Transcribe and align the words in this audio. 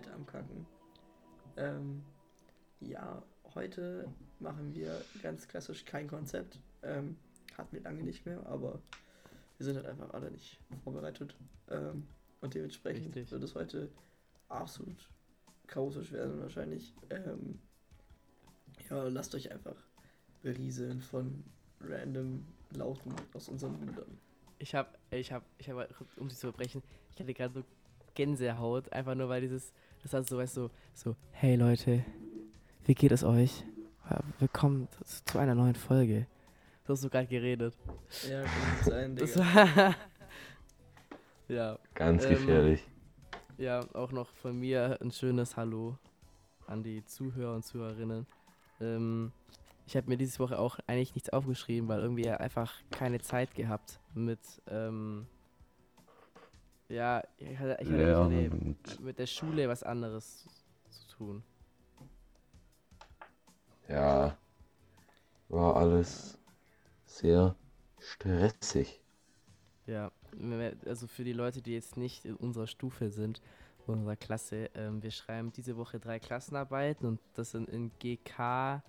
Seite 0.00 0.14
am 0.14 0.26
Kacken. 0.26 0.66
Ähm, 1.56 2.02
ja, 2.80 3.22
heute 3.54 4.08
machen 4.38 4.74
wir 4.74 5.00
ganz 5.22 5.46
klassisch 5.46 5.84
kein 5.84 6.08
Konzept. 6.08 6.58
Ähm, 6.82 7.16
hatten 7.56 7.72
wir 7.76 7.82
lange 7.82 8.02
nicht 8.02 8.24
mehr, 8.24 8.44
aber 8.46 8.80
wir 9.58 9.66
sind 9.66 9.76
halt 9.76 9.86
einfach 9.86 10.10
alle 10.14 10.30
nicht 10.30 10.58
vorbereitet. 10.84 11.36
Ähm, 11.68 12.06
und 12.40 12.54
dementsprechend 12.54 13.14
Richtig. 13.14 13.30
wird 13.30 13.42
es 13.42 13.54
heute 13.54 13.90
absolut 14.48 15.10
chaotisch 15.66 16.12
werden 16.12 16.40
wahrscheinlich. 16.40 16.94
Ähm, 17.10 17.60
ja, 18.88 19.02
lasst 19.08 19.34
euch 19.34 19.52
einfach 19.52 19.76
berieseln 20.42 21.00
von 21.00 21.44
random 21.80 22.46
Lauten 22.70 23.14
aus 23.34 23.48
unseren 23.48 23.78
Mundern. 23.78 24.18
Ich 24.58 24.74
hab, 24.74 24.98
ich 25.10 25.32
hab, 25.32 25.44
ich 25.58 25.68
hab, 25.68 25.88
um 26.16 26.28
dich 26.28 26.38
zu 26.38 26.46
verbrechen, 26.46 26.82
ich 27.12 27.20
hatte 27.20 27.34
gerade 27.34 27.54
so 27.54 27.64
Gänsehaut, 28.14 28.92
einfach 28.92 29.14
nur 29.14 29.28
weil 29.28 29.40
dieses, 29.40 29.72
das 30.02 30.12
war 30.12 30.22
so, 30.24 30.36
weißt 30.38 30.56
du, 30.56 30.68
so, 30.94 31.16
hey 31.32 31.56
Leute, 31.56 32.04
wie 32.84 32.94
geht 32.94 33.12
es 33.12 33.24
euch? 33.24 33.64
Willkommen 34.40 34.88
zu- 35.04 35.38
einer 35.38 35.54
neuen 35.54 35.74
Folge. 35.76 36.26
So 36.86 36.94
hast 36.94 37.04
du 37.04 37.08
gerade 37.10 37.26
geredet. 37.28 37.74
Ja, 38.28 38.42
kann 38.42 38.50
sein, 38.84 39.16
Das 39.16 39.32
Digga. 39.32 39.44
war, 39.76 39.94
ja, 41.48 41.78
Ganz 41.94 42.24
Ähm, 42.24 42.30
gefährlich. 42.30 42.82
ja, 43.58 43.80
auch 43.94 44.10
noch 44.12 44.28
von 44.34 44.58
mir 44.58 44.98
ein 45.00 45.12
schönes 45.12 45.56
Hallo 45.56 45.96
an 46.66 46.82
die 46.82 47.04
Zuhörer 47.04 47.54
und 47.54 47.64
Zuhörerinnen. 47.64 48.26
Ähm, 48.80 49.30
ich 49.86 49.96
habe 49.96 50.08
mir 50.08 50.16
diese 50.16 50.38
Woche 50.40 50.58
auch 50.58 50.78
eigentlich 50.86 51.14
nichts 51.14 51.30
aufgeschrieben, 51.30 51.88
weil 51.88 52.00
irgendwie 52.00 52.28
einfach 52.28 52.72
keine 52.90 53.20
Zeit 53.20 53.54
gehabt 53.54 54.00
mit, 54.14 54.40
ähm, 54.68 55.26
ja, 56.90 57.22
ich 57.38 57.58
hatte, 57.58 57.78
ich 57.80 57.90
hatte, 57.90 58.50
und 58.50 59.00
mit 59.00 59.18
der 59.18 59.26
Schule 59.26 59.68
was 59.68 59.82
anderes 59.82 60.46
zu 60.90 61.16
tun. 61.16 61.42
ja, 63.88 64.36
war 65.48 65.76
alles 65.76 66.38
sehr 67.06 67.56
stressig. 67.98 69.00
Ja, 69.86 70.12
also 70.86 71.06
für 71.06 71.24
die 71.24 71.32
Leute, 71.32 71.62
die 71.62 71.74
jetzt 71.74 71.96
nicht 71.96 72.24
in 72.24 72.36
unserer 72.36 72.66
Stufe 72.66 73.10
sind, 73.10 73.42
unserer 73.86 74.16
Klasse, 74.16 74.70
ähm, 74.74 75.02
wir 75.02 75.10
schreiben 75.10 75.52
diese 75.52 75.76
Woche 75.76 75.98
drei 75.98 76.20
Klassenarbeiten 76.20 77.06
und 77.06 77.20
das 77.34 77.50
sind 77.50 77.68
in 77.68 77.90
GK, 77.98 78.82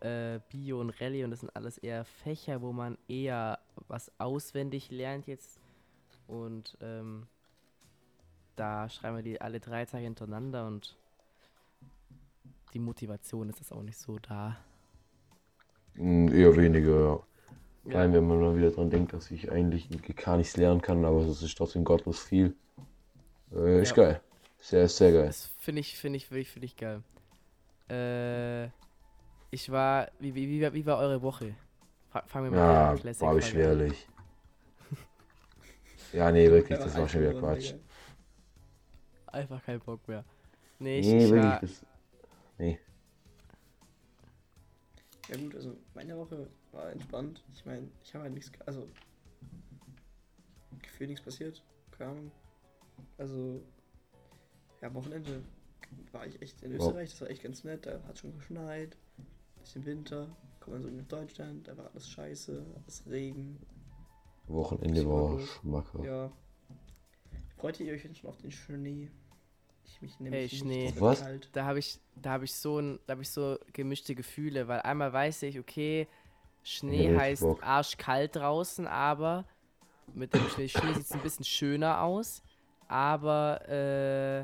äh, 0.00 0.40
Bio 0.48 0.80
und 0.80 0.90
Rallye 1.00 1.24
und 1.24 1.30
das 1.30 1.40
sind 1.40 1.54
alles 1.54 1.76
eher 1.78 2.04
Fächer, 2.04 2.62
wo 2.62 2.72
man 2.72 2.96
eher 3.08 3.58
was 3.88 4.10
auswendig 4.18 4.90
lernt 4.90 5.26
jetzt 5.26 5.60
und 6.26 6.76
ähm, 6.80 7.26
da 8.56 8.88
schreiben 8.88 9.16
wir 9.16 9.22
die 9.22 9.40
alle 9.40 9.60
drei 9.60 9.84
Tage 9.84 10.04
hintereinander 10.04 10.66
und 10.66 10.96
die 12.72 12.78
Motivation 12.78 13.48
ist 13.48 13.58
jetzt 13.60 13.72
auch 13.72 13.82
nicht 13.82 13.98
so 13.98 14.18
da. 14.18 14.56
Hm, 15.94 16.32
Eher 16.32 16.56
weniger, 16.56 16.90
ja. 17.00 17.20
Vor 17.90 18.00
allem, 18.00 18.12
wenn 18.14 18.26
man 18.26 18.40
mal 18.40 18.56
wieder 18.56 18.70
dran 18.70 18.90
denkt, 18.90 19.12
dass 19.12 19.30
ich 19.30 19.52
eigentlich 19.52 19.88
GK 19.90 20.38
nichts 20.38 20.56
lernen 20.56 20.80
kann, 20.80 21.04
aber 21.04 21.20
es 21.20 21.42
ist 21.42 21.56
trotzdem 21.56 21.84
gottlos 21.84 22.20
viel. 22.20 22.56
Äh, 23.54 23.82
ist 23.82 23.90
Ja. 23.90 23.96
geil. 23.96 24.20
Sehr, 24.60 24.88
sehr 24.88 25.12
geil. 25.12 25.26
Das 25.26 25.46
finde 25.58 25.80
ich, 25.80 25.96
finde 25.98 26.16
ich, 26.16 26.26
finde 26.26 26.40
ich, 26.40 26.50
finde 26.50 26.66
ich 26.66 26.76
geil. 26.76 27.02
Äh, 27.90 28.70
ich 29.50 29.70
war, 29.70 30.08
wie, 30.18 30.34
wie, 30.34 30.48
wie, 30.48 30.62
war- 30.62 30.72
wie 30.72 30.86
war 30.86 30.98
eure 30.98 31.20
Woche? 31.22 31.54
Fa- 32.08 32.24
Fangen 32.26 32.46
wir 32.46 32.50
mit 32.52 32.58
Ja, 32.60 32.92
der 32.92 33.00
Classic 33.00 33.22
war 33.22 33.34
beschwerlich. 33.34 34.08
Ja, 36.14 36.30
nee, 36.30 36.48
wirklich, 36.48 36.78
Ja, 36.78 36.84
das 36.84 36.96
war 36.96 37.08
schon 37.08 37.22
wieder 37.22 37.34
Quatsch. 37.34 37.74
Einfach 39.26 39.64
kein 39.64 39.80
Bock 39.80 40.06
mehr. 40.06 40.24
Nee, 40.78 41.00
ich, 41.00 41.06
Nee, 41.06 41.24
ich 41.24 41.30
wirklich, 41.30 41.60
das. 41.60 41.86
Nee. 42.56 42.78
Ja 45.28 45.36
gut, 45.36 45.56
also 45.56 45.76
meine 45.94 46.16
Woche 46.16 46.48
war 46.70 46.92
entspannt. 46.92 47.42
Ich 47.52 47.66
meine, 47.66 47.88
ich 48.04 48.14
habe 48.14 48.24
halt 48.24 48.34
nichts, 48.34 48.52
also 48.64 48.88
gefühlt 50.82 51.10
nichts 51.10 51.24
passiert. 51.24 51.64
Keine 51.90 52.10
Ahnung. 52.10 52.30
Also, 53.18 53.60
ja, 54.80 54.88
am 54.88 54.94
Wochenende 54.94 55.42
war 56.12 56.26
ich 56.26 56.40
echt 56.40 56.62
in. 56.62 56.72
Österreich, 56.72 57.10
das 57.10 57.20
war 57.22 57.30
echt 57.30 57.42
ganz 57.42 57.64
nett. 57.64 57.86
Da 57.86 58.00
hat 58.06 58.18
schon 58.18 58.34
geschneit, 58.34 58.96
bisschen 59.60 59.84
Winter. 59.84 60.28
Kommt 60.60 60.74
man 60.76 60.82
so 60.82 60.90
nach 60.90 61.06
Deutschland, 61.06 61.66
da 61.66 61.76
war 61.76 61.90
alles 61.92 62.08
scheiße, 62.08 62.64
alles 62.82 63.02
Regen. 63.10 63.58
Wochenende 64.46 65.06
war 65.08 65.38
schmackhaft. 65.40 66.04
Ja. 66.04 66.30
Freut 67.56 67.80
ihr 67.80 67.92
euch 67.94 68.02
denn 68.02 68.14
schon 68.14 68.30
auf 68.30 68.36
den 68.38 68.50
Schnee? 68.50 69.10
Ich 69.86 70.00
mich 70.02 70.12
Hey, 70.18 70.24
nämlich 70.30 70.52
nicht, 70.52 70.58
Schnee. 70.62 70.86
es 70.86 70.94
wird 70.94 71.02
Was? 71.02 71.20
Kalt. 71.20 71.48
da 71.52 71.64
habe 71.64 71.78
ich, 71.78 72.00
da 72.16 72.30
habe 72.32 72.44
ich 72.44 72.54
so 72.54 72.78
ein, 72.78 72.98
da 73.06 73.12
habe 73.12 73.22
ich 73.22 73.30
so 73.30 73.58
gemischte 73.72 74.14
Gefühle, 74.14 74.66
weil 74.68 74.80
einmal 74.80 75.12
weiß 75.12 75.42
ich, 75.44 75.58
okay, 75.58 76.08
Schnee 76.62 77.02
richtig 77.08 77.18
heißt 77.18 77.42
Bock. 77.42 77.62
arschkalt 77.62 78.36
draußen, 78.36 78.86
aber 78.86 79.44
mit 80.14 80.34
dem 80.34 80.46
Schnee, 80.48 80.68
Schnee 80.68 80.92
sieht 80.94 81.04
es 81.04 81.12
ein 81.12 81.20
bisschen 81.20 81.44
schöner 81.44 82.02
aus, 82.02 82.42
aber 82.88 83.60
äh, 83.68 84.40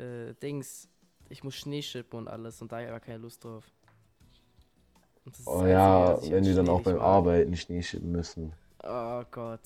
äh, 0.00 0.34
Dings, 0.42 0.88
ich 1.28 1.44
muss 1.44 1.54
Schnee 1.54 1.82
schippen 1.82 2.18
und 2.18 2.28
alles 2.28 2.60
und 2.62 2.72
da 2.72 2.76
habe 2.76 2.84
ich 2.84 2.90
aber 2.90 3.00
keine 3.00 3.18
Lust 3.18 3.44
drauf. 3.44 3.64
Oh 5.44 5.66
ja, 5.66 6.18
wenn 6.30 6.44
wir 6.44 6.54
dann 6.54 6.68
auch 6.70 6.78
nicht 6.78 6.84
beim. 6.86 7.00
Arbeiten 7.00 7.54
Schnee 7.56 7.82
schippen 7.82 8.10
müssen. 8.12 8.52
Oh 8.88 9.24
Gott. 9.30 9.60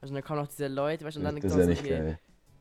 Also 0.00 0.14
dann 0.14 0.22
kommen 0.22 0.40
noch 0.40 0.48
diese 0.48 0.68
Leute, 0.68 1.04
weißt 1.04 1.16
du, 1.16 1.20
und 1.20 1.24
dann 1.24 1.40
Das 1.40 1.44
ist 1.44 1.56
ja 1.56 1.66
nicht 1.66 1.78
solche, 1.78 1.88
geil. 1.88 2.18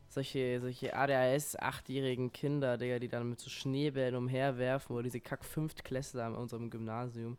solche, 0.10 0.62
solche 0.62 0.96
ADHS, 0.96 1.58
achtjährigen 1.58 2.32
Kinder, 2.32 2.78
Digga, 2.78 3.00
die 3.00 3.10
dann 3.10 3.30
mit 3.30 3.40
so 3.40 3.50
Schneebällen 3.50 4.16
umherwerfen 4.16 4.96
oder 4.96 5.04
diese 5.04 5.20
kack 5.20 5.44
Fünftklässler 5.46 6.26
an 6.26 6.36
unserem 6.36 6.70
Gymnasium. 6.70 7.38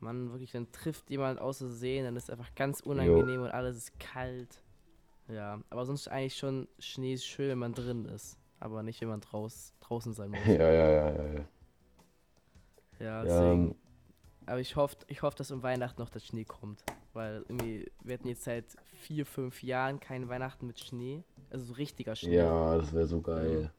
Mann, 0.00 0.30
wirklich, 0.30 0.52
dann 0.52 0.70
trifft 0.70 1.10
jemand 1.10 1.40
aus 1.40 1.58
Versehen, 1.58 2.04
dann 2.04 2.16
ist 2.16 2.24
es 2.24 2.30
einfach 2.30 2.54
ganz 2.54 2.80
unangenehm 2.80 3.42
und 3.42 3.50
alles 3.50 3.76
ist 3.76 3.98
kalt. 3.98 4.62
Ja, 5.26 5.60
aber 5.70 5.84
sonst 5.84 6.08
eigentlich 6.08 6.36
schon 6.36 6.68
Schnee 6.78 7.14
ist 7.14 7.26
schön, 7.26 7.50
wenn 7.50 7.58
man 7.58 7.74
drin 7.74 8.04
ist. 8.06 8.38
Aber 8.60 8.82
nicht, 8.84 9.00
wenn 9.00 9.08
man 9.08 9.20
draus, 9.20 9.74
draußen 9.80 10.14
sein 10.14 10.30
muss. 10.32 10.46
Ja, 10.46 10.54
ja, 10.54 10.90
ja, 10.90 11.10
ja. 11.10 11.32
ja. 11.34 11.44
Ja, 13.00 13.06
Ja, 13.06 13.22
deswegen. 13.24 13.70
ähm, 13.70 13.74
Aber 14.46 14.60
ich 14.60 14.76
hoffe, 14.76 14.96
ich 15.08 15.22
hoff, 15.22 15.34
dass 15.34 15.50
um 15.50 15.62
Weihnachten 15.64 16.00
noch 16.00 16.10
der 16.10 16.20
Schnee 16.20 16.44
kommt. 16.44 16.82
Weil 17.18 17.44
irgendwie, 17.48 17.90
wir 18.04 18.14
hatten 18.14 18.28
jetzt 18.28 18.44
seit 18.44 18.64
vier, 19.00 19.26
fünf 19.26 19.64
Jahren 19.64 19.98
kein 19.98 20.28
Weihnachten 20.28 20.68
mit 20.68 20.78
Schnee. 20.78 21.24
Also 21.50 21.64
so 21.64 21.72
richtiger 21.74 22.14
Schnee. 22.14 22.36
ja, 22.36 22.76
das 22.78 22.92
wäre 22.92 23.06
so 23.08 23.20
geil. 23.20 23.72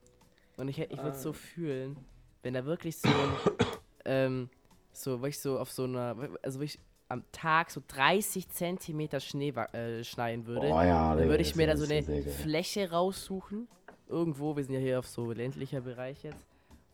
Und 0.58 0.68
ich, 0.68 0.78
ich 0.78 0.90
würde 0.98 1.12
Ah. 1.12 1.14
so 1.14 1.32
fühlen, 1.32 1.96
wenn 2.42 2.52
da 2.52 2.66
wirklich 2.66 2.98
so 2.98 3.08
ein, 3.08 3.30
ähm, 4.04 4.50
so, 4.92 5.22
wirklich 5.22 5.38
so 5.40 5.58
auf 5.58 5.70
so 5.72 5.84
einer, 5.84 6.16
also 6.42 6.60
wirklich 6.60 6.78
am 7.08 7.24
Tag 7.32 7.70
so 7.70 7.80
30 7.88 8.50
Zentimeter 8.50 9.20
Schnee 9.20 9.54
äh, 9.72 10.04
schneien 10.04 10.44
würde. 10.46 10.66
Oh 10.68 10.82
ja, 10.82 11.14
dann 11.16 11.26
würde 11.28 11.42
ich 11.42 11.56
mir 11.56 11.66
da 11.66 11.78
so 11.78 11.90
eine. 11.90 12.02
Fläche 12.02 12.90
raussuchen. 12.90 13.68
Irgendwo, 14.06 14.54
wir 14.54 14.64
sind 14.64 14.74
ja 14.74 14.80
hier 14.80 14.98
auf 14.98 15.06
so 15.08 15.32
ländlicher 15.32 15.80
Bereich 15.80 16.22
jetzt. 16.24 16.46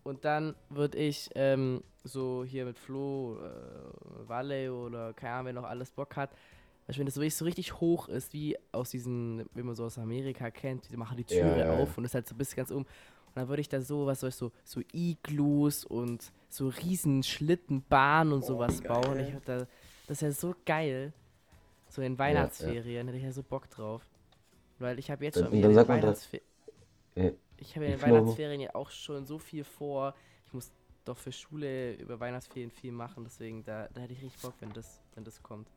Und 0.06 0.24
dann 0.24 0.54
würde 0.70 0.98
ich 0.98 1.28
ähm, 1.34 1.82
so 2.04 2.44
hier 2.44 2.64
mit 2.64 2.78
Flo, 2.78 3.38
äh, 3.40 4.28
Walle 4.28 4.72
oder 4.72 5.12
keine 5.14 5.32
Ahnung, 5.34 5.46
wer 5.46 5.52
noch 5.54 5.64
alles 5.64 5.90
Bock 5.90 6.14
hat. 6.14 6.30
Du, 6.86 6.96
wenn 6.96 7.06
das 7.06 7.16
so 7.16 7.20
wirklich 7.20 7.34
so 7.34 7.44
richtig 7.44 7.80
hoch 7.80 8.08
ist, 8.08 8.32
wie 8.32 8.56
aus 8.70 8.90
diesen, 8.90 9.44
wie 9.54 9.64
man 9.64 9.74
so 9.74 9.84
aus 9.84 9.98
Amerika 9.98 10.52
kennt, 10.52 10.88
die 10.92 10.96
machen 10.96 11.16
die 11.16 11.34
Ja, 11.34 11.40
Türe 11.42 11.58
ja, 11.58 11.74
ja. 11.74 11.82
auf 11.82 11.98
und 11.98 12.04
ist 12.04 12.14
halt 12.14 12.28
so 12.28 12.36
bis 12.36 12.54
ganz 12.54 12.70
um. 12.70 12.82
Und 12.82 12.86
dann 13.34 13.48
würde 13.48 13.60
ich 13.60 13.68
da 13.68 13.80
so, 13.80 14.06
was 14.06 14.20
soll 14.20 14.28
ich 14.28 14.36
so, 14.36 14.52
so 14.64 14.80
Iglus 14.92 15.84
und 15.84 16.30
so 16.48 16.68
riesen 16.68 17.24
Schlittenbahnen 17.24 18.32
und 18.32 18.44
Oh, 18.44 18.46
sowas 18.46 18.80
geil. 18.80 19.00
bauen. 19.02 19.18
Ich 19.18 19.34
da, 19.44 19.58
das 20.06 20.18
ist 20.18 20.20
ja 20.22 20.30
so 20.30 20.54
geil. 20.64 21.12
So 21.88 22.00
in 22.02 22.16
Weihnachtsferien 22.16 23.08
hätte 23.08 23.18
ich 23.18 23.24
ja 23.24 23.32
so 23.32 23.42
Bock 23.42 23.68
drauf. 23.70 24.02
Weil 24.78 25.00
ich 25.00 25.10
habe 25.10 25.24
jetzt 25.24 25.40
Dann- 25.40 25.50
schon 25.50 25.60
da- 25.74 25.88
Weihnachtsferien. 25.88 26.46
Ich 27.58 27.74
habe 27.76 27.86
ja 27.86 27.92
in 27.92 27.98
den 27.98 28.02
Weihnachtsferien 28.02 28.60
ja 28.60 28.74
auch 28.74 28.90
schon 28.90 29.24
so 29.26 29.38
viel 29.38 29.64
vor. 29.64 30.14
Ich 30.46 30.52
muss 30.52 30.72
doch 31.04 31.18
für 31.18 31.32
Schule 31.32 31.94
über 31.94 32.20
Weihnachtsferien 32.20 32.70
viel 32.70 32.92
machen, 32.92 33.24
deswegen 33.24 33.64
da, 33.64 33.88
da 33.92 34.00
hätte 34.00 34.12
ich 34.12 34.22
richtig 34.22 34.40
Bock, 34.40 34.56
wenn 34.60 34.72
das, 34.72 35.02
wenn 35.14 35.24
das 35.24 35.42
kommt. 35.42 35.70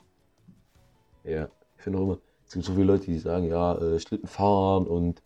Ja, 1.23 1.49
ich 1.77 1.83
finde 1.83 1.99
auch 1.99 2.03
immer, 2.03 2.19
es 2.45 2.53
gibt 2.53 2.65
so 2.65 2.73
viele 2.73 2.85
Leute, 2.85 3.05
die 3.05 3.17
sagen, 3.19 3.45
ja, 3.47 3.75
äh, 3.77 3.99
Schlitten 3.99 4.27
fahren 4.27 4.87
und, 4.87 5.21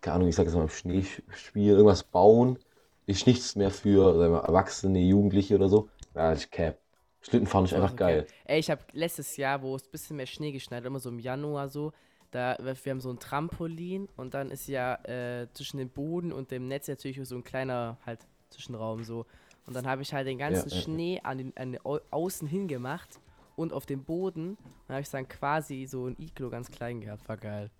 keine 0.00 0.16
Ahnung, 0.16 0.28
ich 0.28 0.36
sag 0.36 0.46
jetzt 0.46 0.54
mal, 0.56 0.68
Schnee 0.68 1.00
sch- 1.00 1.22
spielen, 1.34 1.76
irgendwas 1.76 2.04
bauen, 2.04 2.58
ist 3.06 3.26
nichts 3.26 3.56
mehr 3.56 3.70
für 3.70 4.18
sagen 4.18 4.32
wir, 4.34 4.40
Erwachsene, 4.44 5.00
Jugendliche 5.00 5.56
oder 5.56 5.68
so. 5.68 5.90
Ja, 6.14 6.32
ich 6.34 6.50
cap. 6.50 6.80
Schlitten 7.22 7.46
fahren 7.48 7.64
ist 7.66 7.74
einfach 7.74 7.96
Okay. 7.96 7.96
geil. 7.96 8.28
Ey, 8.44 8.58
ich 8.58 8.70
habe 8.70 8.82
letztes 8.92 9.36
Jahr, 9.36 9.62
wo 9.62 9.76
es 9.76 9.84
ein 9.84 9.90
bisschen 9.92 10.16
mehr 10.16 10.26
Schnee 10.26 10.52
geschneit, 10.52 10.84
immer 10.84 10.98
so 10.98 11.08
im 11.08 11.18
Januar 11.20 11.68
so, 11.68 11.92
da 12.30 12.56
wir 12.60 12.90
haben 12.90 13.00
so 13.00 13.10
ein 13.10 13.18
Trampolin 13.18 14.08
und 14.16 14.34
dann 14.34 14.50
ist 14.50 14.68
ja 14.68 14.94
äh, 15.04 15.48
zwischen 15.52 15.78
dem 15.78 15.88
Boden 15.88 16.32
und 16.32 16.50
dem 16.50 16.68
Netz 16.68 16.88
natürlich 16.88 17.20
so 17.28 17.36
ein 17.36 17.44
kleiner 17.44 17.98
halt 18.06 18.20
Zwischenraum 18.50 19.04
so. 19.04 19.26
Und 19.66 19.74
dann 19.74 19.86
habe 19.86 20.02
ich 20.02 20.12
halt 20.12 20.26
den 20.26 20.38
ganzen 20.38 20.68
ja, 20.68 20.76
ja. 20.76 20.82
Schnee 20.82 21.20
an 21.22 21.38
den, 21.38 21.56
an 21.56 21.72
den 21.72 21.84
Au 21.84 22.00
Außen 22.10 22.48
hingemacht 22.48 23.20
und 23.56 23.72
auf 23.72 23.86
dem 23.86 24.04
Boden. 24.04 24.56
Und 24.88 24.88
habe 24.88 25.00
ich 25.00 25.10
dann 25.10 25.28
quasi 25.28 25.86
so 25.86 26.06
ein 26.06 26.16
Iglo 26.18 26.50
ganz 26.50 26.70
klein 26.70 27.00
gehabt. 27.00 27.28
War 27.28 27.36
geil. 27.36 27.70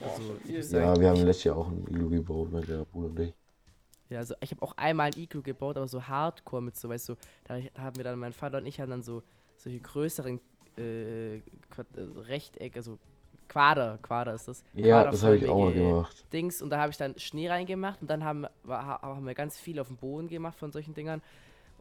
Also, 0.00 0.76
Ja, 0.76 0.98
wir 0.98 1.10
haben 1.10 1.24
letztes 1.24 1.44
Jahr 1.44 1.56
auch 1.56 1.68
ein 1.68 1.84
Iglu 1.88 2.08
gebaut, 2.08 2.50
mein 2.52 2.64
der 2.64 2.84
Bruder 2.84 3.08
und 3.08 3.20
ich. 3.20 3.34
Ja, 4.08 4.18
also 4.18 4.34
ich 4.40 4.50
habe 4.50 4.62
auch 4.62 4.76
einmal 4.76 5.06
ein 5.06 5.18
Iglu 5.18 5.42
gebaut, 5.42 5.76
aber 5.76 5.86
so 5.86 6.02
Hardcore 6.02 6.62
mit 6.62 6.76
so, 6.76 6.88
weißt 6.88 7.10
du, 7.10 7.14
da 7.44 7.60
haben 7.78 7.96
wir 7.96 8.04
dann, 8.04 8.18
mein 8.18 8.32
Vater 8.32 8.58
und 8.58 8.66
ich 8.66 8.80
haben 8.80 8.90
dann 8.90 9.02
so 9.02 9.22
solche 9.56 9.78
größeren 9.78 10.40
äh, 10.78 11.36
äh, 11.36 11.42
Rechteck, 12.16 12.76
also 12.76 12.98
Quader, 13.50 13.98
Quader 14.00 14.34
ist 14.34 14.46
das. 14.46 14.62
Ja, 14.74 15.10
das 15.10 15.24
habe 15.24 15.36
ich 15.36 15.48
auch 15.48 15.58
mal 15.58 15.72
gemacht. 15.72 16.24
Dings 16.32 16.62
und 16.62 16.70
da 16.70 16.78
habe 16.78 16.92
ich 16.92 16.96
dann 16.96 17.18
Schnee 17.18 17.48
reingemacht 17.48 18.00
und 18.00 18.08
dann 18.08 18.22
haben, 18.22 18.46
haben 18.66 19.26
wir 19.26 19.34
ganz 19.34 19.58
viel 19.58 19.80
auf 19.80 19.88
dem 19.88 19.96
Boden 19.96 20.28
gemacht 20.28 20.56
von 20.56 20.70
solchen 20.70 20.94
Dingern 20.94 21.20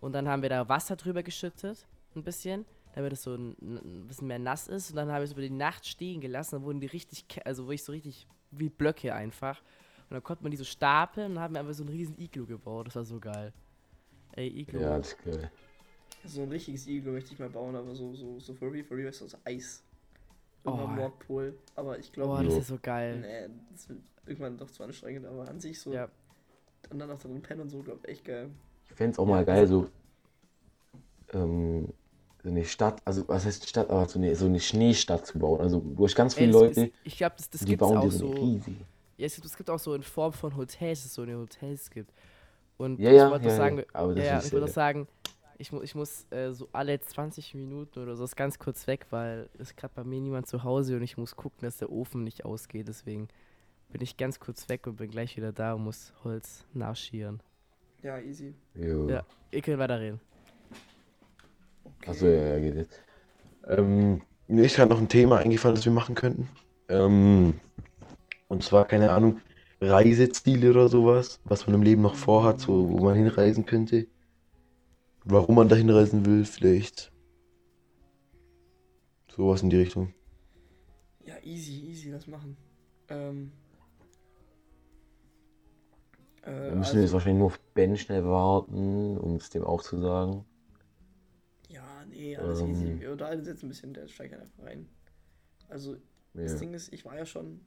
und 0.01 0.13
dann 0.13 0.27
haben 0.27 0.42
wir 0.42 0.50
da 0.50 0.68
Wasser 0.68 0.95
drüber 0.95 1.21
geschüttet, 1.21 1.86
ein 2.16 2.24
bisschen, 2.24 2.66
damit 2.95 3.13
es 3.13 3.21
so 3.21 3.36
ein, 3.36 3.56
ein 3.62 4.07
bisschen 4.07 4.27
mehr 4.27 4.39
nass 4.39 4.68
ist 4.68 4.89
und 4.89 4.95
dann 4.95 5.12
habe 5.12 5.24
ich 5.24 5.30
es 5.30 5.33
über 5.33 5.44
die 5.44 5.51
Nacht 5.51 5.86
stehen 5.86 6.21
gelassen, 6.21 6.56
dann 6.56 6.63
wurden 6.63 6.80
die 6.80 6.88
richtig, 6.88 7.24
also 7.45 7.68
wo 7.68 7.72
ich 7.72 7.83
so 7.83 7.92
richtig 7.92 8.27
wie 8.50 8.69
Blöcke 8.69 9.13
einfach 9.13 9.62
und 10.10 10.15
dann 10.15 10.24
konnte 10.24 10.42
man 10.42 10.50
die 10.50 10.57
so 10.57 10.63
stapeln 10.63 11.27
und 11.27 11.36
dann 11.36 11.44
haben 11.44 11.54
wir 11.54 11.60
einfach 11.60 11.74
so 11.75 11.83
einen 11.83 11.94
riesen 11.94 12.19
Iglu 12.19 12.48
gebaut, 12.48 12.88
das 12.88 12.95
war 12.95 13.06
so 13.06 13.19
geil. 13.19 13.54
Ey, 14.31 14.48
Iglu. 14.48 14.80
Ja, 14.80 14.98
das 14.98 15.10
ist 15.10 15.24
geil. 15.24 15.51
So 16.25 16.42
ein 16.42 16.50
richtiges 16.50 16.88
Iglo 16.88 17.12
möchte 17.12 17.31
ich 17.31 17.39
mal 17.39 17.50
bauen, 17.50 17.75
aber 17.75 17.94
so, 17.94 18.15
so, 18.15 18.39
so 18.39 18.56
for 18.56 18.72
real, 18.72 18.83
for 18.83 18.98
real 18.98 19.10
ist 19.10 19.22
das 19.22 19.38
Eis. 19.45 19.83
Oh. 20.64 20.72
Irgendwann 20.72 20.96
Nordpol. 20.96 21.58
Aber 21.76 21.98
ich 22.00 22.10
oh, 22.10 22.14
glaube, 22.14 22.44
das 22.44 22.54
Jo. 22.54 22.60
ist 22.60 22.68
so 22.68 22.80
geil. 22.82 23.20
nee, 23.22 23.54
das 23.72 23.90
wird 23.90 24.00
irgendwann 24.26 24.58
doch 24.58 24.70
zu 24.70 24.84
anstrengend, 24.84 25.26
aber 25.26 25.48
an 25.48 25.60
sich 25.60 25.80
so. 25.80 25.94
Ja. 25.94 26.10
Und 26.90 27.00
dann 27.00 27.10
noch 27.10 27.20
drin 27.20 27.42
pennen 27.42 27.62
und 27.62 27.70
so, 27.70 27.80
glaube 27.82 28.00
ich, 28.04 28.10
echt 28.10 28.26
geil. 28.26 28.50
Ich 28.90 28.96
fände 28.96 29.14
es 29.14 29.20
auch 29.20 29.26
mal 29.26 29.46
geil, 29.46 29.68
so, 29.68 29.90
ähm, 31.34 31.94
so 32.42 32.50
eine 32.50 32.66
Stadt, 32.66 33.02
also 33.06 33.28
was 33.28 33.46
heißt 33.46 33.68
Stadt, 33.68 33.90
aber 33.90 34.08
so 34.08 34.20
eine, 34.20 34.36
so 34.36 34.46
eine 34.46 34.60
Schneestadt 34.60 35.26
zu 35.26 35.40
bauen. 35.40 35.60
Also 35.62 35.80
du 35.80 36.04
hast 36.04 36.16
ganz 36.16 36.34
Ey, 36.36 36.40
viele 36.40 36.54
das 36.54 36.62
Leute, 36.62 36.82
ist, 36.86 36.94
ich 37.04 37.18
glaube, 37.18 37.36
das, 37.38 37.50
das 37.50 37.62
die 37.62 37.68
gibt 37.68 37.84
auch 37.84 38.10
so 38.12 38.32
riesige. 38.32 38.86
Ja, 39.18 39.26
es 39.26 39.36
gibt, 39.36 39.46
es 39.46 39.58
gibt 39.58 39.70
auch 39.70 39.80
so 39.80 39.94
in 39.94 40.04
Form 40.04 40.32
von 40.32 40.56
Hotels, 40.56 41.00
dass 41.02 41.08
es 41.08 41.14
so 41.14 41.24
eine 41.24 41.38
Hotels 41.38 41.90
gibt. 41.90 42.12
Und 42.78 43.00
Ja, 43.00 43.12
ich 43.12 43.18
ja, 43.18 43.30
wollte 43.30 43.50
ja, 43.50 43.56
sagen, 43.56 43.78
ja, 43.80 43.84
aber 43.92 44.16
das 44.16 44.26
ja, 44.26 44.38
ist 44.38 44.46
ich 44.48 44.54
würde 44.54 44.70
sagen, 44.70 45.08
ich, 45.60 45.72
mu 45.74 45.82
ich 45.82 45.94
muss 45.94 46.26
äh, 46.32 46.52
so 46.52 46.70
alle 46.72 47.00
20 47.00 47.54
Minuten 47.54 48.00
oder 48.00 48.16
so 48.16 48.24
ist 48.24 48.36
ganz 48.36 48.58
kurz 48.58 48.88
weg, 48.88 49.06
weil 49.10 49.50
es 49.60 49.76
gerade 49.76 49.94
bei 49.94 50.04
mir 50.04 50.22
niemand 50.22 50.48
zu 50.48 50.64
Hause 50.64 50.96
und 50.96 51.04
ich 51.04 51.18
muss 51.18 51.36
gucken, 51.36 51.60
dass 51.62 51.78
der 51.78 51.92
Ofen 51.92 52.24
nicht 52.24 52.46
ausgeht. 52.46 52.88
Deswegen 52.88 53.28
bin 53.92 54.02
ich 54.02 54.16
ganz 54.16 54.40
kurz 54.40 54.70
weg 54.70 54.88
und 54.88 54.96
bin 54.96 55.12
gleich 55.12 55.36
wieder 55.36 55.52
da 55.52 55.74
und 55.74 55.84
muss 55.84 56.14
Holz 56.24 56.66
nachschieren. 56.74 57.42
Ja, 58.02 58.18
easy. 58.20 58.56
jo. 58.74 59.10
Ja. 59.10 59.26
Ihr 59.52 59.62
könnt 59.62 59.80
weiterreden. 59.80 60.22
Okay. 61.84 62.10
Achso, 62.10 62.28
ja, 62.28 62.54
ja, 62.54 62.60
geht 62.60 62.76
jetzt. 62.76 63.02
Ähm, 63.68 64.22
mir 64.48 64.64
ist 64.64 64.78
gerade 64.78 64.90
noch 64.90 65.00
ein 65.00 65.10
Thema 65.10 65.40
eingefallen, 65.40 65.76
das 65.76 65.84
wir 65.84 65.92
machen 65.92 66.16
könnten. 66.16 66.48
Ähm, 66.88 67.60
und 68.48 68.64
zwar, 68.64 68.86
keine 68.86 69.12
Ahnung, 69.12 69.42
Reiseziele 69.82 70.72
oder 70.72 70.88
sowas, 70.88 71.42
was 71.44 71.68
man 71.68 71.76
im 71.76 71.84
Leben 71.84 72.02
noch 72.02 72.16
vorhat, 72.16 72.62
so, 72.62 72.90
wo 72.90 73.04
man 73.04 73.16
hinreisen 73.16 73.66
könnte. 73.66 74.08
Warum 75.25 75.56
man 75.56 75.69
da 75.69 75.75
hinreisen 75.75 76.25
will, 76.25 76.45
vielleicht. 76.45 77.12
Sowas 79.36 79.62
in 79.62 79.69
die 79.69 79.77
Richtung. 79.77 80.13
Ja, 81.25 81.36
easy, 81.44 81.80
easy, 81.89 82.10
lass 82.12 82.27
machen. 82.27 82.57
Ähm. 83.10 83.51
Äh, 86.42 86.69
Da 86.69 86.75
müssen 86.75 86.94
wir 86.95 87.01
jetzt 87.01 87.10
also, 87.10 87.13
wahrscheinlich 87.13 87.39
nur 87.39 87.48
auf 87.48 87.60
Ben 87.74 87.98
schnell 87.98 88.24
warten, 88.25 89.18
um 89.18 89.36
es 89.36 89.50
dem 89.50 89.63
auch 89.63 89.81
zu 89.81 89.98
sagen. 90.00 90.45
ja, 91.69 92.06
nee, 92.10 92.36
alles 92.36 92.62
Ähm. 92.62 92.72
easy. 92.72 93.00
Wir 93.00 93.12
unterhalten 93.12 93.39
uns 93.39 93.48
jetzt 93.48 93.63
ein 93.63 93.69
bisschen, 93.69 93.94
der 93.94 94.07
steigt 94.07 94.33
halt 94.33 94.44
einfach 94.44 94.63
rein. 94.63 94.89
Also, 95.68 95.98
das 96.33 96.54
Ja. 96.54 96.60
Ding 96.60 96.74
ist, 96.74 96.92
ich 96.94 97.06
war 97.06 97.15
ja 97.15 97.25
schon 97.25 97.62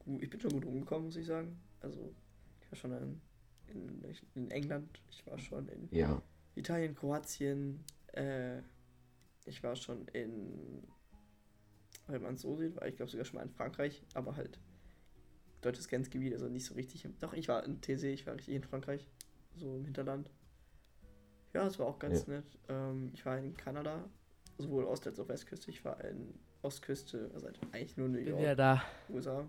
gut, 0.00 0.22
ich 0.22 0.30
bin 0.30 0.40
schon 0.40 0.52
gut 0.52 0.64
rumgekommen, 0.66 1.04
muss 1.06 1.16
ich 1.16 1.26
sagen. 1.26 1.60
Also, 1.80 2.12
ich 2.60 2.70
war 2.70 2.76
schon 2.76 2.92
in, 2.92 3.20
in, 3.68 4.02
in 4.34 4.50
England, 4.50 5.00
ich 5.10 5.24
war 5.26 5.38
schon 5.38 5.68
in 5.68 5.88
Ja. 5.92 6.20
Italien, 6.54 6.94
Kroatien, 6.94 7.84
äh, 8.12 8.58
ich 9.44 9.62
war 9.62 9.74
schon 9.76 10.06
in, 10.08 10.82
wenn 12.06 12.22
man 12.22 12.34
es 12.34 12.42
so 12.42 12.56
sieht, 12.56 12.76
war 12.76 12.86
ich 12.86 12.96
glaube 12.96 13.10
sogar 13.10 13.24
schon 13.24 13.36
mal 13.36 13.42
in 13.44 13.50
Frankreich, 13.50 14.04
aber 14.14 14.36
halt 14.36 14.60
deutsches 15.62 15.88
Grenzgebiet, 15.88 16.32
also 16.32 16.48
nicht 16.48 16.64
so 16.64 16.74
richtig. 16.74 17.04
Im, 17.04 17.18
doch, 17.20 17.32
ich 17.32 17.48
war 17.48 17.64
in 17.64 17.80
TC, 17.80 18.04
ich 18.12 18.26
war 18.26 18.34
richtig 18.34 18.54
in 18.54 18.64
Frankreich, 18.64 19.08
so 19.56 19.76
im 19.76 19.84
Hinterland. 19.84 20.30
Ja, 21.54 21.64
das 21.64 21.78
war 21.78 21.86
auch 21.86 21.98
ganz 21.98 22.26
nett. 22.26 22.44
Ähm, 22.68 23.10
ich 23.14 23.24
war 23.26 23.38
in 23.38 23.54
Kanada, 23.56 24.04
sowohl 24.58 24.84
Ost- 24.84 25.06
als 25.06 25.20
auch 25.20 25.28
Westküste. 25.28 25.70
Ich 25.70 25.84
war 25.84 26.02
in 26.04 26.34
Ostküste, 26.62 27.30
also 27.34 27.46
halt 27.46 27.58
eigentlich 27.72 27.96
nur 27.96 28.08
New 28.08 28.18
Bin 28.18 28.28
York. 28.28 28.40
wieder 28.40 28.56
da. 28.56 28.82
USA. 29.10 29.46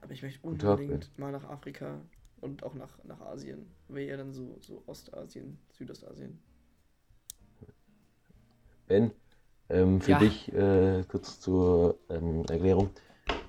Aber 0.00 0.12
ich 0.12 0.22
möchte 0.22 0.40
Guten 0.40 0.58
Tag, 0.58 0.78
unbedingt 0.78 1.18
mal 1.18 1.32
nach 1.32 1.44
Afrika 1.44 2.00
und 2.46 2.62
auch 2.62 2.74
nach, 2.74 3.02
nach 3.04 3.20
Asien. 3.20 3.66
Wäre 3.88 4.10
ja 4.10 4.16
dann 4.16 4.32
so, 4.32 4.56
so 4.60 4.82
Ostasien, 4.86 5.58
Südostasien. 5.72 6.38
Ben, 8.88 9.10
ähm, 9.68 10.00
für 10.00 10.12
Ja. 10.12 10.18
dich 10.20 10.52
äh, 10.52 11.04
kurz 11.08 11.40
zur 11.40 11.98
ähm, 12.08 12.44
Erklärung. 12.48 12.90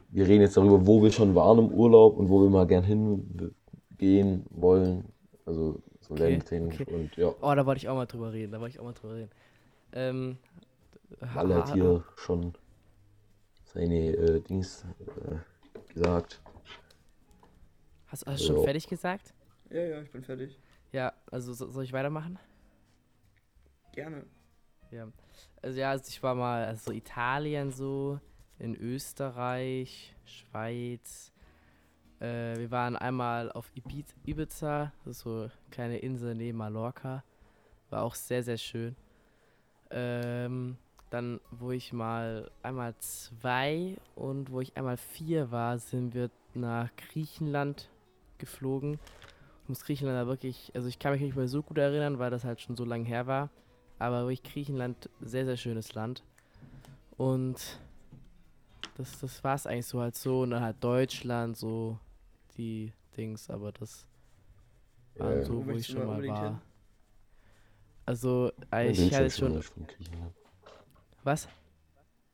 Wir 0.09 0.27
reden 0.27 0.41
jetzt 0.41 0.57
darüber, 0.57 0.85
wo 0.88 1.03
wir 1.03 1.11
schon 1.11 1.35
waren 1.35 1.59
im 1.59 1.69
Urlaub 1.71 2.17
und 2.17 2.29
wo 2.29 2.41
wir 2.41 2.49
mal 2.49 2.67
gern 2.67 2.83
hingehen 2.83 4.45
wollen. 4.49 5.05
Also 5.45 5.81
so 6.01 6.15
Okay, 6.15 6.33
Landtechnisch 6.33 6.81
okay. 6.81 6.88
und 6.88 7.15
ja, 7.17 7.33
Oh, 7.41 7.53
da 7.55 7.65
wollte 7.65 7.79
ich 7.79 7.88
auch 7.89 7.95
mal 7.95 8.05
drüber 8.05 8.33
reden. 8.33 8.51
Da 8.51 8.59
wollte 8.59 8.73
ich 8.75 8.79
auch 8.79 8.85
mal 8.85 8.94
drüber 8.94 9.15
reden. 9.15 9.31
Ähm, 9.94 10.38
alle 11.35 11.55
hat 11.55 11.69
ha- 11.69 11.73
hier 11.73 12.03
schon 12.15 12.53
seine 13.65 14.15
äh, 14.15 14.41
Dings 14.41 14.83
äh, 14.99 15.94
gesagt. 15.94 16.41
Hast, 18.07 18.27
du 18.27 18.38
schon 18.38 18.57
Ja. 18.57 18.63
fertig 18.63 18.88
gesagt? 18.88 19.33
Ja, 19.69 19.81
ja, 19.81 20.01
ich 20.01 20.12
bin 20.12 20.24
fertig. 20.24 20.57
Ja, 20.92 21.13
also 21.30 21.54
so, 21.54 21.69
soll 21.69 21.83
ich 21.83 21.94
weitermachen? 21.94 22.39
Gerne. 23.92 24.25
Ja. 24.92 25.07
Also 25.62 25.80
ja, 25.80 25.92
also 25.92 26.06
ich 26.07 26.24
war 26.24 26.36
mal 26.36 26.65
also 26.65 26.92
Italien 26.92 27.71
so, 27.71 28.19
in 28.59 28.75
Österreich, 28.75 30.15
Schweiz. 30.25 31.31
Äh, 32.19 32.57
wir 32.57 32.71
waren 32.71 32.95
einmal 32.95 33.51
auf 33.51 33.69
Ibiza, 33.75 34.15
Ibiza, 34.25 34.92
das 35.04 35.18
ist 35.18 35.24
so 35.24 35.42
eine 35.42 35.51
kleine 35.69 35.98
Insel 36.00 36.33
neben 36.36 36.57
Mallorca. 36.57 37.23
War 37.90 38.04
auch 38.04 38.16
sehr, 38.16 38.44
sehr 38.44 38.57
schön. 38.57 38.95
Ähm, 39.92 40.78
dann, 41.09 41.40
wo 41.52 41.71
ich 41.71 41.94
mal 41.94 42.49
einmal 42.64 42.95
zwei 42.99 43.97
und 44.16 44.52
wo 44.52 44.61
ich 44.61 44.76
einmal 44.76 44.97
vier 44.97 45.52
war, 45.52 45.78
sind 45.78 46.14
wir 46.14 46.30
nach 46.54 46.90
Griechenland 46.95 47.90
geflogen. 48.39 48.99
Ich 49.63 49.69
muss 49.69 49.83
Griechenland 49.83 50.17
da 50.17 50.27
wirklich, 50.27 50.71
also 50.75 50.87
ich 50.87 50.99
kann 50.99 51.13
mich 51.13 51.21
nicht 51.21 51.35
mehr 51.35 51.47
so 51.47 51.61
gut 51.63 51.77
erinnern, 51.77 52.19
weil 52.19 52.31
das 52.31 52.44
halt 52.44 52.61
schon 52.61 52.75
so 52.77 52.85
lange 52.85 53.06
her 53.06 53.27
war. 53.27 53.49
Aber 53.99 54.21
wirklich 54.23 54.44
Griechenland, 54.44 55.09
sehr, 55.21 55.45
sehr 55.45 55.57
schönes 55.57 55.94
Land. 55.94 56.23
Und 57.17 57.79
das, 58.95 59.19
das 59.19 59.44
war 59.44 59.56
es 59.56 59.67
eigentlich 59.67 59.85
so 59.87 60.01
halt 60.01 60.15
so. 60.15 60.41
Und 60.41 60.51
dann 60.51 60.63
halt 60.63 60.77
Deutschland, 60.83 61.57
so 61.57 61.99
die 62.57 62.94
Dings, 63.15 63.49
aber 63.49 63.71
das 63.71 64.06
war 65.17 65.33
Ja, 65.33 65.45
so, 65.45 65.65
Wo 65.65 65.75
ich 65.75 65.87
schon 65.87 66.06
mal 66.06 66.11
unbedingt 66.11 66.37
hin? 66.39 66.59
war. 66.59 66.61
Also, 68.06 68.51
ich 68.71 69.13
hatte 69.13 69.29
schon. 69.29 69.56
ist 69.57 69.69
von 69.69 69.85
Griechenland. 69.85 70.33
Was? 71.23 71.47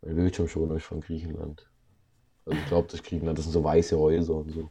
Mein 0.01 0.15
Bildschirm 0.15 0.47
schon 0.47 0.69
ist 0.77 0.85
von 0.85 1.01
Griechenland. 1.01 1.67
Also 2.45 2.59
ich 2.59 2.65
glaube, 2.67 2.87
das 2.91 3.03
Griechenland, 3.03 3.37
das 3.37 3.45
sind 3.45 3.53
so 3.53 3.63
weiße 3.63 3.97
Häuser 3.97 4.35
und 4.35 4.51
so. 4.51 4.69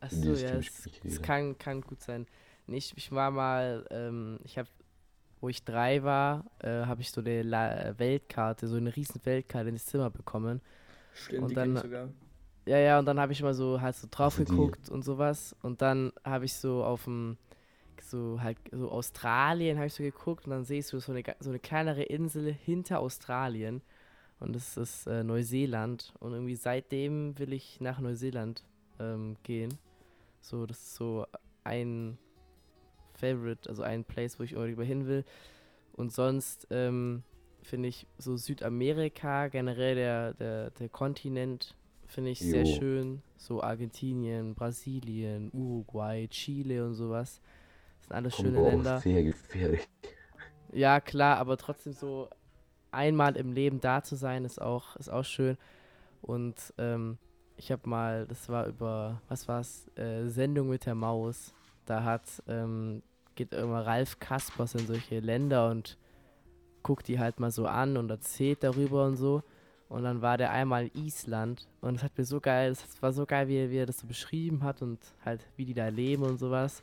Achso, 0.00 0.34
Die 0.34 0.42
ja, 0.42 0.48
ziemlich 0.48 0.68
es, 0.68 0.88
es 1.04 1.22
kann, 1.22 1.56
kann 1.58 1.80
gut 1.80 2.00
sein. 2.02 2.26
Nee, 2.66 2.78
Ich, 2.78 2.92
ich 2.96 3.12
war 3.12 3.30
mal, 3.30 3.86
ähm, 3.90 4.38
ich 4.44 4.58
habe, 4.58 4.68
wo 5.40 5.48
ich 5.48 5.64
drei 5.64 6.02
war, 6.02 6.44
äh, 6.60 6.84
habe 6.86 7.00
ich 7.00 7.10
so 7.10 7.20
eine 7.20 7.42
La 7.42 7.72
äh, 7.90 7.98
Weltkarte, 7.98 8.66
so 8.68 8.76
eine 8.76 8.94
riesen 8.94 9.20
Weltkarte 9.24 9.68
ins 9.68 9.86
Zimmer 9.86 10.10
bekommen. 10.10 10.60
Stimmt, 11.14 11.42
Und 11.42 11.48
die 11.50 11.54
dann- 11.54 11.76
sogar. 11.76 12.08
Ja, 12.66 12.78
ja, 12.78 12.98
und 12.98 13.06
dann 13.06 13.20
habe 13.20 13.32
ich 13.32 13.40
mal 13.42 13.54
so 13.54 13.80
halt 13.80 13.94
so 13.94 14.08
drauf 14.10 14.38
Also 14.38 14.44
die- 14.44 14.50
geguckt 14.50 14.88
und 14.90 15.02
sowas. 15.04 15.54
Und 15.62 15.80
dann 15.82 16.12
habe 16.24 16.46
ich 16.46 16.54
so 16.54 16.82
auf 16.82 17.04
dem, 17.04 17.36
so 18.02 18.40
halt, 18.42 18.58
so 18.72 18.90
Australien 18.90 19.76
habe 19.76 19.86
ich 19.86 19.94
so 19.94 20.02
geguckt 20.02 20.46
und 20.46 20.50
dann 20.50 20.64
siehst 20.64 20.92
du 20.92 20.98
so 20.98 21.12
eine, 21.12 21.22
so 21.38 21.50
eine 21.50 21.60
kleinere 21.60 22.02
Insel 22.02 22.52
hinter 22.52 22.98
Australien. 22.98 23.82
Und 24.40 24.56
das 24.56 24.76
ist 24.76 25.06
äh, 25.06 25.22
Neuseeland. 25.22 26.12
Und 26.18 26.32
irgendwie 26.32 26.56
seitdem 26.56 27.38
will 27.38 27.52
ich 27.52 27.80
nach 27.80 28.00
Neuseeland 28.00 28.64
ähm, 29.00 29.36
gehen. 29.42 29.76
So, 30.40 30.66
das 30.66 30.78
ist 30.78 30.94
so 30.94 31.26
ein 31.64 32.18
Favorite, 33.14 33.68
also 33.68 33.82
ein 33.82 34.04
Place, 34.04 34.38
wo 34.38 34.44
ich 34.44 34.54
mal 34.54 34.84
hin 34.84 35.06
will. 35.06 35.24
Und 35.92 36.12
sonst 36.12 36.66
ähm, 36.70 37.22
finde 37.62 37.88
ich 37.88 38.06
so 38.18 38.36
Südamerika, 38.36 39.48
generell 39.48 39.94
der, 39.94 40.34
der, 40.34 40.70
der 40.70 40.88
Kontinent, 40.88 41.74
finde 42.06 42.30
ich 42.30 42.38
sehr 42.40 42.64
Jo. 42.64 42.78
schön. 42.78 43.22
So 43.36 43.62
Argentinien, 43.62 44.54
Brasilien, 44.54 45.50
Uruguay, 45.52 46.28
Chile 46.28 46.84
und 46.84 46.94
sowas. 46.94 47.40
Das 47.98 48.06
sind 48.06 48.16
alles 48.16 48.36
Kommt 48.36 48.48
schöne 48.48 48.62
Länder. 48.62 49.00
sehr 49.00 49.22
gefährlich. 49.24 49.88
Ja, 50.72 51.00
klar, 51.00 51.38
aber 51.38 51.56
trotzdem 51.56 51.92
so 51.92 52.28
einmal 52.90 53.36
im 53.36 53.52
Leben 53.52 53.80
da 53.80 54.02
zu 54.02 54.16
sein, 54.16 54.44
ist 54.44 54.60
auch, 54.60 54.96
ist 54.96 55.08
auch 55.08 55.24
schön. 55.24 55.56
Und 56.22 56.74
ähm, 56.78 57.18
ich 57.56 57.72
habe 57.72 57.88
mal, 57.88 58.26
das 58.26 58.48
war 58.48 58.66
über, 58.66 59.20
was 59.28 59.48
war's, 59.48 59.90
äh, 59.96 60.28
Sendung 60.28 60.68
mit 60.68 60.86
der 60.86 60.94
Maus. 60.94 61.54
Da 61.84 62.02
hat, 62.04 62.42
ähm, 62.48 63.02
geht 63.34 63.52
immer 63.52 63.86
Ralf 63.86 64.18
Kaspers 64.18 64.74
in 64.74 64.86
solche 64.86 65.20
Länder 65.20 65.70
und 65.70 65.98
guckt 66.82 67.08
die 67.08 67.18
halt 67.18 67.40
mal 67.40 67.50
so 67.50 67.66
an 67.66 67.96
und 67.96 68.10
erzählt 68.10 68.62
darüber 68.62 69.06
und 69.06 69.16
so. 69.16 69.42
Und 69.88 70.02
dann 70.02 70.20
war 70.20 70.36
der 70.36 70.50
einmal 70.50 70.86
in 70.86 71.04
Island 71.04 71.68
und 71.80 71.96
es 71.96 72.02
hat 72.02 72.18
mir 72.18 72.24
so 72.24 72.40
geil, 72.40 72.72
es 72.72 73.02
war 73.02 73.12
so 73.12 73.24
geil, 73.24 73.46
wie 73.48 73.56
er, 73.56 73.70
wie 73.70 73.78
er 73.78 73.86
das 73.86 73.98
so 73.98 74.06
beschrieben 74.06 74.64
hat 74.64 74.82
und 74.82 74.98
halt, 75.24 75.46
wie 75.56 75.64
die 75.64 75.74
da 75.74 75.88
leben 75.88 76.24
und 76.24 76.38
sowas. 76.38 76.82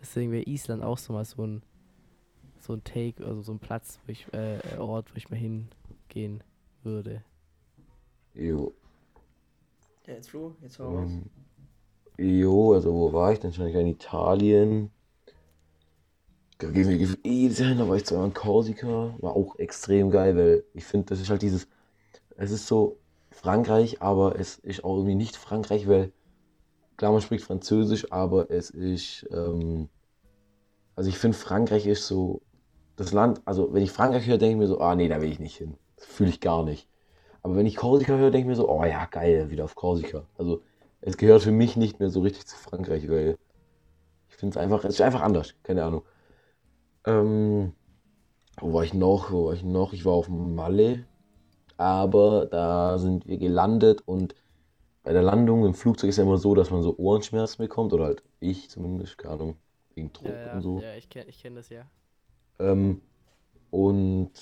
Deswegen 0.00 0.32
wäre 0.32 0.44
Island 0.44 0.82
auch 0.82 0.98
so 0.98 1.12
mal 1.12 1.24
so 1.24 1.46
ein, 1.46 1.62
so 2.58 2.72
ein 2.72 2.82
Take, 2.84 3.24
also 3.24 3.42
so 3.42 3.52
ein 3.52 3.58
Platz, 3.58 4.00
wo 4.06 4.12
ich, 4.12 4.26
äh, 4.32 4.78
Ort, 4.78 5.12
wo 5.12 5.16
ich 5.16 5.28
mal 5.28 5.36
hingehen 5.36 6.42
würde. 6.82 7.22
Jo. 8.34 8.72
Ja, 10.08 10.14
jetzt 10.14 10.30
Flo, 10.30 10.56
jetzt 10.62 10.78
hau 10.78 10.96
raus. 10.96 11.10
Ähm, 12.16 12.40
jo, 12.40 12.72
also 12.72 12.94
wo 12.94 13.12
war 13.12 13.32
ich 13.32 13.40
denn 13.40 13.52
schon? 13.52 13.66
Ich 13.66 13.74
war 13.74 13.82
in 13.82 13.88
Italien. 13.88 14.90
Da 16.56 16.70
gehen 16.70 16.88
wir 16.88 16.96
Jahr 17.58 17.68
hin, 17.68 17.78
da 17.78 17.86
war 17.86 17.96
ich 17.96 18.06
zweimal 18.06 18.28
in 18.28 18.34
Korsika. 18.34 19.14
War 19.18 19.36
auch 19.36 19.56
extrem 19.58 20.10
geil, 20.10 20.34
weil 20.34 20.64
ich 20.72 20.84
finde, 20.86 21.06
das 21.08 21.20
ist 21.20 21.28
halt 21.28 21.42
dieses, 21.42 21.68
es 22.36 22.50
ist 22.50 22.66
so 22.66 22.98
Frankreich, 23.30 24.00
aber 24.00 24.40
es 24.40 24.56
ist 24.56 24.82
auch 24.82 24.96
irgendwie 24.96 25.14
nicht 25.14 25.36
Frankreich, 25.36 25.86
weil 25.86 26.10
klar, 26.96 27.12
man 27.12 27.20
spricht 27.20 27.44
Französisch, 27.44 28.10
aber 28.10 28.50
es 28.50 28.70
ist, 28.70 29.28
ähm, 29.30 29.90
also 30.96 31.10
ich 31.10 31.18
finde, 31.18 31.36
Frankreich 31.36 31.86
ist 31.86 32.06
so 32.06 32.40
das 32.96 33.12
Land, 33.12 33.42
also 33.44 33.74
wenn 33.74 33.82
ich 33.82 33.92
Frankreich 33.92 34.26
höre, 34.26 34.38
denke 34.38 34.54
ich 34.54 34.58
mir 34.58 34.66
so, 34.68 34.80
ah 34.80 34.96
nee, 34.96 35.08
da 35.08 35.20
will 35.20 35.30
ich 35.30 35.38
nicht 35.38 35.56
hin. 35.56 35.76
Das 35.96 36.06
fühle 36.06 36.30
ich 36.30 36.40
gar 36.40 36.64
nicht. 36.64 36.88
Aber 37.48 37.56
wenn 37.56 37.66
ich 37.66 37.76
Korsika 37.76 38.14
höre, 38.16 38.30
denke 38.30 38.40
ich 38.46 38.48
mir 38.48 38.56
so, 38.56 38.68
oh 38.68 38.84
ja, 38.84 39.06
geil, 39.06 39.50
wieder 39.50 39.64
auf 39.64 39.74
Korsika. 39.74 40.26
Also 40.36 40.62
es 41.00 41.16
gehört 41.16 41.42
für 41.42 41.50
mich 41.52 41.76
nicht 41.76 41.98
mehr 41.98 42.10
so 42.10 42.20
richtig 42.20 42.46
zu 42.46 42.56
Frankreich, 42.56 43.08
weil 43.08 43.38
ich 44.30 44.36
finde 44.36 44.58
es 44.58 44.62
einfach, 44.62 44.84
es 44.84 44.96
ist 44.96 45.00
einfach 45.02 45.22
anders, 45.22 45.54
keine 45.64 45.84
Ahnung. 45.84 46.04
Ähm, 47.06 47.72
wo 48.60 48.74
war 48.74 48.84
ich 48.84 48.94
noch? 48.94 49.32
Wo 49.32 49.46
war 49.46 49.54
ich 49.54 49.64
noch? 49.64 49.92
Ich 49.94 50.04
war 50.04 50.14
auf 50.14 50.28
Malle, 50.28 51.06
aber 51.78 52.46
da 52.46 52.98
sind 52.98 53.26
wir 53.28 53.38
gelandet 53.38 54.02
und 54.06 54.34
bei 55.04 55.12
der 55.14 55.22
Landung 55.22 55.66
im 55.66 55.74
Flugzeug 55.74 56.10
ist 56.10 56.18
ja 56.18 56.24
immer 56.24 56.38
so, 56.38 56.54
dass 56.54 56.70
man 56.70 56.82
so 56.82 56.96
Ohrenschmerzen 56.98 57.58
bekommt, 57.62 57.92
oder 57.94 58.06
halt 58.06 58.24
ich 58.40 58.70
zumindest, 58.70 59.18
keine 59.18 59.34
Ahnung, 59.34 59.56
wegen 59.94 60.12
Druck 60.12 60.28
Ja, 60.28 60.36
ja, 60.38 60.54
und 60.54 60.62
so. 60.62 60.82
ja 60.82 60.94
ich 60.96 61.08
kenne 61.08 61.28
ich 61.28 61.40
kenn 61.40 61.54
das 61.54 61.68
ja. 61.70 61.90
Ähm, 62.58 63.02
und 63.70 64.32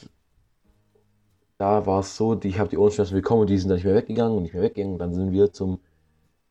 da 1.59 1.87
war 1.87 2.01
es 2.01 2.17
so, 2.17 2.35
die, 2.35 2.49
ich 2.49 2.59
habe 2.59 2.69
die 2.69 2.79
Ohrenschmerzen 2.79 3.15
bekommen 3.15 3.43
und 3.43 3.51
die 3.51 3.59
sind 3.59 3.69
dann 3.69 3.77
nicht 3.77 3.85
mehr 3.85 3.95
weggegangen 3.95 4.37
und 4.37 4.43
nicht 4.43 4.55
mehr 4.55 4.63
weggegangen. 4.63 4.95
Und 4.95 4.99
dann 4.99 5.15
sind 5.15 5.33
wir 5.33 5.53
zum, 5.53 5.81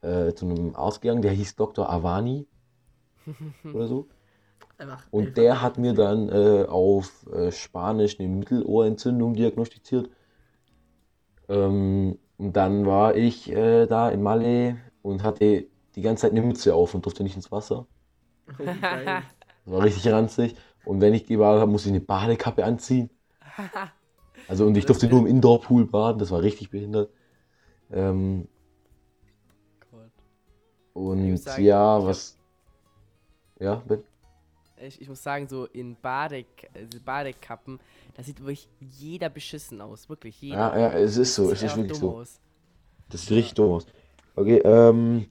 äh, 0.01 0.33
zu 0.33 0.45
einem 0.45 0.75
Arzt 0.75 1.01
gegangen, 1.01 1.21
der 1.21 1.31
hieß 1.31 1.55
Dr. 1.55 1.89
Avani 1.89 2.47
oder 3.73 3.87
so. 3.87 4.07
Und 5.11 5.37
der 5.37 5.61
hat 5.61 5.77
mir 5.77 5.93
dann 5.93 6.29
äh, 6.29 6.65
auf 6.67 7.25
äh, 7.31 7.51
Spanisch 7.51 8.19
eine 8.19 8.27
Mittelohrentzündung 8.27 9.33
diagnostiziert. 9.33 10.09
Ähm, 11.47 12.17
und 12.37 12.57
dann 12.57 12.85
war 12.85 13.15
ich 13.15 13.51
äh, 13.51 13.85
da 13.85 14.09
in 14.09 14.21
Malle 14.21 14.77
und 15.01 15.23
hatte 15.23 15.67
die 15.95 16.01
ganze 16.01 16.23
Zeit 16.23 16.31
eine 16.31 16.41
Mütze 16.41 16.75
auf 16.75 16.93
und 16.93 17.05
durfte 17.05 17.23
nicht 17.23 17.35
ins 17.35 17.51
Wasser. 17.51 17.87
Oh. 19.67 19.71
Das 19.71 19.73
war 19.73 19.83
richtig 19.83 20.13
ranzig. 20.13 20.55
Und 20.83 21.01
wenn 21.01 21.15
ich 21.15 21.25
gebadet 21.25 21.61
habe, 21.61 21.71
musste 21.71 21.89
ich 21.89 21.95
eine 21.95 22.05
Badekappe 22.05 22.63
anziehen. 22.63 23.09
Also 24.47 24.65
und 24.65 24.77
ich 24.77 24.85
durfte 24.85 25.07
nur 25.07 25.21
im 25.21 25.27
Indoor-Pool 25.27 25.85
baden, 25.85 26.19
das 26.19 26.31
war 26.31 26.41
richtig 26.41 26.69
behindert. 26.69 27.09
Ähm, 27.91 28.47
Gott. 29.91 30.11
und 30.93 31.37
sagen, 31.37 31.63
ja, 31.63 32.03
was. 32.03 32.37
Ja, 33.59 33.75
Ben? 33.87 34.03
Ich, 34.81 35.01
ich 35.01 35.07
muss 35.07 35.23
sagen, 35.23 35.47
so 35.47 35.65
in 35.65 35.95
Badek 36.01 36.69
also 36.73 36.99
Badekappen, 37.03 37.79
da 38.15 38.23
sieht 38.23 38.39
wirklich 38.39 38.67
jeder 38.79 39.29
beschissen 39.29 39.81
aus. 39.81 40.09
Wirklich 40.09 40.41
jeder. 40.41 40.57
Ja, 40.57 40.77
ja, 40.77 40.93
es 40.93 41.17
ist 41.17 41.35
so, 41.35 41.49
es 41.49 41.63
ist 41.63 41.77
wirklich 41.77 41.97
so. 41.97 42.17
aus. 42.17 42.39
Das 43.09 43.21
sieht 43.21 43.31
richtig 43.31 43.53
dumm 43.53 43.71
aus. 43.71 43.87
Okay, 44.35 44.57
ähm. 44.57 45.27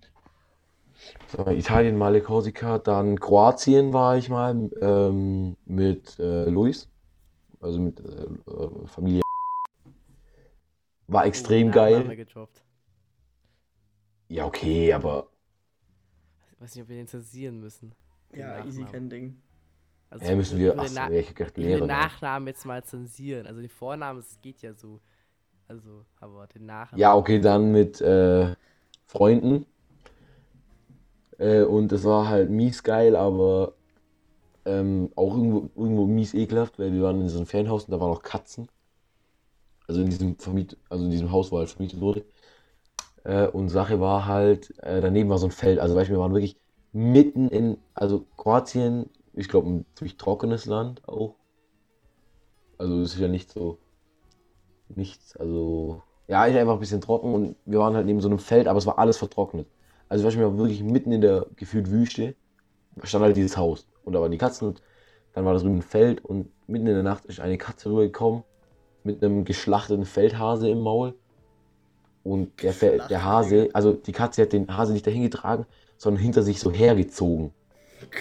mal, 1.37 1.56
Italien, 1.56 1.99
Male, 1.99 2.23
Korsika, 2.23 2.78
dann 2.78 3.21
Kroatien 3.21 3.92
war 3.92 4.16
ich 4.16 4.30
mal 4.30 4.71
ähm, 4.80 5.56
mit 5.66 6.18
äh, 6.18 6.49
Luis, 6.49 6.88
also 7.64 7.80
mit 7.80 8.00
äh, 8.00 8.04
äh, 8.25 8.87
Familie. 8.87 9.23
War 11.09 11.26
extrem 11.26 11.68
Oh, 11.68 11.71
haben 11.71 11.75
wir 12.09 12.16
geil. 12.16 12.16
Ja, 14.28 14.47
okay, 14.47 14.92
aber 14.92 15.28
Ich 16.52 16.61
weiß 16.61 16.75
nicht, 16.75 16.83
ob 16.83 16.88
wir 16.88 16.97
den 16.97 17.09
zensieren 17.09 17.61
müssen. 17.61 17.92
Den 18.33 18.40
Ja, 18.40 18.64
easy, 18.64 18.85
kein 18.85 19.11
Ding. 19.11 19.37
Also 20.11 20.26
ja, 20.26 20.37
müssen 20.37 20.59
wir. 20.59 20.73
würde 20.75 20.80
Achso, 20.80 20.94
Na- 20.94 21.11
ich 21.11 21.28
hab 21.28 21.37
gedacht, 21.37 21.56
Lehrer. 21.56 21.78
den 21.78 21.87
ja. 21.87 21.87
Nachnamen 21.88 22.47
jetzt 22.49 22.64
mal 22.66 22.85
zensieren. 22.85 23.47
Also 23.47 23.61
den 23.61 23.71
Vornamen, 23.71 24.21
das 24.21 24.40
geht 24.40 24.62
ja 24.62 24.75
so. 24.75 25.00
Also, 25.68 26.04
aber 26.21 26.47
den 26.49 26.66
Nachnamen. 26.66 27.00
Ja, 27.00 27.14
okay, 27.16 27.40
dann 27.40 27.73
mit 27.73 28.00
äh, 28.00 28.54
Freunden. 29.06 29.66
Äh, 31.38 31.62
und 31.62 31.92
es 31.92 32.04
war 32.04 32.28
halt 32.28 32.50
mies 32.50 32.83
geil, 32.83 33.16
aber 33.16 33.75
ähm, 34.64 35.11
auch 35.16 35.35
irgendwo, 35.37 35.71
irgendwo 35.76 36.06
mies 36.06 36.35
ekelhaft, 36.35 36.78
weil 36.78 36.92
wir 36.92 37.02
waren 37.02 37.21
in 37.21 37.28
so 37.28 37.38
einem 37.38 37.47
Ferienhaus 37.47 37.85
und 37.85 37.92
da 37.92 38.00
waren 38.00 38.11
auch 38.11 38.23
Katzen. 38.23 38.68
Also 39.87 40.00
in 40.00 40.09
diesem 40.09 40.38
Vermiet, 40.38 40.78
also 40.88 41.04
in 41.04 41.11
diesem 41.11 41.30
Haus, 41.30 41.52
wo 41.52 41.59
halt 41.59 41.68
vermietet 41.68 42.00
wurde. 42.00 42.25
Äh, 43.25 43.49
und 43.49 43.68
Sache 43.68 44.00
war 44.00 44.26
halt, 44.26 44.73
äh, 44.83 45.00
daneben 45.00 45.28
war 45.28 45.38
so 45.38 45.47
ein 45.47 45.52
Feld. 45.52 45.78
Also 45.78 45.94
weißt 45.94 46.09
du, 46.09 46.14
wir 46.14 46.21
waren 46.21 46.33
wirklich 46.33 46.56
mitten 46.92 47.49
in, 47.49 47.78
also 47.92 48.25
Kroatien, 48.37 49.11
ich 49.35 49.49
glaube, 49.49 49.68
ein 49.68 49.87
ziemlich 49.94 50.16
trockenes 50.16 50.64
Land 50.66 51.06
auch. 51.06 51.37
Also 52.78 53.00
es 53.02 53.14
ist 53.14 53.21
ja 53.21 53.28
nicht 53.28 53.50
so, 53.52 53.78
nichts, 54.88 55.37
also 55.37 56.02
ja, 56.26 56.47
ist 56.47 56.56
einfach 56.56 56.75
ein 56.75 56.80
bisschen 56.80 57.00
trocken 57.00 57.35
und 57.35 57.56
wir 57.66 57.78
waren 57.78 57.94
halt 57.94 58.06
neben 58.06 58.21
so 58.21 58.28
einem 58.28 58.38
Feld, 58.38 58.66
aber 58.66 58.78
es 58.78 58.87
war 58.87 58.99
alles 58.99 59.18
vertrocknet. 59.18 59.66
Also 60.09 60.25
weißt 60.25 60.37
du, 60.37 60.40
wir 60.40 60.59
wirklich 60.59 60.83
mitten 60.83 61.12
in 61.12 61.21
der 61.21 61.47
gefühlt 61.56 61.90
Wüste, 61.90 62.35
stand 63.02 63.25
halt 63.25 63.37
dieses 63.37 63.56
Haus 63.56 63.87
und 64.04 64.12
da 64.12 64.20
waren 64.20 64.30
die 64.30 64.38
Katzen 64.38 64.68
und 64.68 64.82
dann 65.32 65.44
war 65.44 65.52
das 65.52 65.62
drüben 65.62 65.76
ein 65.76 65.82
Feld 65.82 66.25
und 66.25 66.49
mitten 66.66 66.87
in 66.87 66.94
der 66.94 67.02
Nacht 67.02 67.25
ist 67.26 67.40
eine 67.40 67.58
Katze 67.58 67.90
rübergekommen 67.90 68.44
mit 69.02 69.23
einem 69.23 69.44
geschlachteten 69.44 70.04
Feldhase 70.04 70.68
im 70.68 70.80
Maul 70.80 71.14
und 72.23 72.62
der, 72.62 72.73
Fe 72.73 73.04
der 73.08 73.25
Hase, 73.25 73.68
also 73.73 73.92
die 73.92 74.12
Katze 74.12 74.42
hat 74.42 74.52
den 74.52 74.75
Hase 74.75 74.92
nicht 74.92 75.06
dahin 75.06 75.23
getragen, 75.23 75.66
sondern 75.96 76.23
hinter 76.23 76.42
sich 76.42 76.58
so 76.58 76.70
hergezogen. 76.70 77.52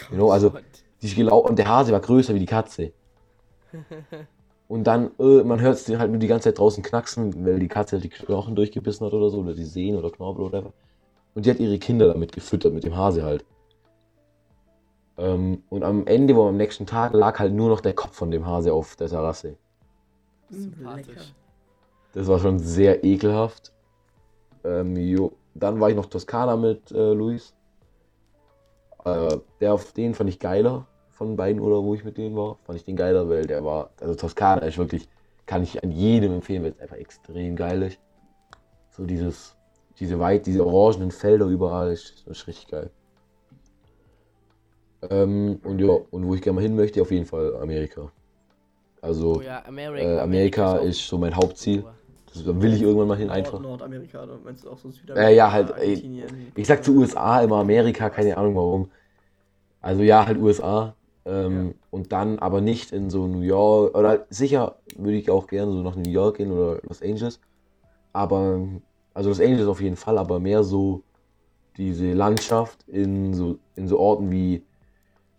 You 0.10 0.16
know, 0.16 0.32
also 0.32 0.54
die 1.02 1.08
ist 1.08 1.18
und 1.18 1.60
der 1.60 1.68
Hase 1.68 1.92
war 1.92 2.00
größer 2.00 2.34
wie 2.34 2.40
die 2.40 2.46
Katze. 2.46 2.94
Und 4.70 4.86
dann, 4.86 5.12
äh, 5.20 5.44
man 5.44 5.60
hört 5.62 5.76
es 5.76 5.90
halt 6.00 6.10
nur 6.10 6.20
die 6.20 6.28
ganze 6.28 6.50
Zeit 6.50 6.58
draußen 6.58 6.82
knacksen, 6.82 7.46
weil 7.46 7.60
die 7.60 7.68
Katze 7.68 7.98
halt 7.98 8.06
die 8.06 8.10
Knochen 8.10 8.56
durchgebissen 8.56 9.06
hat 9.06 9.14
oder 9.14 9.30
so, 9.30 9.40
oder 9.40 9.54
die 9.54 9.66
Sehnen 9.66 10.00
oder 10.00 10.10
Knorpel 10.10 10.46
oder 10.46 10.58
whatever. 10.58 10.74
Und 11.36 11.46
die 11.46 11.52
hat 11.52 11.60
ihre 11.60 11.78
Kinder 11.78 12.08
damit 12.08 12.32
gefüttert, 12.32 12.74
mit 12.74 12.84
dem 12.84 12.96
Hase 12.96 13.24
halt. 13.24 13.46
Ähm, 15.18 15.64
und 15.70 15.84
am 15.84 16.08
Ende, 16.08 16.36
wo 16.36 16.48
am 16.48 16.58
nächsten 16.58 16.86
Tag, 16.86 17.14
lag 17.14 17.40
halt 17.40 17.54
nur 17.54 17.70
noch 17.70 17.82
der 17.82 17.94
Kopf 17.94 18.16
von 18.16 18.32
dem 18.32 18.46
Hase 18.46 18.74
auf 18.74 18.96
der 18.96 19.08
Terrasse. 19.08 19.56
Sympathisch. 20.50 21.34
Das 22.14 22.28
war 22.28 22.40
schon 22.40 22.60
sehr 22.60 23.04
ekelhaft. 23.04 23.72
Ähm, 24.64 24.96
jo. 24.96 25.34
Dann 25.56 25.80
war 25.80 25.90
ich 25.90 25.96
noch 25.96 26.08
Toskana 26.08 26.56
mit 26.56 26.92
äh, 26.92 27.14
Luis. 27.14 27.54
Äh, 29.06 29.38
der 29.60 29.74
auf 29.74 29.92
den 29.94 30.14
fand 30.14 30.30
ich 30.30 30.40
geiler 30.40 30.88
von 31.12 31.36
beiden 31.36 31.62
oder 31.62 31.84
wo 31.84 31.94
ich 31.94 32.04
mit 32.04 32.18
denen 32.18 32.36
war. 32.36 32.58
Fand 32.64 32.78
ich 32.78 32.86
den 32.86 32.96
geiler, 32.96 33.30
weil 33.30 33.46
der 33.46 33.64
war, 33.64 33.92
also 34.00 34.16
Toskana 34.16 34.62
ist 34.62 34.78
wirklich, 34.78 35.08
kann 35.46 35.62
ich 35.62 35.84
an 35.84 35.92
jedem 35.92 36.34
empfehlen, 36.34 36.64
weil 36.64 36.72
es 36.72 36.80
einfach 36.80 36.98
extrem 36.98 37.56
geil 37.56 37.84
ist. 37.84 38.00
So 38.90 39.06
dieses, 39.06 39.56
diese 40.00 40.20
weit, 40.20 40.46
diese 40.46 40.66
orangenen 40.66 41.12
Felder 41.12 41.46
überall, 41.46 41.92
ist, 41.92 42.26
ist 42.28 42.48
richtig 42.48 42.68
geil. 42.68 42.90
Ähm, 45.10 45.60
und 45.64 45.80
ja, 45.80 45.88
und 45.88 46.26
wo 46.26 46.36
ich 46.36 46.42
gerne 46.42 46.56
mal 46.56 46.62
hin 46.62 46.76
möchte, 46.76 47.02
auf 47.02 47.12
jeden 47.12 47.26
Fall 47.26 47.56
Amerika. 47.58 48.12
Also 49.02 49.38
Oh 49.38 49.42
ja, 49.42 49.64
Amerika, 49.66 50.04
äh, 50.04 50.20
Amerika 50.20 50.78
auch 50.78 50.84
ist 50.84 51.08
so 51.08 51.18
mein 51.18 51.36
Hauptziel. 51.36 51.84
Das, 52.34 52.44
da 52.46 52.62
will 52.62 52.74
ich 52.74 52.82
irgendwann 52.82 53.10
mal 53.10 53.18
hin 53.18 53.28
Nord 53.28 53.38
einfach. 53.38 53.60
Nordamerika, 53.60 54.24
oder 54.24 54.38
meinst 54.44 54.64
du 54.64 54.70
auch 54.70 54.78
so 54.78 54.90
Südamerika? 54.90 55.30
Äh, 55.30 55.36
ja, 55.36 55.52
halt, 55.52 55.74
ey? 55.78 56.24
Ich 56.56 56.68
sag 56.68 56.84
zu 56.84 56.96
USA 56.96 57.42
immer 57.42 57.58
Amerika, 57.58 58.10
keine 58.10 58.38
Ahnung 58.38 58.56
warum. 58.56 58.90
Also 59.82 60.02
ja, 60.02 60.26
halt 60.26 60.40
USA. 60.40 60.96
Ähm, 61.26 61.76
Und 61.92 62.12
dann 62.12 62.40
aber 62.40 62.62
nicht 62.62 62.92
in 62.92 63.10
so 63.10 63.28
New 63.28 63.42
York. 63.42 63.98
Oder 63.98 64.10
halt, 64.10 64.26
sicher 64.30 64.78
würde 64.98 65.18
ich 65.18 65.30
auch 65.30 65.48
gerne 65.48 65.72
so 65.72 65.82
nach 65.82 65.96
New 65.96 66.10
York 66.10 66.38
gehen 66.38 66.52
oder 66.52 66.80
Los 66.88 67.02
Angeles. 67.02 67.40
Aber, 68.14 68.62
also 69.14 69.30
Los 69.30 69.40
Angeles 69.40 69.68
auf 69.68 69.82
jeden 69.82 69.96
Fall, 69.96 70.18
aber 70.18 70.40
mehr 70.40 70.64
so 70.64 71.04
diese 71.78 72.14
Landschaft 72.14 72.88
in 72.88 73.34
so, 73.34 73.58
in 73.76 73.88
so 73.88 74.00
Orten 74.00 74.32
wie 74.32 74.64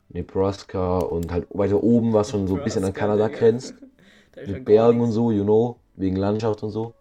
Nebraska 0.08 0.98
und 0.98 1.32
halt 1.32 1.46
weiter 1.50 1.82
oben, 1.82 2.12
was 2.12 2.30
schon 2.30 2.46
so 2.46 2.56
ein 2.56 2.64
bisschen 2.64 2.84
an 2.84 2.92
Kanada 2.92 3.28
grenzt. 3.28 3.74
Mit 4.46 4.64
Bergen 4.64 5.00
und 5.00 5.12
so, 5.12 5.30
you 5.30 5.44
know, 5.44 5.76
wegen 5.94 6.16
Landschaft 6.16 6.62
und 6.62 6.70
so. 6.70 6.92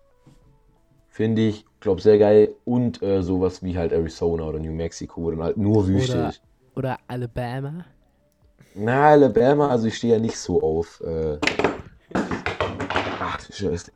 Finde 1.09 1.41
ich 1.41 1.65
glaube, 1.83 2.01
sehr 2.01 2.17
geil. 2.17 2.55
Und 2.65 3.03
äh, 3.03 3.21
sowas 3.21 3.61
wie 3.61 3.77
halt 3.77 3.91
Arizona 3.91 4.45
oder 4.45 4.59
New 4.59 4.71
Mexico, 4.71 5.21
wo 5.21 5.31
dann 5.31 5.43
halt 5.43 5.57
nur 5.57 5.87
Wüste 5.87 6.13
Oder, 6.17 6.29
ist. 6.29 6.41
oder 6.75 6.97
Alabama. 7.07 7.85
Na, 8.73 9.09
Alabama, 9.09 9.69
also 9.69 9.87
ich 9.87 9.97
stehe 9.97 10.13
ja 10.15 10.19
nicht 10.19 10.37
so 10.37 10.61
auf. 10.61 11.01
Äh... 11.01 11.37
Ach, 13.19 13.39
Scheiße. 13.51 13.91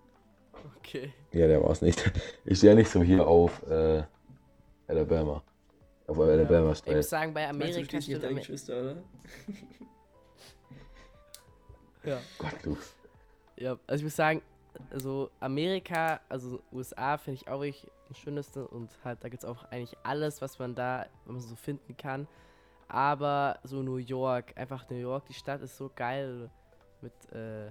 Okay. 0.77 1.13
Ja, 1.31 1.47
der 1.47 1.63
war 1.63 1.71
es 1.71 1.81
nicht. 1.81 2.03
Ich 2.45 2.59
stehe 2.59 2.73
ja 2.73 2.77
nicht 2.77 2.89
so 2.89 3.01
hier 3.01 3.25
auf 3.25 3.63
äh, 3.69 4.03
Alabama. 4.87 5.41
Auf 6.07 6.19
Alabama 6.19 6.71
Ich 6.71 6.77
Style. 6.79 6.97
muss 6.97 7.09
sagen, 7.09 7.33
bei 7.33 7.47
Amerika 7.49 8.01
stimmt 8.01 8.23
deine 8.23 8.35
Geschwister, 8.35 8.79
oder? 8.81 8.95
ja. 12.03 12.19
Gott, 12.37 12.53
du. 12.63 12.77
ja, 13.57 13.77
also 13.87 13.99
ich 13.99 14.03
muss 14.03 14.15
sagen, 14.15 14.41
also 14.89 15.29
Amerika, 15.39 16.19
also 16.29 16.61
USA 16.71 17.17
finde 17.17 17.41
ich 17.41 17.47
auch 17.47 17.59
wirklich 17.59 17.85
das 18.07 18.17
Schönste 18.19 18.65
und 18.67 18.89
halt, 19.03 19.21
da 19.21 19.27
gibt 19.29 19.43
es 19.43 19.49
auch 19.49 19.63
eigentlich 19.65 19.97
alles, 20.03 20.41
was 20.41 20.57
man 20.59 20.75
da 20.75 21.07
was 21.25 21.33
man 21.33 21.41
so 21.41 21.55
finden 21.55 21.97
kann. 21.97 22.27
Aber 22.87 23.59
so 23.63 23.83
New 23.83 23.97
York, 23.97 24.53
einfach 24.55 24.89
New 24.89 24.95
York, 24.95 25.25
die 25.25 25.33
Stadt 25.33 25.61
ist 25.61 25.75
so 25.75 25.91
geil 25.93 26.49
mit 27.01 27.11
äh, 27.33 27.69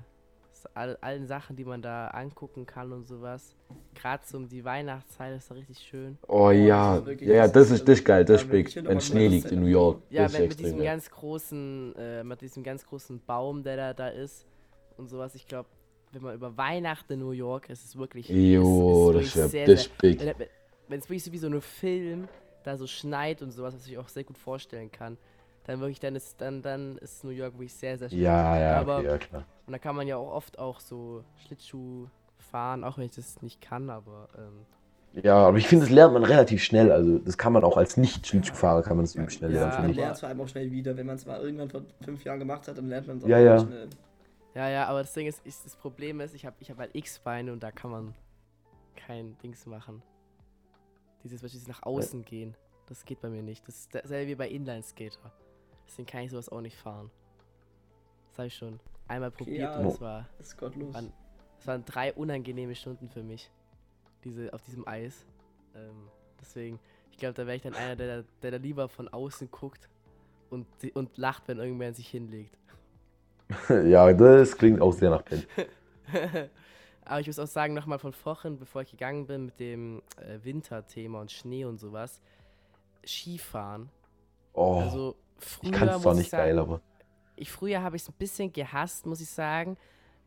all, 0.74 0.96
allen 1.00 1.26
Sachen, 1.26 1.56
die 1.56 1.64
man 1.64 1.82
da 1.82 2.08
angucken 2.08 2.66
kann 2.66 2.92
und 2.92 3.06
sowas. 3.06 3.54
Gerade 3.94 4.22
so 4.26 4.36
um 4.38 4.48
die 4.48 4.64
Weihnachtszeit 4.64 5.36
ist 5.36 5.50
da 5.50 5.54
richtig 5.54 5.78
schön. 5.80 6.18
Oh 6.28 6.50
ja, 6.50 7.00
das 7.00 7.08
ist 7.14 7.20
ja, 7.22 7.34
ja, 7.34 7.48
das 7.48 7.70
ist 7.70 7.88
das 7.88 7.98
ist 7.98 8.04
geil, 8.04 8.24
das 8.24 8.42
Ja, 8.46 8.52
ist 8.54 8.84
wenn 8.84 9.00
Schnee 9.00 9.28
liegt 9.28 9.50
in 9.52 9.60
New 9.60 9.66
York, 9.66 10.02
Ja, 10.10 10.24
das 10.24 10.32
ist 10.32 10.38
wenn, 10.38 10.42
mit 10.42 10.50
extrem 10.52 10.64
diesem 10.64 10.78
geil. 10.78 10.86
ganz 10.86 11.10
großen, 11.10 11.94
äh, 11.96 12.24
mit 12.24 12.40
diesem 12.40 12.62
ganz 12.62 12.86
großen 12.86 13.20
Baum, 13.26 13.62
der 13.62 13.76
da, 13.76 13.94
da 13.94 14.08
ist 14.08 14.46
und 14.96 15.08
sowas. 15.08 15.34
Ich 15.34 15.46
glaube, 15.46 15.68
wenn 16.12 16.22
man 16.22 16.34
über 16.34 16.56
Weihnachten 16.56 17.14
in 17.14 17.20
New 17.20 17.32
York, 17.32 17.68
ist 17.70 17.84
es 17.84 17.96
wirklich. 17.96 18.28
Jo, 18.28 19.10
es 19.10 19.26
ist 19.26 19.34
wirklich 19.34 19.34
ja- 19.36 19.48
sehr, 19.48 19.66
das 19.66 19.82
sehr, 19.84 19.92
ist 19.92 19.98
big. 19.98 20.20
Wenn, 20.20 20.46
wenn 20.88 20.98
es 21.00 21.06
wirklich 21.06 21.24
so 21.24 21.32
wie 21.32 21.38
so 21.38 21.48
ein 21.48 21.60
Film 21.60 22.28
da 22.64 22.76
so 22.76 22.86
schneit 22.86 23.42
und 23.42 23.50
sowas, 23.50 23.74
was 23.74 23.86
ich 23.86 23.96
auch 23.98 24.08
sehr 24.08 24.24
gut 24.24 24.38
vorstellen 24.38 24.90
kann, 24.90 25.16
dann 25.66 25.80
wirklich, 25.80 26.00
dann 26.00 26.14
ist, 26.16 26.40
dann, 26.40 26.62
dann 26.62 26.96
ist 26.98 27.22
New 27.24 27.30
York 27.30 27.54
wirklich 27.54 27.74
sehr, 27.74 27.98
sehr 27.98 28.08
schön. 28.08 28.20
Ja, 28.20 28.58
ja, 28.58 28.80
Aber- 28.80 28.98
okay, 28.98 29.06
ja 29.06 29.18
klar. 29.18 29.44
Und 29.66 29.72
da 29.72 29.78
kann 29.78 29.96
man 29.96 30.06
ja 30.06 30.16
auch 30.16 30.32
oft 30.32 30.58
auch 30.58 30.78
so 30.80 31.24
Schlittschuh 31.44 32.06
fahren, 32.38 32.84
auch 32.84 32.96
wenn 32.98 33.04
ich 33.06 33.16
das 33.16 33.42
nicht 33.42 33.60
kann, 33.60 33.90
aber 33.90 34.28
ähm, 34.38 34.64
Ja, 35.24 35.34
aber 35.48 35.58
ich 35.58 35.66
finde, 35.66 35.86
das 35.86 35.92
lernt 35.92 36.12
man 36.14 36.22
relativ 36.24 36.62
schnell. 36.62 36.92
Also, 36.92 37.18
das 37.18 37.36
kann 37.36 37.52
man 37.52 37.64
auch 37.64 37.76
als 37.76 37.96
Nicht-Schlittschuhfahrer, 37.96 38.82
kann 38.82 38.96
man 38.96 39.04
das 39.06 39.14
übel 39.16 39.28
schnell 39.30 39.50
Ja, 39.50 39.56
lernen, 39.60 39.70
Man 39.72 39.76
finde 39.80 39.90
ich. 39.92 39.96
lernt 39.96 40.14
es 40.14 40.20
vor 40.20 40.28
allem 40.28 40.40
auch 40.40 40.48
schnell 40.48 40.70
wieder. 40.70 40.96
Wenn 40.96 41.06
man 41.06 41.16
es 41.16 41.26
mal 41.26 41.40
irgendwann 41.40 41.68
vor 41.70 41.82
fünf 42.02 42.22
Jahren 42.24 42.38
gemacht 42.38 42.68
hat, 42.68 42.78
dann 42.78 42.88
lernt 42.88 43.08
man 43.08 43.16
es 43.18 43.24
auch 43.24 43.28
Ja, 43.28 43.38
ja. 43.40 43.58
schnell. 43.58 43.88
Ja, 44.54 44.68
ja, 44.70 44.86
aber 44.86 45.00
das 45.00 45.12
Ding 45.12 45.26
ist, 45.26 45.44
ist 45.44 45.64
das 45.66 45.74
Problem 45.76 46.20
ist, 46.20 46.34
ich 46.34 46.46
habe 46.46 46.56
ich 46.60 46.70
hab 46.70 46.78
halt 46.78 46.94
X-Beine 46.94 47.52
und 47.52 47.62
da 47.62 47.72
kann 47.72 47.90
man 47.90 48.14
kein 48.94 49.36
Dings 49.42 49.66
machen. 49.66 50.02
Dieses, 51.24 51.42
was 51.42 51.50
dieses 51.50 51.66
nach 51.66 51.82
außen 51.82 52.24
gehen, 52.24 52.54
das 52.88 53.04
geht 53.04 53.20
bei 53.20 53.28
mir 53.28 53.42
nicht. 53.42 53.66
Das 53.66 53.74
ist 53.80 53.94
dasselbe 53.94 54.30
wie 54.30 54.34
bei 54.36 54.48
Inline-Skater. 54.48 55.32
Deswegen 55.86 56.06
kann 56.06 56.22
ich 56.22 56.30
sowas 56.30 56.48
auch 56.48 56.60
nicht 56.60 56.76
fahren. 56.76 57.10
Das 58.30 58.38
habe 58.38 58.46
ich 58.48 58.54
schon 58.56 58.80
einmal 59.08 59.30
probiert 59.30 59.58
ja. 59.72 59.78
und 59.78 59.84
das 59.84 60.00
war, 60.00 60.28
Das 60.38 60.48
ist 60.48 60.56
gottlos. 60.58 60.94
Wann- 60.94 61.12
das 61.58 61.66
waren 61.66 61.84
drei 61.84 62.12
unangenehme 62.12 62.74
Stunden 62.74 63.08
für 63.08 63.22
mich. 63.22 63.50
Diese, 64.24 64.52
auf 64.52 64.62
diesem 64.62 64.86
Eis. 64.86 65.24
Ähm, 65.74 66.08
deswegen, 66.40 66.78
ich 67.10 67.16
glaube, 67.18 67.34
da 67.34 67.46
wäre 67.46 67.56
ich 67.56 67.62
dann 67.62 67.74
einer, 67.74 67.96
der, 67.96 68.22
da- 68.22 68.28
der 68.42 68.50
da 68.52 68.56
lieber 68.58 68.88
von 68.88 69.08
außen 69.08 69.50
guckt 69.50 69.88
und, 70.50 70.66
und 70.94 71.16
lacht, 71.16 71.48
wenn 71.48 71.58
irgendwer 71.58 71.92
sich 71.94 72.08
hinlegt. 72.08 72.56
Ja, 73.68 74.12
das 74.12 74.56
klingt 74.58 74.80
auch 74.80 74.92
sehr 74.92 75.10
nach 75.10 75.24
Pen. 75.24 75.44
Aber 77.04 77.20
ich 77.20 77.28
muss 77.28 77.38
auch 77.38 77.46
sagen, 77.46 77.74
nochmal 77.74 78.00
von 78.00 78.12
vorhin, 78.12 78.58
bevor 78.58 78.82
ich 78.82 78.90
gegangen 78.90 79.26
bin 79.28 79.46
mit 79.46 79.60
dem 79.60 80.02
äh, 80.16 80.38
Winterthema 80.42 81.20
und 81.20 81.30
Schnee 81.30 81.64
und 81.64 81.78
sowas. 81.78 82.20
Skifahren. 83.06 83.88
Oh, 84.52 84.80
Also 84.80 85.14
früher 85.38 85.70
ich 85.70 85.78
kann 85.78 85.88
es 85.88 86.02
zwar 86.02 86.14
nicht 86.14 86.30
sagen, 86.30 86.42
geil, 86.44 86.58
aber. 86.58 86.80
ich 87.36 87.50
früher 87.50 87.82
habe 87.82 87.96
ich 87.96 88.02
es 88.02 88.08
ein 88.08 88.14
bisschen 88.18 88.52
gehasst, 88.52 89.06
muss 89.06 89.20
ich 89.20 89.28
sagen, 89.28 89.76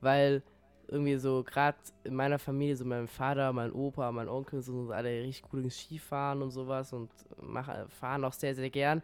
weil 0.01 0.43
irgendwie 0.87 1.17
so 1.17 1.43
gerade 1.43 1.77
in 2.03 2.15
meiner 2.15 2.39
Familie, 2.39 2.75
so 2.75 2.85
mein 2.85 3.07
Vater, 3.07 3.53
mein 3.53 3.71
Opa, 3.71 4.11
mein 4.11 4.27
Onkel, 4.27 4.61
so 4.61 4.85
sind 4.85 4.91
alle 4.91 5.09
richtig 5.23 5.49
gut 5.49 5.63
ins 5.63 5.77
Skifahren 5.77 6.41
und 6.41 6.51
sowas 6.51 6.93
und 6.93 7.09
machen, 7.41 7.87
fahren 7.89 8.23
auch 8.25 8.33
sehr, 8.33 8.55
sehr 8.55 8.69
gern. 8.69 9.01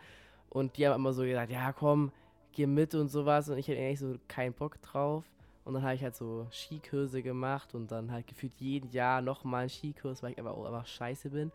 Und 0.49 0.77
die 0.77 0.87
haben 0.87 0.95
immer 0.95 1.13
so 1.13 1.23
gesagt, 1.23 1.51
ja 1.51 1.71
komm, 1.73 2.11
geh 2.53 2.65
mit 2.65 2.95
und 2.95 3.09
sowas. 3.09 3.49
Und 3.49 3.57
ich 3.57 3.67
hatte 3.67 3.79
eigentlich 3.79 3.99
so 3.99 4.15
keinen 4.27 4.53
Bock 4.53 4.81
drauf. 4.81 5.25
Und 5.63 5.73
dann 5.73 5.83
habe 5.83 5.95
ich 5.95 6.03
halt 6.03 6.15
so 6.15 6.47
Skikurse 6.51 7.23
gemacht 7.23 7.73
und 7.73 7.91
dann 7.91 8.11
halt 8.11 8.27
gefühlt 8.27 8.53
jeden 8.59 8.91
Jahr 8.91 9.21
nochmal 9.21 9.61
einen 9.61 9.69
Skikurs, 9.69 10.21
weil 10.21 10.31
ich 10.31 10.37
einfach 10.37 10.53
auch 10.53 10.65
einfach 10.65 10.85
scheiße 10.85 11.29
bin. 11.31 11.51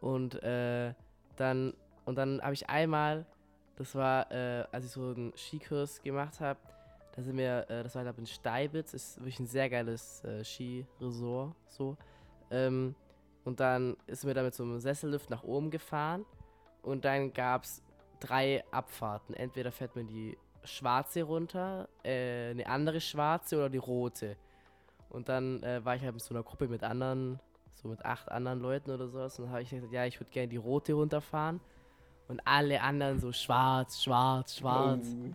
Und 0.00 0.42
äh, 0.42 0.92
dann, 1.36 1.72
und 2.04 2.16
dann 2.16 2.40
habe 2.42 2.52
ich 2.54 2.68
einmal, 2.68 3.24
das 3.76 3.94
war, 3.94 4.30
äh, 4.32 4.64
als 4.72 4.86
ich 4.86 4.90
so 4.90 5.02
einen 5.02 5.32
Skikurs 5.36 6.02
gemacht 6.02 6.40
habe, 6.40 6.58
da 7.14 7.22
sind 7.22 7.36
wir, 7.36 7.68
äh, 7.70 7.82
das 7.82 7.94
war 7.94 8.04
da 8.04 8.12
in 8.16 8.26
Steibitz, 8.26 8.92
ist 8.94 9.18
wirklich 9.18 9.40
ein 9.40 9.46
sehr 9.46 9.70
geiles 9.70 10.22
äh, 10.24 10.44
Skiresort, 10.44 11.54
so. 11.68 11.96
Ähm, 12.50 12.94
und 13.44 13.60
dann 13.60 13.96
ist 14.06 14.24
mir 14.24 14.34
da 14.34 14.42
mit 14.42 14.54
so 14.54 14.64
einem 14.64 14.80
Sessellift 14.80 15.30
nach 15.30 15.44
oben 15.44 15.70
gefahren 15.70 16.24
und 16.82 17.04
dann 17.04 17.32
gab 17.32 17.64
es 17.64 17.82
drei 18.20 18.64
Abfahrten. 18.70 19.34
Entweder 19.34 19.72
fährt 19.72 19.94
man 19.94 20.06
die 20.06 20.36
schwarze 20.64 21.22
runter, 21.22 21.88
äh, 22.02 22.50
eine 22.50 22.66
andere 22.66 23.00
schwarze 23.00 23.56
oder 23.56 23.70
die 23.70 23.78
rote. 23.78 24.36
Und 25.10 25.28
dann 25.28 25.62
äh, 25.62 25.84
war 25.84 25.96
ich 25.96 26.02
halt 26.02 26.14
mit 26.14 26.22
so 26.22 26.34
einer 26.34 26.42
Gruppe 26.42 26.68
mit 26.68 26.82
anderen, 26.82 27.40
so 27.74 27.88
mit 27.88 28.04
acht 28.04 28.30
anderen 28.30 28.60
Leuten 28.60 28.90
oder 28.90 29.08
sowas. 29.08 29.38
Und 29.38 29.46
dann 29.46 29.52
habe 29.52 29.62
ich 29.62 29.70
gesagt, 29.70 29.92
ja, 29.92 30.04
ich 30.04 30.20
würde 30.20 30.30
gerne 30.30 30.48
die 30.48 30.56
rote 30.56 30.92
runterfahren. 30.92 31.60
Und 32.28 32.40
alle 32.44 32.80
anderen 32.80 33.20
so 33.20 33.32
schwarz, 33.32 34.02
schwarz, 34.02 34.56
schwarz. 34.56 35.06
Oh. 35.06 35.34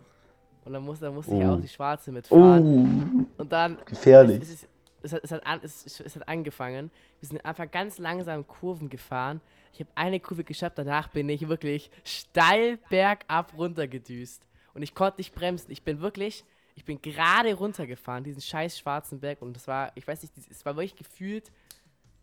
Und 0.64 0.72
dann, 0.74 0.82
muss, 0.84 1.00
dann 1.00 1.14
musste 1.14 1.34
ich 1.34 1.42
Oh. 1.44 1.52
auch 1.54 1.60
die 1.60 1.68
schwarze 1.68 2.12
mitfahren. 2.12 3.26
Oh, 3.38 3.42
Und 3.42 3.50
dann 3.52 3.78
gefährlich. 3.84 4.42
es, 4.42 4.50
es, 4.50 4.68
es, 5.02 5.12
hat, 5.12 5.24
es, 5.24 5.32
hat 5.32 5.46
an, 5.46 5.60
es, 5.62 6.00
es- 6.00 6.16
hat 6.16 6.28
angefangen. 6.28 6.90
Wir 7.20 7.28
sind 7.28 7.44
einfach 7.44 7.68
ganz 7.70 7.98
langsam 7.98 8.46
Kurven 8.46 8.88
gefahren. 8.88 9.40
Ich 9.72 9.80
habe 9.80 9.90
eine 9.94 10.20
Kurve 10.20 10.44
geschafft, 10.44 10.76
danach 10.78 11.08
bin 11.08 11.28
ich 11.30 11.48
wirklich 11.48 11.90
steil 12.04 12.78
bergab 12.90 13.54
runtergedüst. 13.56 14.42
Und 14.74 14.82
ich 14.82 14.94
konnte 14.94 15.18
nicht 15.18 15.34
bremsen. 15.34 15.70
Ich 15.72 15.82
bin 15.82 16.00
wirklich, 16.00 16.44
ich 16.74 16.84
bin 16.84 17.00
gerade 17.00 17.54
runtergefahren, 17.54 18.22
diesen 18.22 18.42
scheiß 18.42 18.78
schwarzen 18.78 19.18
Berg. 19.18 19.40
Und 19.42 19.56
es 19.56 19.66
war, 19.66 19.90
ich 19.94 20.06
weiß 20.06 20.22
nicht, 20.22 20.34
es 20.50 20.64
war 20.64 20.76
wirklich 20.76 20.94
gefühlt 20.94 21.50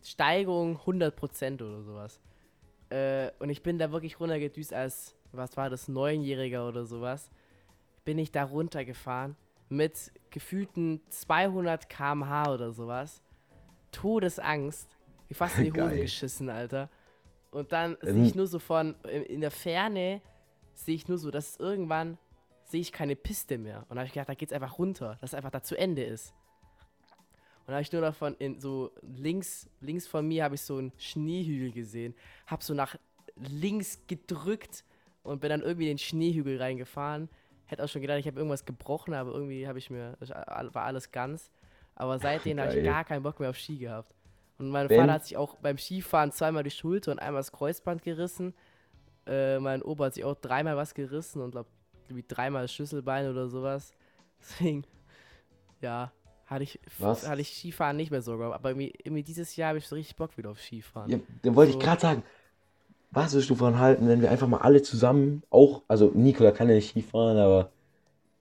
Steigung 0.03 0.77
100% 0.85 1.55
oder 1.61 1.81
sowas. 1.83 2.19
Äh, 2.89 3.31
und 3.39 3.49
ich 3.49 3.61
bin 3.63 3.77
da 3.77 3.91
wirklich 3.91 4.19
runtergedüst 4.19 4.73
als, 4.73 5.15
was 5.31 5.55
war 5.57 5.69
das, 5.69 5.87
Neunjähriger 5.87 6.67
oder 6.67 6.85
sowas. 6.85 7.29
Bin 8.05 8.17
ich 8.17 8.31
da 8.31 8.43
runtergefahren 8.43 9.35
mit 9.69 10.11
gefühlten 10.31 11.01
200 11.09 11.89
km/h 11.89 12.53
oder 12.53 12.71
sowas. 12.71 13.21
Todesangst. 13.91 14.97
Ich 15.27 15.37
fast 15.37 15.57
in 15.59 15.65
die 15.65 15.71
Hose 15.79 15.89
Geil. 15.89 16.01
geschissen, 16.01 16.49
Alter. 16.49 16.89
Und 17.51 17.71
dann 17.71 17.97
Ähm. 18.03 18.13
sehe 18.13 18.23
ich 18.25 18.35
nur 18.35 18.47
so 18.47 18.59
von, 18.59 18.95
in, 19.03 19.41
der 19.41 19.51
Ferne, 19.51 20.21
sehe 20.73 20.95
ich 20.95 21.07
nur 21.07 21.17
so, 21.17 21.29
dass 21.31 21.57
irgendwann 21.57 22.17
sehe 22.63 22.81
ich 22.81 22.91
keine 22.91 23.15
Piste 23.15 23.57
mehr. 23.57 23.85
Und 23.89 23.95
da 23.95 24.01
habe 24.01 24.05
ich 24.07 24.13
gedacht, 24.13 24.29
da 24.29 24.33
geht's 24.35 24.53
einfach 24.53 24.77
runter, 24.77 25.17
dass 25.21 25.31
es 25.31 25.33
einfach 25.33 25.49
da 25.51 25.61
zu 25.61 25.75
Ende 25.77 26.03
ist. 26.03 26.33
Und 27.69 27.75
habe 27.75 27.83
ich 27.83 27.91
nur 27.91 28.01
davon, 28.01 28.35
in 28.39 28.59
so 28.59 28.89
links, 29.03 29.69
links 29.79 30.07
von 30.07 30.27
mir 30.27 30.43
habe 30.43 30.55
ich 30.55 30.61
so 30.61 30.77
einen 30.77 30.91
Schneehügel 30.97 31.71
gesehen. 31.71 32.15
Habe 32.47 32.63
so 32.63 32.73
nach 32.73 32.95
links 33.35 33.99
gedrückt 34.07 34.83
und 35.21 35.39
bin 35.39 35.51
dann 35.51 35.61
irgendwie 35.61 35.83
in 35.83 35.89
den 35.97 35.97
Schneehügel 35.99 36.59
reingefahren. 36.59 37.29
Hätte 37.67 37.83
auch 37.83 37.87
schon 37.87 38.01
gedacht, 38.01 38.17
ich 38.17 38.25
habe 38.25 38.37
irgendwas 38.37 38.65
gebrochen, 38.65 39.13
aber 39.13 39.33
irgendwie 39.33 39.67
habe 39.67 39.77
ich 39.77 39.91
mir, 39.91 40.17
war 40.19 40.83
alles 40.83 41.11
ganz. 41.11 41.51
Aber 41.93 42.17
seitdem 42.17 42.59
habe 42.59 42.75
ich 42.75 42.83
gar 42.83 43.05
keinen 43.05 43.21
Bock 43.21 43.39
mehr 43.39 43.51
auf 43.51 43.57
Ski 43.57 43.77
gehabt. 43.77 44.15
Und 44.57 44.71
mein 44.71 44.89
Wenn- 44.89 45.01
Vater 45.01 45.13
hat 45.13 45.25
sich 45.27 45.37
auch 45.37 45.55
beim 45.57 45.77
Skifahren 45.77 46.31
zweimal 46.31 46.63
die 46.63 46.71
Schulter 46.71 47.11
und 47.11 47.19
einmal 47.19 47.41
das 47.41 47.51
Kreuzband 47.51 48.01
gerissen. 48.01 48.55
Äh, 49.27 49.59
mein 49.59 49.83
Opa 49.83 50.05
hat 50.05 50.15
sich 50.15 50.23
auch 50.23 50.33
dreimal 50.33 50.75
was 50.75 50.95
gerissen 50.95 51.39
und 51.43 51.51
glaube 51.51 51.69
wie 52.07 52.25
dreimal 52.27 52.63
das 52.63 52.73
Schlüsselbein 52.73 53.29
oder 53.29 53.47
sowas. 53.47 53.93
Deswegen, 54.39 54.85
ja, 55.81 56.11
hatte 56.49 56.63
ich, 56.63 56.79
Was? 56.97 57.27
hatte 57.27 57.41
ich 57.41 57.55
Skifahren 57.57 57.97
nicht 57.97 58.11
mehr 58.11 58.21
so. 58.21 58.33
Aber 58.33 58.69
irgendwie, 58.69 58.93
irgendwie 59.03 59.23
dieses 59.23 59.55
Jahr 59.55 59.69
habe 59.69 59.79
ich 59.79 59.87
so 59.87 59.95
richtig 59.95 60.15
Bock 60.15 60.37
wieder 60.37 60.51
auf 60.51 60.59
Skifahren. 60.61 61.11
Ja, 61.11 61.19
dann 61.43 61.55
wollte 61.55 61.71
So. 61.71 61.77
ich 61.77 61.79
gerade 61.79 62.01
sagen, 62.01 62.23
was 63.11 63.33
würdest 63.33 63.49
du 63.49 63.55
von 63.55 63.79
halten, 63.79 64.07
wenn 64.07 64.21
wir 64.21 64.31
einfach 64.31 64.47
mal 64.47 64.59
alle 64.59 64.81
zusammen, 64.81 65.43
auch, 65.49 65.83
also 65.87 66.11
Nikola 66.13 66.51
kann 66.51 66.69
ja 66.69 66.75
nicht 66.75 66.91
Skifahren, 66.91 67.37
aber 67.37 67.71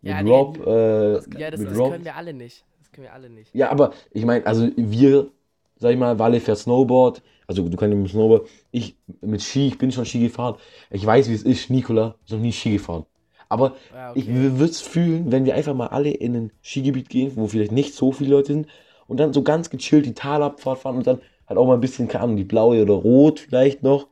mit 0.03 0.13
Ja, 0.13 0.23
nee, 0.23 0.31
Rob, 0.31 0.59
äh, 0.67 1.15
Ja, 1.39 1.51
das, 1.51 1.61
mit 1.61 1.71
das 1.71 1.79
Rob, 1.79 1.93
können 1.93 2.05
wir 2.05 2.17
alle 2.17 2.33
nicht. 2.35 2.65
Das 2.79 2.93
können 2.93 3.05
wir 3.07 3.13
alle 3.13 3.31
nicht. 3.31 3.53
Ja, 3.55 3.71
aber 3.71 3.93
ich 4.13 4.25
meine, 4.25 4.47
also 4.47 4.69
wir, 4.77 5.31
sag 5.79 5.93
ich 5.93 5.99
mal, 5.99 6.19
Walle 6.19 6.41
fährt 6.41 6.59
Snowboard, 6.59 7.23
also 7.47 7.69
du 7.69 7.77
kannst 7.77 7.97
mit 7.97 8.11
Snowboard, 8.11 8.49
ich 8.71 8.97
mit 9.21 9.43
Ski, 9.43 9.69
ich 9.69 9.79
bin 9.79 9.91
schon 9.93 10.05
Ski 10.05 10.21
gefahren. 10.21 10.57
Ich 10.91 11.05
weiß, 11.05 11.29
wie 11.29 11.35
es 11.35 11.43
ist, 11.43 11.71
Nikola 11.71 12.17
ist 12.25 12.33
noch 12.33 12.41
nie 12.41 12.53
Ski 12.53 12.73
gefahren. 12.73 13.07
Aber 13.49 13.77
Ja, 13.91 14.13
ich 14.13 14.27
okay. 14.27 14.33
würde 14.33 14.65
es 14.65 14.81
fühlen, 14.81 15.33
wenn 15.33 15.45
wir 15.45 15.55
einfach 15.55 15.75
mal 15.75 15.89
alle 15.89 16.11
in 16.11 16.35
ein 16.37 16.53
Skigebiet 16.63 17.09
gehen, 17.09 17.33
wo 17.37 17.47
vielleicht 17.49 17.73
nicht 17.73 17.95
so 17.95 18.13
viele 18.13 18.31
Leute 18.31 18.53
sind 18.53 18.69
und 19.07 19.19
dann 19.19 19.33
so 19.33 19.43
ganz 19.43 19.71
gechillt 19.71 20.07
die 20.07 20.15
Talabfahrt 20.15 20.79
fahren 20.81 20.97
und 20.97 21.07
dann 21.07 21.21
halt 21.47 21.59
auch 21.59 21.67
mal 21.67 21.75
ein 21.75 21.81
bisschen, 21.81 22.09
keine 22.09 22.25
Ahnung, 22.25 22.37
die 22.37 22.45
blaue 22.45 22.83
oder 22.83 22.95
rot 22.95 23.41
vielleicht 23.41 23.83
noch. 23.83 24.09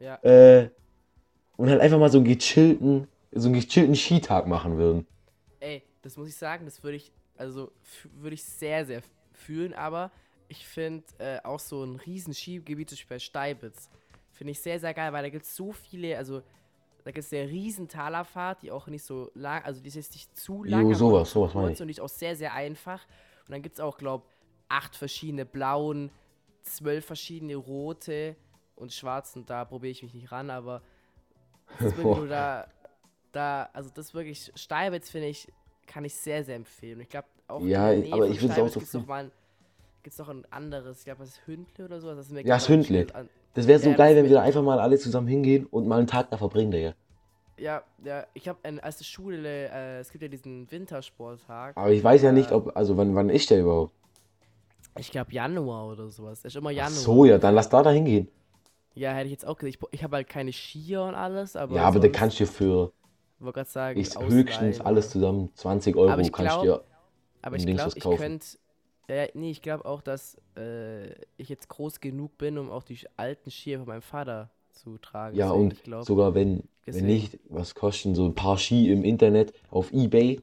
Ja. 0.00 0.20
Äh, 0.22 0.68
und 1.56 1.70
halt 1.70 1.80
einfach 1.80 1.98
mal 1.98 2.10
so 2.10 2.18
einen 2.18 2.26
gechillten, 2.26 3.08
so 3.32 3.48
einen 3.48 3.60
gechillten 3.60 3.96
Skitag 3.96 4.46
machen 4.48 4.78
würden. 4.78 5.06
Ey, 5.60 5.82
das 6.02 6.16
muss 6.16 6.28
ich 6.28 6.36
sagen, 6.36 6.64
das 6.64 6.82
würde 6.82 6.96
ich, 6.96 7.12
also 7.36 7.72
würde 8.14 8.34
ich 8.34 8.44
sehr, 8.44 8.84
sehr 8.86 9.02
fühlen, 9.32 9.72
aber 9.74 10.10
ich 10.48 10.66
finde 10.66 11.04
äh, 11.18 11.38
auch 11.42 11.60
so 11.60 11.82
ein 11.84 11.96
riesen 11.96 12.34
Skigebiet, 12.34 12.90
zum 12.90 12.96
Beispiel 12.96 13.14
bei 13.16 13.18
Steibitz, 13.18 13.88
finde 14.32 14.52
ich 14.52 14.60
sehr, 14.60 14.78
sehr 14.78 14.94
geil, 14.94 15.12
weil 15.12 15.22
da 15.22 15.28
gibt 15.30 15.44
es 15.44 15.56
so 15.56 15.72
viele, 15.72 16.16
also 16.18 16.42
da 17.04 17.10
gibt 17.10 17.24
es 17.26 17.32
eine 17.32 17.48
riesen 17.48 17.88
Talerfahrt, 17.88 18.62
die 18.62 18.70
auch 18.72 18.86
nicht 18.86 19.04
so 19.04 19.30
lang, 19.34 19.62
also 19.64 19.80
die 19.80 19.88
ist 19.88 19.94
jetzt 19.94 20.12
nicht 20.14 20.36
zu 20.36 20.64
lang, 20.64 20.88
Jo, 20.88 20.94
sowas, 20.94 21.28
auch 21.28 21.32
sowas 21.32 21.54
meine 21.54 21.72
ich. 21.72 21.80
und 21.80 21.88
die 21.88 21.92
ist 21.92 22.00
auch 22.00 22.08
sehr, 22.08 22.34
sehr 22.36 22.52
einfach. 22.54 23.04
Und 23.46 23.52
dann 23.52 23.62
gibt 23.62 23.74
es 23.76 23.80
auch, 23.80 23.98
glaube 23.98 24.24
acht 24.68 24.96
verschiedene 24.96 25.44
blauen, 25.44 26.10
zwölf 26.62 27.04
verschiedene 27.04 27.56
rote 27.56 28.34
und 28.74 28.92
schwarzen, 28.92 29.44
da 29.46 29.64
probiere 29.66 29.90
ich 29.92 30.02
mich 30.02 30.14
nicht 30.14 30.32
ran, 30.32 30.48
aber 30.50 30.82
das 31.78 31.94
nur 31.96 32.26
da, 32.26 32.66
da, 33.32 33.68
also 33.72 33.90
das 33.92 34.14
wirklich, 34.14 34.50
Steibitz 34.54 35.10
finde 35.10 35.28
ich, 35.28 35.52
kann 35.86 36.04
ich 36.04 36.14
sehr, 36.14 36.42
sehr 36.44 36.56
empfehlen. 36.56 36.96
Und 36.96 37.02
Ich 37.02 37.08
glaube 37.10 37.28
auch 37.48 37.60
Ja, 37.60 37.90
in 37.92 38.00
der 38.00 38.08
Nähe 38.08 38.12
aber 38.14 38.26
ich 38.28 38.40
würd's 38.40 38.52
auch 38.52 38.54
Steibitz 38.54 38.72
so 38.74 38.80
gibt's 38.80 38.94
noch 38.94 39.06
mal, 39.06 39.30
gibt's 40.02 40.18
noch 40.18 40.28
ein 40.30 40.50
anderes, 40.50 41.00
ich 41.00 41.04
glaube, 41.04 41.20
das 41.20 41.28
ist 41.30 41.46
Hündle 41.46 41.84
oder 41.84 42.00
sowas. 42.00 42.16
Das 42.16 42.26
ist 42.26 42.32
mir 42.32 42.40
Ja, 42.46 42.54
das 42.54 42.68
Hündle. 42.68 43.06
an- 43.14 43.28
Das 43.54 43.66
wäre 43.66 43.78
so 43.78 43.90
Ja, 43.90 43.96
geil, 43.96 44.16
wenn 44.16 44.24
wir 44.24 44.32
da 44.32 44.42
einfach 44.42 44.62
mal 44.62 44.78
alle 44.80 44.98
zusammen 44.98 45.28
hingehen 45.28 45.66
und 45.66 45.86
mal 45.86 45.98
einen 45.98 46.06
Tag 46.06 46.30
da 46.30 46.36
verbringen, 46.36 46.70
Digga. 46.70 46.94
Ja, 47.56 47.82
ja, 48.04 48.26
ich 48.34 48.48
habe 48.48 48.58
als 48.82 48.98
die 48.98 49.04
Schule, 49.04 49.68
äh, 49.68 50.00
es 50.00 50.10
gibt 50.10 50.22
ja 50.22 50.28
diesen 50.28 50.68
Wintersporttag. 50.70 51.76
Aber 51.76 51.90
ich 51.92 52.02
weiß 52.02 52.22
ja 52.22 52.32
nicht, 52.32 52.50
Ja. 52.50 52.56
ob, 52.56 52.76
also 52.76 52.96
wann, 52.96 53.14
wann 53.14 53.30
ist 53.30 53.48
der 53.50 53.60
überhaupt? 53.60 53.92
Ich 54.98 55.10
glaube 55.10 55.32
Januar 55.32 55.88
oder 55.88 56.08
sowas. 56.10 56.44
Ist 56.44 56.56
immer 56.56 56.70
Ach 56.70 56.74
Januar. 56.74 56.90
so, 56.90 57.24
ja, 57.24 57.38
dann 57.38 57.54
lass 57.54 57.68
da 57.68 57.82
da 57.82 57.90
hingehen. 57.90 58.28
Ja, 58.94 59.12
hätte 59.12 59.26
ich 59.26 59.32
jetzt 59.32 59.46
auch 59.46 59.56
gesagt. 59.56 59.76
Ich, 59.82 59.98
ich 59.98 60.04
habe 60.04 60.16
halt 60.16 60.28
keine 60.28 60.52
Skier 60.52 61.02
und 61.02 61.14
alles, 61.14 61.56
aber. 61.56 61.76
Ja, 61.76 61.82
aber 61.82 62.00
da 62.00 62.08
kannst 62.08 62.40
du 62.40 62.46
für 62.46 62.92
wollte 63.44 63.58
gerade 63.58 63.70
sagen, 63.70 64.00
ich, 64.00 64.18
höchstens 64.18 64.80
alles 64.80 65.10
zusammen 65.10 65.50
20 65.54 65.96
Euro 65.96 66.10
Aber 66.10 66.22
ich 66.22 66.32
kannst 66.32 66.56
du 66.56 66.62
dir. 66.62 66.84
Aber 67.42 67.56
ich 67.56 67.66
glaube, 67.66 67.92
ich 67.94 68.02
könnte. 68.02 68.46
Ja, 69.08 69.26
nee, 69.34 69.50
ich 69.50 69.62
glaube 69.62 69.84
auch, 69.84 70.00
dass 70.02 70.36
äh, 70.56 71.10
ich 71.36 71.48
jetzt 71.48 71.68
groß 71.68 72.00
genug 72.00 72.38
bin, 72.38 72.56
um 72.58 72.70
auch 72.70 72.84
die 72.84 72.98
alten 73.16 73.50
Skier 73.50 73.78
von 73.78 73.88
meinem 73.88 74.02
Vater 74.02 74.50
zu 74.72 74.98
tragen. 74.98 75.36
Ja, 75.36 75.50
Deswegen, 75.50 75.64
und 75.64 75.74
ich 75.74 75.82
glaub, 75.82 76.06
sogar 76.06 76.34
wenn, 76.34 76.62
wenn 76.86 77.06
nicht, 77.06 77.38
was 77.48 77.74
kosten 77.74 78.14
so 78.14 78.24
ein 78.24 78.34
paar 78.34 78.56
Ski 78.58 78.90
im 78.90 79.04
Internet 79.04 79.52
auf 79.70 79.92
Ebay, 79.92 80.40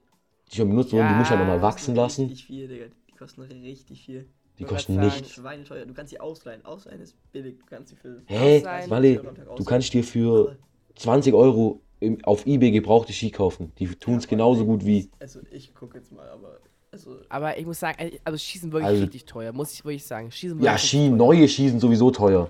die 0.51 0.55
schon 0.57 0.69
benutzt 0.69 0.93
wurden, 0.93 1.07
die 1.07 1.15
musst 1.15 1.31
du 1.31 1.35
halt 1.35 1.39
Ja, 1.39 1.47
nochmal 1.47 1.61
wachsen 1.61 1.95
lassen. 1.95 2.27
Richtig 2.27 2.45
viel, 2.45 2.67
Digga. 2.67 2.85
Die 3.09 3.15
kosten 3.15 3.41
richtig 3.41 4.05
viel. 4.05 4.27
Die 4.59 4.63
Ich 4.63 4.69
kosten 4.69 4.99
nichts. 4.99 5.21
sagen, 5.21 5.33
Schweineteuer. 5.33 5.85
Du 5.85 5.93
kannst 5.93 6.11
sie 6.11 6.19
ausleihen. 6.19 6.65
Ausleihen 6.65 7.01
ist 7.01 7.15
billig. 7.31 7.57
Du 7.59 7.65
kannst 7.65 7.89
sie 7.89 7.95
für. 7.95 8.21
Hä? 8.27 8.61
Ausleihen. 8.61 8.89
Wally, 8.89 9.19
du 9.57 9.63
kannst 9.63 9.93
dir 9.93 10.03
für 10.03 10.55
20 10.95 11.33
Euro 11.33 11.79
im, 11.99 12.23
auf 12.25 12.45
Ebay 12.45 12.71
gebrauchte 12.71 13.13
Ski 13.13 13.31
kaufen. 13.31 13.71
Die 13.79 13.87
tun 13.87 14.17
es 14.17 14.27
genauso 14.27 14.65
gut 14.65 14.85
wie. 14.85 15.09
Also, 15.19 15.41
ich 15.51 15.73
gucke 15.73 15.97
jetzt 15.97 16.11
mal, 16.11 16.29
aber. 16.29 16.59
Also, 16.91 17.17
Aber 17.29 17.57
ich 17.57 17.65
muss 17.65 17.79
sagen, 17.79 17.97
äh, 17.99 18.19
also 18.23 18.37
Schießen 18.37 18.71
wirklich 18.71 18.87
Also- 18.89 19.01
richtig 19.03 19.25
teuer, 19.25 19.53
muss 19.53 19.73
ich 19.73 19.85
wirklich 19.85 20.05
sagen. 20.05 20.29
Schießen 20.31 20.57
Ja, 20.59 20.71
wirklich 20.73 20.89
Ski, 20.89 20.97
richtig 20.97 21.09
teuer. 21.09 21.17
neue 21.17 21.47
Ski 21.47 21.69
sind 21.69 21.79
sowieso 21.79 22.11
teuer. 22.11 22.49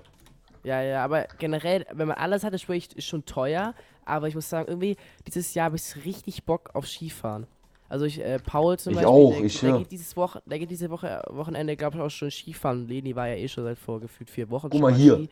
Ja, 0.64 0.82
ja, 0.82 1.04
aber 1.04 1.26
generell, 1.38 1.86
wenn 1.92 2.08
man 2.08 2.16
alles 2.16 2.42
hat, 2.44 2.52
ist 2.52 2.68
wirklich 2.68 2.96
ist 2.96 3.06
schon 3.06 3.24
teuer. 3.24 3.74
Aber 4.04 4.26
ich 4.28 4.34
muss 4.34 4.48
sagen, 4.48 4.66
irgendwie, 4.68 4.96
dieses 5.26 5.54
Jahr 5.54 5.66
habe 5.66 5.76
ich 5.76 6.04
richtig 6.04 6.44
Bock 6.44 6.70
auf 6.74 6.88
Skifahren. 6.88 7.46
Also 7.88 8.04
ich, 8.04 8.20
äh, 8.20 8.38
Paul 8.38 8.78
zum 8.78 8.92
Ich 8.92 8.96
Beispiel, 8.96 9.12
auch, 9.12 9.30
der, 9.30 9.44
ich 9.44 9.52
der 9.60 9.68
schwör. 9.68 9.78
geht 9.78 9.92
dieses 9.92 10.16
Woche, 10.16 10.42
der 10.46 10.58
geht 10.58 10.70
diese 10.70 10.90
Woche, 10.90 11.22
Wochenende, 11.30 11.76
glaube 11.76 11.96
ich, 11.98 12.02
auch 12.02 12.10
schon 12.10 12.30
Skifahren. 12.30 12.88
Leni 12.88 13.14
war 13.14 13.28
ja 13.28 13.34
eh 13.36 13.46
schon 13.48 13.64
seit 13.64 13.78
vor 13.78 14.00
gefühlt 14.00 14.30
vier 14.30 14.50
Wochen. 14.50 14.70
Guck 14.70 14.80
mal 14.80 14.94
hier. 14.94 15.14
Ski. 15.16 15.28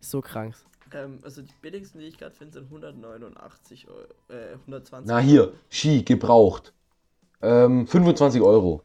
So 0.00 0.20
krank. 0.20 0.54
ähm, 0.92 1.18
also 1.22 1.40
die 1.40 1.48
billigsten, 1.62 2.00
die 2.00 2.06
ich 2.08 2.18
gerade 2.18 2.34
finde, 2.34 2.52
sind 2.52 2.64
189 2.70 3.88
Euro. 3.88 4.00
Äh, 4.28 4.56
120 4.66 5.08
Na 5.08 5.18
hier, 5.20 5.52
Ski, 5.70 6.02
gebraucht. 6.02 6.72
Ähm, 7.44 7.86
25 7.86 8.40
Euro. 8.40 8.82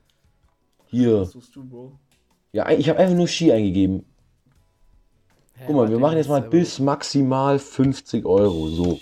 Hier. 0.87 1.21
Was 1.21 1.31
suchst 1.31 1.55
du, 1.55 1.63
Bro? 1.63 1.93
Ja, 2.51 2.69
ich 2.71 2.89
habe 2.89 2.99
einfach 2.99 3.15
nur 3.15 3.27
Ski 3.27 3.51
eingegeben. 3.51 4.05
Hä, 5.55 5.63
Guck 5.67 5.75
mal, 5.75 5.89
wir 5.89 5.99
machen 5.99 6.17
jetzt 6.17 6.29
mal 6.29 6.41
bis 6.41 6.79
maximal 6.79 7.57
50 7.57 8.25
Euro. 8.25 8.67
So. 8.67 8.99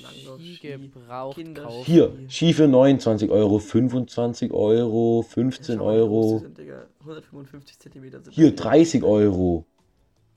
Gebraucht. 0.61 1.39
Hier, 1.85 2.13
Ski 2.27 2.53
für 2.53 2.67
29 2.67 3.31
Euro, 3.31 3.59
25 3.59 4.51
Euro, 4.51 5.23
15 5.23 5.77
Schau 5.77 5.85
mal, 5.85 5.95
wie 5.95 5.99
groß 5.99 6.07
die 6.07 6.11
Euro. 6.11 6.39
Sind, 6.39 6.57
Digga. 6.57 6.85
155 6.99 7.79
Zentimeter 7.79 8.21
sind 8.21 8.33
Hier, 8.33 8.51
das. 8.51 8.63
30 8.63 9.03
Euro. 9.03 9.65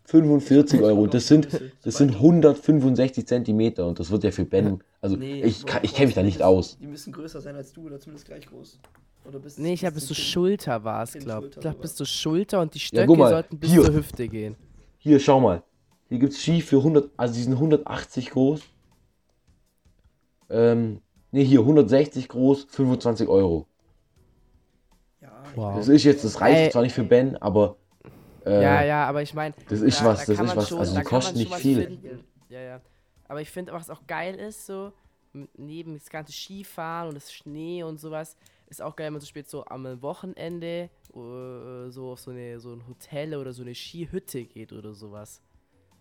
45 0.05 0.83
Euro. 0.83 1.03
Und 1.03 1.15
das 1.15 1.27
sind, 1.27 1.49
das 1.83 1.97
sind 1.97 2.15
165 2.15 3.27
Zentimeter. 3.27 3.87
Und 3.87 3.99
das 3.99 4.11
wird 4.11 4.25
ja 4.25 4.31
für 4.31 4.45
Ben. 4.45 4.83
Also, 5.01 5.17
Nee, 5.17 5.43
ich, 5.43 5.65
ich 5.83 5.95
kenne 5.95 6.07
mich 6.07 6.15
da 6.15 6.23
nicht 6.23 6.43
aus. 6.43 6.79
Die 6.79 6.87
müssen 6.87 7.13
größer 7.13 7.41
sein 7.41 7.57
als 7.57 7.73
du 7.73 7.87
oder 7.87 7.99
zumindest 7.99 8.27
gleich 8.27 8.47
groß. 8.47 8.79
Oder 9.25 9.39
bis, 9.39 9.59
Nee, 9.59 9.75
ich 9.75 9.85
habe 9.85 9.95
bis 9.95 10.07
zur 10.07 10.17
Schulter 10.17 10.83
war 10.85 11.03
es, 11.03 11.13
glaube 11.13 11.43
Schulter 11.43 11.57
ich. 11.59 11.61
glaube 11.63 11.79
bis 11.81 11.95
zur 11.95 12.07
Schulter 12.07 12.61
und 12.61 12.75
die 12.75 12.79
Ja, 12.79 12.85
Stöcke 12.85 13.07
guck 13.07 13.19
mal, 13.19 13.31
sollten 13.31 13.59
bis 13.59 13.71
hier. 13.71 13.83
zur 13.85 13.95
Hüfte 13.95 14.29
gehen. 14.29 14.57
Hier, 14.99 15.21
schau 15.21 15.41
mal. 15.41 15.63
Hier 16.09 16.19
gibt 16.19 16.33
es 16.33 16.41
Ski 16.43 16.61
für 16.61 16.79
100, 16.79 17.11
also 17.17 17.35
die 17.35 17.43
sind 17.43 17.53
180 17.55 18.31
groß. 18.31 18.63
Ähm, 20.49 21.01
nee, 21.31 21.45
hier 21.45 21.61
160 21.61 22.29
groß, 22.29 22.65
25 22.71 23.29
Euro. 23.29 23.67
Ja, 25.21 25.43
ich 25.51 25.57
Wow. 25.57 25.77
Das 25.77 25.89
ist 25.89 26.05
jetzt, 26.05 26.25
das 26.25 26.41
reicht 26.41 26.59
Ey. 26.59 26.71
zwar 26.71 26.83
nicht 26.83 26.95
für 26.95 27.05
Ben, 27.05 27.37
aber 27.37 27.77
äh, 28.45 28.63
Ja, 28.63 28.83
ja, 28.83 29.07
aber 29.07 29.23
ich 29.23 29.35
meine. 29.35 29.55
das 29.69 29.81
ist 29.81 30.03
was, 30.05 30.27
das 30.27 30.31
ist 30.41 30.57
was. 30.57 30.73
Also 30.73 30.95
da 30.95 31.01
die 31.01 31.07
kosten 31.07 31.39
schon 31.39 31.49
nicht 31.51 31.55
viel. 31.57 31.83
finden. 31.85 32.25
Ja, 32.49 32.61
ja. 32.61 32.81
Aber 33.29 33.41
ich 33.41 33.51
finde, 33.51 33.73
was 33.73 33.91
auch 33.91 34.07
geil 34.09 34.35
ist, 34.35 34.67
so, 34.67 34.93
neben 35.57 35.95
das 35.95 36.11
ganze 36.11 36.33
Skifahren 36.33 37.09
und 37.11 37.15
das 37.15 37.33
Schnee 37.33 37.85
und 37.85 38.01
sowas, 38.01 38.37
ist 38.71 38.81
auch 38.81 38.97
geil, 38.97 39.07
wenn 39.07 39.15
man 39.15 39.21
so 39.21 39.27
spät 39.27 39.49
so 39.51 39.65
am 39.67 40.01
Wochenende 40.01 40.89
äh, 41.15 41.91
so 41.91 42.13
auf 42.13 42.21
so, 42.21 42.31
eine, 42.31 42.59
so 42.61 42.73
ein 42.73 42.87
Hotel 42.89 43.35
oder 43.37 43.53
so 43.53 43.63
eine 43.63 43.75
Skihütte 43.75 44.45
geht 44.45 44.73
oder 44.73 44.95
sowas. 44.95 45.43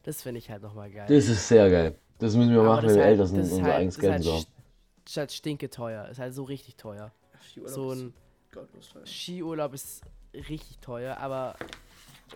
Das 0.04 0.22
finde 0.22 0.38
ich 0.38 0.50
halt 0.50 0.62
nochmal 0.64 0.90
geil. 0.90 1.06
Das 1.10 1.28
ist 1.28 1.48
sehr 1.48 1.70
geil. 1.70 1.96
Das 2.20 2.36
müssen 2.36 2.52
wir 2.52 2.60
Aber 2.62 2.76
machen, 2.76 2.88
wenn 2.88 2.96
wir 2.96 3.02
halt- 3.04 3.12
älter 3.12 3.26
sind 3.28 3.38
das 3.40 3.48
und 3.48 3.52
ist 3.52 3.58
unser 3.60 3.64
halt- 3.66 3.76
eigenes 3.76 3.96
das 3.96 3.98
ist 3.98 4.02
Geld 4.02 4.14
halt 4.14 4.24
so 4.24 4.32
haben. 4.34 4.40
st- 4.42 5.08
Ist 5.10 5.18
halt 5.18 5.32
stinke 5.32 5.70
teuer. 5.70 6.08
Ist 6.10 6.20
halt 6.20 6.34
so 6.34 6.44
richtig 6.44 6.76
teuer. 6.78 7.12
Skiurlaub 7.42 7.74
So 7.74 7.92
ist 7.92 8.00
ein 8.02 8.14
teuer. 8.52 9.06
Skiurlaub 9.06 9.74
ist 9.74 10.02
richtig 10.34 10.78
teuer, 10.80 11.18
aber 11.18 11.56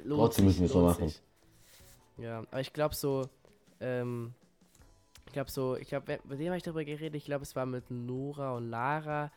lohnt 0.03 0.19
Trotzdem 0.21 0.49
sich, 0.49 0.59
müssen 0.59 0.61
wir 0.61 0.65
es 0.67 0.73
lohnt 0.73 0.85
machen. 0.99 1.09
sich. 1.09 1.21
Ja, 2.17 2.39
aber 2.39 2.59
ich 2.61 2.73
glaube 2.73 2.95
so, 2.95 3.27
ähm, 3.79 4.33
ich 5.27 5.33
glaube 5.33 5.51
so, 5.51 5.75
ich 5.77 5.87
glaube, 5.87 6.19
mit 6.27 6.39
dem 6.39 6.47
habe 6.47 6.57
ich 6.57 6.63
darüber 6.63 6.83
geredet, 6.85 7.15
ich 7.15 7.25
glaube, 7.25 7.43
es 7.43 7.55
war 7.55 7.65
mit 7.65 7.89
Nora 7.91 8.55
und 8.55 8.69
Lara, 8.69 9.31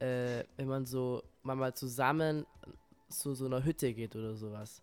äh, 0.00 0.44
wenn 0.56 0.66
man 0.68 0.86
so, 0.86 1.22
man 1.42 1.58
mal 1.58 1.74
zusammen 1.74 2.46
zu 3.08 3.34
so 3.34 3.46
einer 3.46 3.64
Hütte 3.64 3.92
geht 3.94 4.16
oder 4.16 4.34
sowas. 4.34 4.82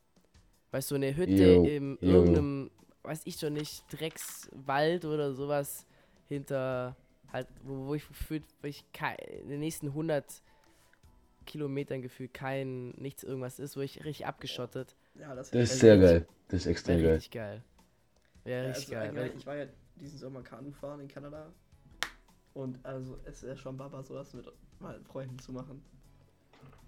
Weißt 0.72 0.92
du, 0.92 0.96
eine 0.96 1.16
Hütte 1.16 1.44
im 1.70 1.98
jo. 2.02 2.10
irgendeinem, 2.10 2.72
weiß 3.04 3.22
ich 3.26 3.36
schon 3.38 3.54
nicht, 3.54 3.84
Dreckswald 3.92 5.06
oder 5.06 5.34
sowas 5.34 5.86
hinter, 6.28 6.96
halt, 7.32 7.48
wo, 7.64 7.88
wo 7.88 7.96
ich 7.96 8.08
gefühlt, 8.08 8.44
wo 8.62 8.68
ich 8.68 8.84
in 9.42 9.50
den 9.50 9.60
nächsten 9.60 9.88
100 9.88 10.42
Kilometern 11.46 12.02
gefühlt 12.02 12.34
kein, 12.34 12.90
nichts 12.92 13.24
irgendwas 13.24 13.60
ist, 13.60 13.78
wo 13.78 13.82
ich 13.82 14.04
richtig 14.04 14.26
abgeschottet. 14.26 14.96
Ja, 15.16 15.34
das, 15.34 15.52
Das 15.52 15.72
ist 15.72 15.80
sehr 15.80 15.94
richtig- 15.94 16.10
geil. 16.10 16.28
Das 16.50 16.62
ist 16.62 16.66
extrem 16.68 17.02
geil. 17.02 17.14
richtig 17.14 17.32
geil. 17.32 17.64
Wäre 18.44 18.64
Ja, 18.64 18.70
richtig 18.72 18.98
also 18.98 19.16
geil. 19.16 19.32
ich 19.38 19.46
war 19.46 19.56
ja 19.56 19.66
diesen 19.96 20.18
Sommer 20.20 20.42
Kanu 20.44 20.72
fahren 20.72 21.00
in 21.02 21.08
Kanada. 21.08 21.52
Und 22.58 22.84
also 22.84 23.20
es 23.24 23.44
ist 23.44 23.50
ja 23.50 23.56
schon 23.56 23.78
Baba, 23.78 24.02
sowas 24.02 24.34
mit 24.34 24.52
mal 24.80 25.00
Freunden 25.04 25.38
zu 25.38 25.52
machen. 25.54 25.84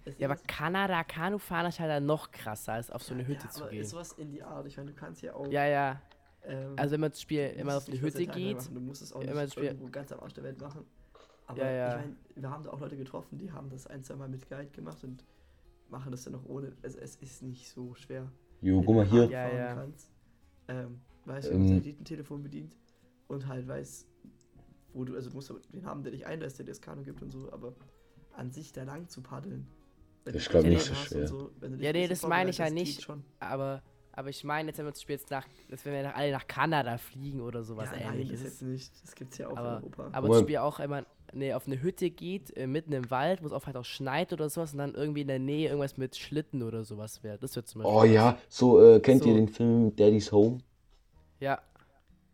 Es 0.04 0.18
ja, 0.18 0.28
aber 0.28 0.36
Kanada, 0.48 1.04
Kanufahren 1.04 1.66
ist 1.66 1.78
halt 1.78 1.90
dann 1.90 2.06
noch 2.06 2.32
krasser, 2.32 2.72
als 2.72 2.90
auf 2.90 3.04
so 3.04 3.14
eine 3.14 3.24
Hütte 3.26 3.44
ja, 3.44 3.50
zu 3.50 3.60
aber 3.62 3.70
gehen. 3.70 3.82
ist 3.82 3.90
sowas 3.90 4.12
in 4.14 4.32
die 4.32 4.42
Art. 4.42 4.66
Ich 4.66 4.76
meine, 4.76 4.90
du 4.90 4.96
kannst 4.96 5.22
ja 5.22 5.32
auch. 5.34 5.46
Ja, 5.46 5.64
ja. 5.66 6.02
ähm, 6.42 6.74
Also 6.76 6.94
wenn 6.94 7.00
man 7.02 7.10
das 7.10 7.20
Spiel 7.20 7.50
immer 7.56 7.76
auf 7.76 7.86
nicht 7.86 8.02
Hütte 8.02 8.18
14 8.18 8.26
Tage 8.26 8.40
geht, 8.40 8.56
Machen. 8.56 8.74
Du 8.74 8.80
musst 8.80 9.02
es 9.02 9.12
auch 9.12 9.20
immer 9.20 9.32
nicht 9.34 9.42
das 9.44 9.52
Spiel- 9.52 9.64
irgendwo 9.66 9.88
ganz 9.90 10.10
am 10.10 10.20
Arsch 10.20 10.32
der 10.32 10.42
Welt 10.44 10.60
machen. 10.60 10.84
Aber 11.46 11.58
Ja, 11.62 11.70
ja. 11.70 11.88
ich 11.90 12.00
meine, 12.06 12.16
wir 12.34 12.50
haben 12.50 12.64
da 12.64 12.70
auch 12.70 12.80
Leute 12.80 12.96
getroffen, 12.96 13.38
die 13.38 13.52
haben 13.52 13.68
das 13.70 13.86
ein, 13.86 14.02
zwei 14.02 14.16
Mal 14.16 14.28
mit 14.28 14.48
Guide 14.48 14.70
gemacht 14.70 15.04
und 15.04 15.24
machen 15.88 16.10
das 16.10 16.24
dann 16.24 16.34
auch 16.34 16.44
ohne. 16.46 16.72
Also 16.82 16.98
es 16.98 17.14
ist 17.16 17.42
nicht 17.42 17.68
so 17.68 17.94
schwer. 17.94 18.28
Jo, 18.62 18.82
guck 18.82 18.96
mal 18.96 19.04
du 19.04 19.10
hier. 19.12 19.24
Ja, 19.30 19.46
fahren 19.48 19.56
ja. 19.58 19.74
Kannst, 19.74 20.10
ähm, 20.68 21.00
weißt 21.26 21.48
du, 21.48 21.52
Ähm. 21.52 21.62
wie 21.68 21.72
man 21.74 21.82
sein 21.84 22.04
Telefon 22.04 22.42
bedient 22.42 22.76
und 23.28 23.46
halt 23.46 23.68
weiß, 23.68 24.06
wo 24.92 25.04
du, 25.04 25.14
also 25.14 25.30
du 25.30 25.36
musst 25.36 25.52
den 25.72 25.84
haben, 25.86 26.02
der 26.02 26.12
dich 26.12 26.26
einlässt, 26.26 26.58
der 26.58 26.64
dir 26.66 26.72
das 26.72 26.80
Kanu 26.80 27.02
gibt 27.02 27.22
und 27.22 27.30
so, 27.30 27.50
aber 27.52 27.74
an 28.36 28.50
sich 28.50 28.72
da 28.72 28.82
lang 28.84 29.08
zu 29.08 29.22
paddeln. 29.22 29.66
wenn 30.24 30.32
Das 30.34 30.42
ist, 30.42 30.48
du 30.48 30.50
glaub, 30.52 30.62
Pläne 30.62 30.76
nicht 30.76 30.86
so 30.86 30.94
schwer. 30.94 31.26
so, 31.28 31.50
wenn 31.60 31.72
du 31.72 31.76
dich 31.78 31.86
Ja, 31.86 31.92
nee, 31.92 32.08
das 32.08 32.26
meine 32.26 32.50
ich 32.50 32.58
ja 32.58 32.70
nicht. 32.70 33.02
Schon. 33.02 33.24
aber, 33.38 33.82
aber 34.12 34.28
ich 34.28 34.42
meine 34.44 34.68
jetzt, 34.68 34.78
wenn 34.78 34.86
wir 34.86 34.92
zum 34.94 35.00
Beispiel 35.02 35.16
jetzt 35.16 35.30
nach, 35.30 35.46
dass 35.68 35.84
wenn 35.84 35.92
wir 35.92 36.02
nach, 36.02 36.14
alle 36.16 36.32
nach 36.32 36.46
Kanada 36.46 36.98
fliegen 36.98 37.40
oder 37.40 37.62
sowas 37.62 37.88
ja, 37.92 37.98
nein, 38.06 38.14
ähnliches. 38.20 38.42
das 38.42 38.50
jetzt 38.52 38.62
nicht. 38.62 38.92
Das 39.04 39.14
gibt's 39.14 39.38
ja 39.38 39.48
auch 39.48 39.56
Aber- 39.56 39.68
in 39.78 39.82
Europa. 39.84 40.08
Aber 40.12 40.26
zum 40.28 40.36
mal. 40.36 40.42
Spiel 40.42 40.56
auch 40.58 40.80
immer, 40.80 41.04
nee, 41.32 41.52
auf 41.54 41.66
eine 41.66 41.80
Hütte 41.80 42.10
geht, 42.10 42.56
äh, 42.56 42.66
mitten 42.66 42.92
im 42.92 43.08
Wald, 43.10 43.42
wo 43.42 43.46
es 43.46 43.52
auch 43.52 43.66
halt 43.66 43.76
auch 43.76 43.84
schneit 43.84 44.32
oder 44.32 44.48
sowas 44.50 44.72
und 44.72 44.78
dann 44.78 44.94
irgendwie 44.94 45.20
in 45.22 45.28
der 45.28 45.38
Nähe 45.38 45.68
irgendwas 45.68 45.96
mit 45.96 46.16
Schlitten 46.16 46.62
oder 46.62 46.82
sowas 46.84 47.22
wäre. 47.22 47.38
Das 47.38 47.54
wird 47.56 47.68
zum 47.68 47.82
Beispiel. 47.82 47.96
Oh 47.98 48.04
ja, 48.04 48.36
so, 48.48 48.82
äh, 48.82 49.00
kennt 49.00 49.24
ihr 49.26 49.32
So. 49.32 49.38
den 49.38 49.48
Film 49.48 49.94
Daddy's 49.96 50.32
Home? 50.32 50.58
Ja. 51.38 51.60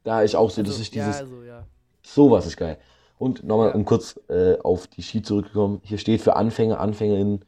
Da 0.03 0.23
ist 0.23 0.35
auch 0.35 0.51
so, 0.51 0.61
Also, 0.61 0.73
das 0.73 0.81
ist 0.81 0.95
ja, 0.95 1.05
dieses, 1.07 1.21
also, 1.21 1.42
ja. 1.42 1.66
Sowas 2.14 2.47
ist 2.47 2.57
geil. 2.57 2.79
Und 3.19 3.45
nochmal, 3.45 3.73
um 3.73 3.85
kurz 3.85 4.21
äh, 4.29 4.59
auf 4.59 4.87
die 4.87 5.03
Ski 5.03 5.23
zurückzukommen, 5.23 5.81
hier 5.83 5.99
steht 5.99 6.21
für 6.21 6.37
Anfänger, 6.37 6.81
AnfängerInnen, 6.81 7.45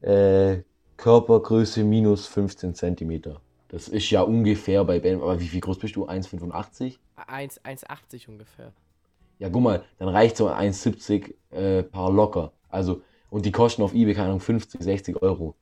äh, 0.00 0.62
Körpergröße 0.96 1.84
minus 1.84 2.26
15 2.26 2.74
Zentimeter. 2.74 3.40
Das 3.68 3.88
ist 3.88 4.10
ja 4.10 4.22
ungefähr 4.22 4.84
bei 4.84 5.00
Ben, 5.00 5.20
aber 5.22 5.40
wie 5.40 5.48
viel 5.48 5.60
groß 5.60 5.78
bist 5.78 5.96
du? 5.96 6.06
1,85? 6.06 6.98
1 7.26 7.60
1,80 7.64 8.28
ungefähr. 8.28 8.72
Ja, 9.38 9.48
guck 9.48 9.62
mal, 9.62 9.84
dann 9.98 10.08
reicht 10.08 10.36
so 10.36 10.48
ein 10.48 10.72
1,70 10.72 11.34
äh, 11.50 11.82
Paar 11.82 12.12
locker. 12.12 12.52
Also, 12.68 13.02
und 13.30 13.46
die 13.46 13.52
kosten 13.52 13.82
auf 13.82 13.94
eBay, 13.94 14.14
keine 14.14 14.28
Ahnung, 14.28 14.40
50, 14.40 14.82
60 14.82 15.22
Euro. 15.22 15.54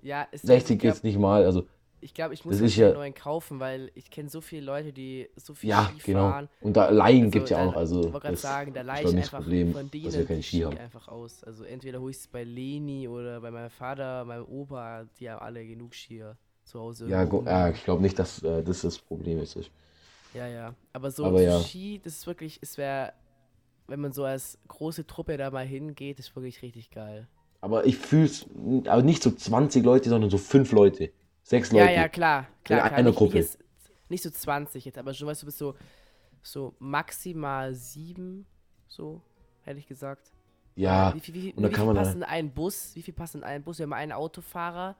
Ja, 0.00 0.26
es, 0.32 0.42
60 0.42 0.74
ich 0.76 0.80
glaub- 0.80 0.94
jetzt 0.94 1.04
nicht 1.04 1.18
mal, 1.18 1.44
also, 1.44 1.66
Ich 2.02 2.14
glaube, 2.14 2.34
ich 2.34 2.44
muss 2.44 2.58
Das 2.58 2.62
einen 2.62 2.88
ja- 2.88 2.92
neuen 2.92 3.14
kaufen, 3.14 3.60
weil 3.60 3.92
ich 3.94 4.10
kenne 4.10 4.28
so 4.28 4.40
viele 4.40 4.66
Leute, 4.66 4.92
die 4.92 5.30
so 5.36 5.54
viel 5.54 5.70
ja, 5.70 5.84
Ski 5.84 6.12
genau. 6.12 6.28
fahren. 6.30 6.48
Und 6.60 6.76
da 6.76 6.90
Leihen 6.90 7.20
Also, 7.26 7.30
gibt 7.30 7.44
es 7.44 7.50
ja 7.50 7.58
auch 7.62 7.66
noch, 7.66 7.76
also, 7.76 8.00
Ich 8.00 8.12
wollte 8.12 8.26
gerade 8.26 8.36
sagen, 8.36 8.74
da 8.74 8.80
ist 8.80 8.86
leihe 8.88 9.08
ich 9.08 9.16
einfach 9.16 9.38
Problem, 9.38 9.72
von 9.72 9.82
dass 9.82 9.90
denen 9.92 10.12
wir 10.12 10.24
keine 10.26 10.38
die 10.38 10.42
Ski 10.42 10.56
Ski 10.56 10.64
haben. 10.64 10.78
einfach 10.78 11.08
aus. 11.08 11.44
Also 11.44 11.64
entweder 11.64 12.00
hole 12.00 12.10
ich 12.10 12.16
es 12.16 12.26
bei 12.26 12.42
Leni 12.42 13.06
oder 13.06 13.40
bei 13.40 13.52
meinem 13.52 13.70
Vater, 13.70 14.24
meinem 14.24 14.44
Opa, 14.46 15.04
die 15.20 15.30
haben 15.30 15.40
alle 15.42 15.64
genug 15.64 15.94
Skier 15.94 16.36
zu 16.64 16.80
Hause. 16.80 17.08
Ja, 17.08 17.22
ja 17.24 17.70
ich 17.70 17.84
glaube 17.84 18.02
nicht, 18.02 18.18
dass 18.18 18.42
äh, 18.42 18.62
das 18.64 18.82
das 18.82 18.98
Problem 18.98 19.38
ist. 19.38 19.56
ja, 20.34 20.46
ja. 20.48 20.74
Aber 20.92 21.10
so 21.12 21.24
Aber 21.26 21.40
ja. 21.40 21.60
Ski, 21.60 22.00
das 22.02 22.14
ist 22.14 22.26
wirklich, 22.26 22.58
es 22.62 22.76
wäre, 22.78 23.12
wenn 23.86 24.00
man 24.00 24.12
so 24.12 24.24
als 24.24 24.58
große 24.68 25.06
Truppe 25.06 25.36
da 25.36 25.50
mal 25.50 25.66
hingeht, 25.66 26.18
ist 26.18 26.34
wirklich 26.34 26.62
richtig 26.62 26.90
geil. 26.90 27.28
Aber 27.60 27.86
ich 27.86 27.96
fühle 27.96 28.24
es, 28.26 28.46
aber 28.86 29.02
nicht 29.02 29.22
so 29.22 29.30
20 29.30 29.84
Leute, 29.84 30.08
sondern 30.08 30.30
so 30.30 30.38
5 30.38 30.72
Leute, 30.72 31.10
6 31.42 31.72
Leute. 31.72 31.84
Ja, 31.86 31.90
ja, 31.90 32.08
klar. 32.08 32.46
klar, 32.64 32.80
In 32.80 32.86
klar. 32.86 32.98
einer 32.98 33.10
nicht, 33.10 33.18
Gruppe. 33.18 33.36
Nicht, 33.38 33.58
nicht 34.08 34.22
so 34.22 34.30
20 34.30 34.84
jetzt, 34.84 34.98
aber 34.98 35.14
schon, 35.14 35.28
weißt 35.28 35.42
du, 35.42 35.46
bist 35.46 35.58
so, 35.58 35.74
so 36.42 36.74
maximal 36.78 37.74
sieben, 37.74 38.46
so, 38.88 39.22
hätte 39.62 39.78
ich 39.78 39.86
gesagt. 39.86 40.32
Ja, 40.74 41.14
Wie 41.14 41.20
viel, 41.20 41.34
wie, 41.34 41.40
viel- 41.42 41.54
und 41.54 41.62
dann 41.62 41.70
wie 41.72 41.74
kann 41.76 41.86
man 41.86 41.96
passen 41.96 42.18
in 42.18 42.22
einen 42.24 42.50
Bus? 42.52 42.92
Wie 42.94 43.02
viel 43.02 43.14
passen 43.14 43.38
in 43.38 43.44
einen 43.44 43.64
Bus? 43.64 43.78
Wir 43.78 43.84
haben 43.84 43.92
einen 43.92 44.12
Autofahrer. 44.12 44.96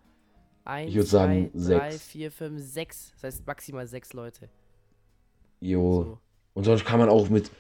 Eins, 0.64 0.90
Ich 0.90 0.94
würd 0.96 1.08
zwei, 1.08 1.50
sagen, 1.50 1.50
drei, 1.64 1.90
sechs. 1.90 2.02
vier, 2.02 2.30
fünf, 2.30 2.60
sechs. 2.62 3.12
Das 3.14 3.24
heißt 3.24 3.46
maximal 3.46 3.86
sechs 3.86 4.12
Leute. 4.12 4.48
jo. 5.60 6.04
So. 6.04 6.18
Und 6.54 6.64
sonst 6.64 6.84
kann 6.84 6.98
man 6.98 7.08
auch 7.08 7.30
mit 7.30 7.50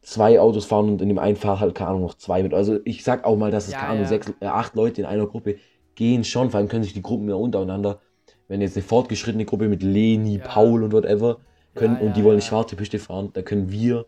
zwei 0.00 0.40
Autos 0.40 0.64
fahren 0.64 0.88
und 0.88 1.02
in 1.02 1.08
dem 1.08 1.18
einen 1.18 1.36
Fahrt 1.36 1.60
halt, 1.60 1.74
keine 1.74 1.90
Ahnung, 1.90 2.02
noch 2.02 2.14
zwei 2.14 2.42
mit. 2.42 2.54
Also 2.54 2.80
ich 2.84 3.04
sag 3.04 3.24
auch 3.24 3.36
mal, 3.36 3.50
dass 3.50 3.68
es, 3.68 3.74
Ja, 3.74 3.80
keine 3.80 3.90
Ahnung, 3.92 4.02
ja. 4.04 4.08
sechs, 4.08 4.32
äh, 4.40 4.46
acht 4.46 4.74
Leute 4.74 5.02
in 5.02 5.06
einer 5.06 5.26
Gruppe 5.26 5.58
gehen 5.96 6.24
schon, 6.24 6.50
vor 6.50 6.58
allem 6.58 6.68
können 6.68 6.84
sich 6.84 6.94
die 6.94 7.02
Gruppen 7.02 7.28
ja 7.28 7.34
untereinander, 7.34 8.00
wenn 8.48 8.60
jetzt 8.60 8.76
eine 8.76 8.82
fortgeschrittene 8.84 9.44
Gruppe 9.44 9.68
mit 9.68 9.82
Leni, 9.82 10.38
Ja. 10.38 10.48
Paul 10.48 10.82
und 10.82 10.92
whatever, 10.92 11.38
können, 11.74 11.94
Ja, 11.96 12.00
und 12.00 12.08
ja, 12.08 12.12
die 12.14 12.24
wollen 12.24 12.38
ja. 12.38 12.44
schwarze 12.46 12.76
Piste 12.76 12.98
fahren, 12.98 13.30
da 13.32 13.42
können 13.42 13.70
wir 13.70 14.06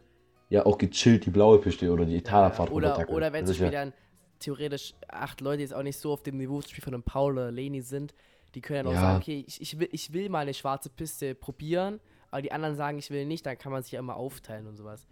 ja 0.48 0.66
auch 0.66 0.79
gechillt 0.79 1.26
die 1.26 1.31
blaue 1.31 1.59
Piste 1.59 1.90
oder 1.92 2.05
die 2.05 2.16
Etalabfahrt 2.16 2.70
Oder, 2.70 2.87
runtertackeln. 2.87 3.16
oder 3.16 3.33
wenn 3.33 3.44
Beispiel 3.44 3.70
dann 3.70 3.92
theoretisch 4.40 4.94
acht 5.09 5.40
Leute 5.40 5.62
jetzt 5.62 5.74
auch 5.74 5.83
nicht 5.83 5.98
so 5.98 6.12
auf 6.12 6.22
dem 6.22 6.38
Niveau 6.38 6.55
zum 6.61 6.68
Beispiel 6.68 6.85
von 6.85 6.94
einem 6.94 7.03
Paul 7.03 7.33
oder 7.35 7.53
Leni 7.53 7.83
sind, 7.83 8.14
die 8.55 8.61
können 8.61 8.79
dann 8.85 8.87
auch 8.88 8.94
Ja. 8.94 9.00
sagen, 9.00 9.18
okay, 9.22 9.44
ich, 9.46 9.61
ich, 9.61 9.79
will, 9.79 9.88
ich 9.92 10.12
will 10.12 10.29
mal 10.29 10.40
eine 10.40 10.55
schwarze 10.55 10.90
Piste 10.90 11.35
probieren, 11.35 12.00
aber 12.31 12.42
die 12.42 12.50
anderen 12.53 12.74
sagen, 12.74 12.98
ich 12.98 13.11
will 13.11 13.26
nicht, 13.26 13.46
dann 13.46 13.59
kann 13.59 13.70
man 13.70 13.83
sich 13.83 13.92
ja 13.92 14.00
immer 14.00 14.16
aufteilen 14.16 14.66
und 14.66 14.76
sowas. 14.76 15.07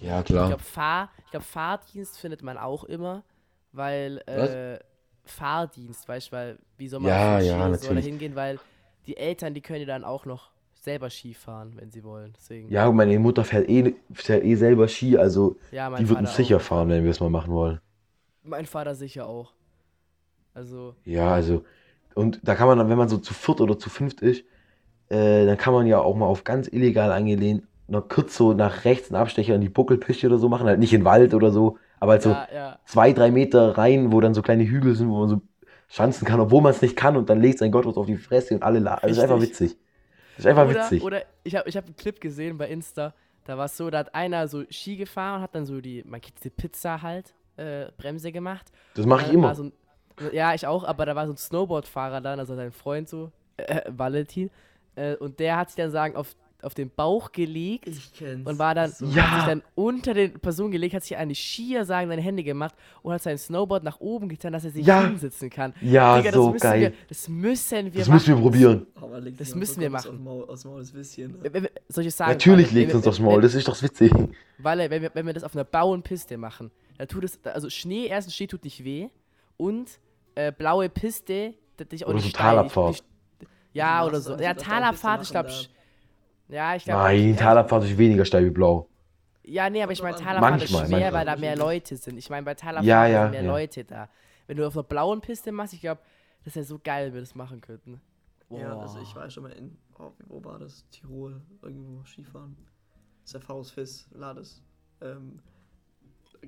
ja, 0.00 0.22
Ich 0.22 0.26
klar. 0.26 0.48
glaube, 0.48 0.62
Fahr, 0.62 1.10
ich 1.24 1.30
glaub, 1.30 1.42
Fahrdienst 1.42 2.18
findet 2.18 2.42
man 2.42 2.58
auch 2.58 2.84
immer, 2.84 3.24
weil 3.72 4.18
äh, 4.28 4.78
Fahrdienst, 5.24 6.06
weißt 6.06 6.28
du, 6.28 6.32
weil 6.32 6.58
wie 6.76 6.88
soll 6.88 7.00
man 7.00 7.10
Ja, 7.10 7.40
ja, 7.40 7.68
so 7.68 7.88
natürlich. 7.88 8.04
hingehen, 8.04 8.34
weil 8.36 8.60
die 9.06 9.16
Eltern, 9.16 9.54
die 9.54 9.60
können 9.60 9.80
ja 9.80 9.86
dann 9.86 10.04
auch 10.04 10.24
noch 10.26 10.50
selber 10.74 11.10
Ski 11.10 11.34
fahren, 11.34 11.72
wenn 11.76 11.90
sie 11.90 12.04
wollen. 12.04 12.32
Deswegen. 12.36 12.70
Ja, 12.70 12.90
meine 12.92 13.18
Mutter 13.18 13.44
fährt 13.44 13.68
eh, 13.68 13.94
fährt 14.12 14.44
eh 14.44 14.54
selber 14.54 14.88
Ski, 14.88 15.16
also 15.16 15.56
Ja, 15.70 15.90
die 15.90 16.08
wird 16.08 16.18
uns 16.18 16.36
sicher 16.36 16.56
auch. 16.56 16.60
fahren, 16.60 16.88
wenn 16.90 17.04
wir 17.04 17.10
es 17.10 17.20
mal 17.20 17.30
machen 17.30 17.52
wollen. 17.52 17.80
Mein 18.42 18.66
Vater 18.66 18.94
sicher 18.94 19.26
auch. 19.26 19.52
Also, 20.54 20.94
Ja, 21.04 21.32
also, 21.34 21.64
und 22.14 22.40
da 22.42 22.54
kann 22.54 22.68
man 22.68 22.78
dann, 22.78 22.88
wenn 22.88 22.98
man 22.98 23.08
so 23.08 23.18
zu 23.18 23.34
viert 23.34 23.60
oder 23.60 23.78
zu 23.78 23.90
fünft 23.90 24.20
ist, 24.20 24.44
äh, 25.08 25.46
dann 25.46 25.58
kann 25.58 25.74
man 25.74 25.86
ja 25.86 26.00
auch 26.00 26.16
mal 26.16 26.26
auf 26.26 26.44
ganz 26.44 26.68
illegal 26.68 27.12
angelehnt 27.12 27.64
noch 27.88 28.08
kurz 28.08 28.36
so 28.36 28.54
nach 28.54 28.84
rechts 28.84 29.10
einen 29.10 29.20
Abstecher 29.20 29.54
in 29.54 29.60
die 29.60 29.68
Buckelpiste 29.68 30.26
oder 30.26 30.38
so 30.38 30.48
machen, 30.48 30.66
halt 30.66 30.78
nicht 30.80 30.92
in 30.94 31.00
den 31.02 31.04
Wald 31.06 31.34
oder 31.34 31.50
so, 31.52 31.78
aber 32.00 32.12
halt 32.12 32.22
so 32.22 32.30
ja, 32.30 32.48
ja. 32.52 32.78
zwei, 32.86 33.12
drei 33.12 33.30
Meter 33.30 33.76
rein, 33.76 34.12
wo 34.12 34.20
dann 34.20 34.34
so 34.34 34.42
kleine 34.42 34.64
Hügel 34.64 34.94
sind, 34.94 35.08
wo 35.10 35.20
man 35.20 35.28
so 35.28 35.42
schanzen 35.88 36.26
kann, 36.26 36.40
obwohl 36.40 36.62
man 36.62 36.72
es 36.72 36.82
nicht 36.82 36.96
kann 36.96 37.16
und 37.16 37.28
dann 37.28 37.40
legt 37.40 37.58
sein 37.58 37.70
Gott 37.70 37.86
was 37.86 37.96
auf 37.96 38.06
die 38.06 38.16
Fresse 38.16 38.54
und 38.54 38.62
alle 38.62 38.78
lachen. 38.78 39.00
Das 39.02 39.12
ist 39.12 39.18
einfach 39.18 39.40
witzig. 39.40 39.76
Das 40.36 40.44
ist 40.44 40.46
einfach 40.46 40.68
Oder, 40.68 40.84
witzig. 40.84 41.02
oder 41.02 41.22
ich 41.44 41.54
habe 41.54 41.68
ich 41.68 41.76
hab 41.76 41.84
einen 41.84 41.96
Clip 41.96 42.20
gesehen 42.20 42.58
bei 42.58 42.68
Insta, 42.68 43.14
da 43.44 43.58
war 43.58 43.66
es 43.66 43.76
so, 43.76 43.90
da 43.90 43.98
hat 43.98 44.14
einer 44.14 44.48
so 44.48 44.64
Ski 44.70 44.96
gefahren 44.96 45.36
und 45.36 45.42
hat 45.42 45.54
dann 45.54 45.66
so 45.66 45.80
die, 45.80 46.02
man 46.06 46.20
kennt 46.20 46.38
diese 46.38 46.50
Pizza 46.50 47.02
halt, 47.02 47.34
äh, 47.56 47.86
Bremse 47.96 48.32
gemacht. 48.32 48.72
Das 48.94 49.06
mache 49.06 49.26
ich 49.26 49.32
immer. 49.32 49.54
So 49.54 49.64
ein, 49.64 49.72
ja, 50.32 50.54
ich 50.54 50.66
auch, 50.66 50.84
aber 50.84 51.06
da 51.06 51.14
war 51.14 51.26
so 51.26 51.32
ein 51.32 51.36
Snowboardfahrer 51.36 52.20
dann, 52.20 52.38
also 52.38 52.54
sein 52.56 52.72
Freund 52.72 53.08
so, 53.08 53.30
äh, 53.56 53.82
Valentin, 53.88 54.50
äh, 54.96 55.16
und 55.16 55.38
der 55.40 55.56
hat 55.56 55.70
sich 55.70 55.76
dann 55.76 55.90
sagen, 55.90 56.16
auf, 56.16 56.34
auf 56.64 56.74
den 56.74 56.90
Bauch 56.90 57.30
gelegt 57.32 57.86
Ich 57.88 58.12
kenn's. 58.12 58.46
und 58.48 58.58
war 58.58 58.74
dann, 58.74 58.90
So. 58.90 59.06
Ja. 59.06 59.30
hat 59.30 59.40
sich 59.40 59.48
dann 59.48 59.62
unter 59.74 60.14
den 60.14 60.32
Person 60.40 60.70
gelegt, 60.70 60.94
hat 60.94 61.02
sich 61.02 61.16
an 61.16 61.28
die 61.28 61.34
Skier 61.34 61.84
sagen, 61.84 62.08
seine 62.08 62.22
Hände 62.22 62.42
gemacht 62.42 62.74
und 63.02 63.12
hat 63.12 63.22
sein 63.22 63.38
Snowboard 63.38 63.84
nach 63.84 64.00
oben 64.00 64.28
getan, 64.28 64.52
dass 64.52 64.64
er 64.64 64.70
sich 64.70 64.86
Ja. 64.86 65.06
hinsitzen 65.06 65.50
kann. 65.50 65.74
Ja, 65.80 66.16
Digga, 66.16 66.30
das 66.30 66.34
so 66.36 66.52
geil. 66.60 66.80
Wir, 66.80 66.92
das 67.08 67.28
müssen 67.28 67.92
wir 67.92 68.00
Das 68.00 68.08
müssen 68.08 68.26
wir 68.28 68.34
machen. 68.34 68.42
probieren. 68.44 68.86
Aber 68.96 69.20
legt 69.20 69.40
Das 69.40 69.50
mal 69.50 69.58
müssen 69.58 69.80
wir 69.80 69.90
machen. 69.90 70.24
Maul, 70.24 70.44
aus 70.48 70.64
Maul 70.64 70.80
das. 70.80 71.28
Ne? 71.32 71.36
Sagen? 72.10 72.30
Natürlich 72.32 72.70
legt 72.72 72.88
wenn 72.90 72.96
uns 72.96 73.04
wir- 73.04 73.10
aufs 73.10 73.20
Maul, 73.20 73.40
das 73.42 73.54
ist 73.54 73.68
doch 73.68 73.80
witzig. 73.82 74.12
Weil, 74.58 74.90
wenn 74.90 75.02
wir, 75.02 75.10
wenn 75.14 75.26
wir 75.26 75.32
das 75.32 75.44
auf 75.44 75.54
einer 75.54 75.64
blauen 75.64 76.02
Piste 76.02 76.36
machen, 76.38 76.70
dann 76.98 77.08
tut 77.08 77.24
es, 77.24 77.38
also 77.44 77.68
Schnee, 77.70 78.06
erstens 78.06 78.34
Schnee 78.36 78.46
tut 78.46 78.64
nicht 78.64 78.84
weh 78.84 79.08
und 79.56 79.88
äh, 80.36 80.52
blaue 80.52 80.88
Piste, 80.88 81.54
das 81.76 81.88
dich 81.88 82.04
auch 82.04 82.08
Oder 82.08 82.16
nicht 82.18 82.36
so 82.36 82.42
Talabfahrt. 82.42 83.02
Ja, 83.72 84.06
oder 84.06 84.20
so. 84.20 84.34
es 84.34 84.40
Ja, 84.40 84.54
Talabfahrt, 84.54 85.22
ich 85.24 85.30
glaube, 85.30 85.48
machen, 85.48 85.68
ja, 86.48 86.76
ich 86.76 86.84
glaube. 86.84 87.02
Nein, 87.02 87.36
Talabfahrt 87.36 87.84
ist 87.84 87.98
weniger 87.98 88.24
steil 88.24 88.44
wie 88.44 88.50
blau. 88.50 88.88
Ja, 89.42 89.68
nee, 89.68 89.82
aber 89.82 89.92
ich 89.92 90.02
meine, 90.02 90.16
Talabfahrt 90.16 90.62
ist 90.62 90.70
schwer, 90.70 90.80
manchmal. 90.88 91.12
weil 91.12 91.26
da 91.26 91.36
mehr 91.36 91.56
Leute 91.56 91.96
sind. 91.96 92.16
Ich 92.16 92.30
meine, 92.30 92.44
bei 92.44 92.54
Talabfahrt 92.54 92.86
Ja, 92.86 93.06
ja, 93.06 93.22
sind 93.24 93.32
mehr 93.32 93.42
ja. 93.42 93.50
Leute 93.50 93.84
da. 93.84 94.08
Wenn 94.46 94.56
du 94.56 94.66
auf 94.66 94.74
einer 94.76 94.84
blauen 94.84 95.20
Piste 95.20 95.52
machst, 95.52 95.74
ich 95.74 95.80
glaube, 95.80 96.00
das 96.44 96.54
wäre 96.54 96.64
so 96.64 96.78
geil, 96.82 97.06
wenn 97.08 97.14
wir 97.14 97.20
das 97.20 97.34
machen 97.34 97.60
könnten. 97.60 98.00
Ja, 98.50 98.74
Boah. 98.74 98.82
also 98.82 99.00
ich 99.00 99.14
war 99.16 99.28
schon 99.30 99.44
mal 99.44 99.52
in, 99.52 99.76
oh, 99.98 100.12
wo 100.26 100.44
war 100.44 100.58
das? 100.58 100.86
Tirol, 100.90 101.40
irgendwo 101.62 102.04
Skifahren. 102.04 102.56
Das 103.22 103.26
ist 103.26 103.34
der 103.34 103.40
Faustfiss, 103.40 104.06
Lades. 104.12 104.62
Ähm, 105.00 105.40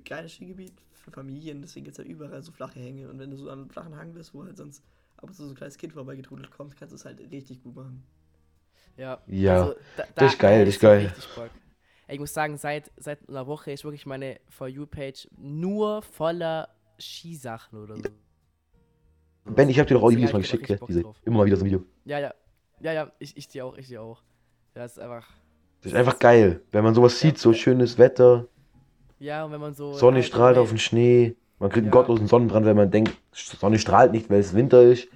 geiles 0.04 0.32
Skigebiet 0.32 0.74
für 0.92 1.10
Familien, 1.10 1.62
deswegen 1.62 1.84
gibt 1.84 1.98
es 1.98 2.04
ja 2.04 2.10
überall 2.10 2.42
so 2.42 2.52
flache 2.52 2.80
Hänge. 2.80 3.08
Und 3.08 3.18
wenn 3.18 3.30
du 3.30 3.36
so 3.36 3.48
an 3.48 3.60
einem 3.60 3.70
flachen 3.70 3.96
Hang 3.96 4.12
bist, 4.12 4.34
wo 4.34 4.44
halt 4.44 4.56
sonst 4.56 4.82
ab 5.16 5.24
und 5.24 5.34
zu 5.34 5.44
so 5.44 5.52
ein 5.52 5.54
kleines 5.56 5.78
Kind 5.78 5.94
vorbeigetrudelt 5.94 6.50
kommt, 6.50 6.76
kannst 6.76 6.92
du 6.92 6.96
es 6.96 7.04
halt 7.04 7.20
richtig 7.30 7.62
gut 7.62 7.76
machen. 7.76 8.02
Ja, 8.96 9.20
Ja, 9.26 9.62
also, 9.62 9.74
da, 9.96 10.04
das 10.14 10.32
ist 10.32 10.38
geil, 10.38 10.58
da 10.60 10.64
das 10.64 10.74
ist 10.74 10.80
geil. 10.80 11.50
Ich 12.08 12.18
muss 12.20 12.32
sagen, 12.32 12.56
seit, 12.56 12.90
seit 12.96 13.28
einer 13.28 13.46
Woche 13.46 13.72
ist 13.72 13.84
wirklich 13.84 14.06
meine 14.06 14.38
For 14.48 14.68
You-Page 14.68 15.28
nur 15.36 16.02
voller 16.02 16.68
Skisachen 17.00 17.82
oder 17.82 17.96
so. 17.96 18.02
Ben, 19.44 19.68
ich 19.68 19.78
habe 19.78 19.88
dir 19.88 19.94
doch 19.94 20.02
auch 20.04 20.10
die 20.10 20.16
Videos 20.16 20.32
mal 20.32 20.38
hab 20.38 20.42
geschickt, 20.42 20.66
gell? 20.66 20.78
Diese, 20.88 21.02
immer 21.24 21.38
mal 21.38 21.46
wieder 21.46 21.56
so 21.56 21.64
ein 21.64 21.66
Video. 21.66 21.84
Ja, 22.04 22.18
ja. 22.18 22.34
Ja, 22.80 22.92
ja, 22.92 23.12
ich, 23.18 23.36
ich 23.36 23.48
dir 23.48 23.64
auch, 23.66 23.76
ich 23.76 23.88
dir 23.88 24.02
auch. 24.02 24.22
Das 24.74 24.92
ist 24.92 24.98
einfach. 24.98 25.26
Das 25.82 25.92
ist 25.92 25.98
einfach 25.98 26.18
geil, 26.18 26.62
wenn 26.72 26.84
man 26.84 26.94
sowas 26.94 27.18
sieht, 27.18 27.38
so 27.38 27.52
schönes 27.52 27.98
Wetter, 27.98 28.46
Ja, 29.18 29.44
und 29.44 29.52
wenn 29.52 29.60
man 29.60 29.74
so. 29.74 29.92
Sonne 29.92 30.16
halt 30.16 30.26
strahlt 30.26 30.58
auf 30.58 30.68
den 30.68 30.78
Schnee, 30.78 31.36
man 31.58 31.70
kriegt 31.70 31.84
einen 31.84 31.86
Ja. 31.86 31.92
gottlosen 31.92 32.26
Sonnenbrand, 32.26 32.66
wenn 32.66 32.76
man 32.76 32.90
denkt, 32.90 33.16
Sonne 33.32 33.78
strahlt 33.78 34.12
nicht, 34.12 34.28
weil 34.30 34.40
es 34.40 34.54
Winter 34.54 34.82
ist. 34.82 35.08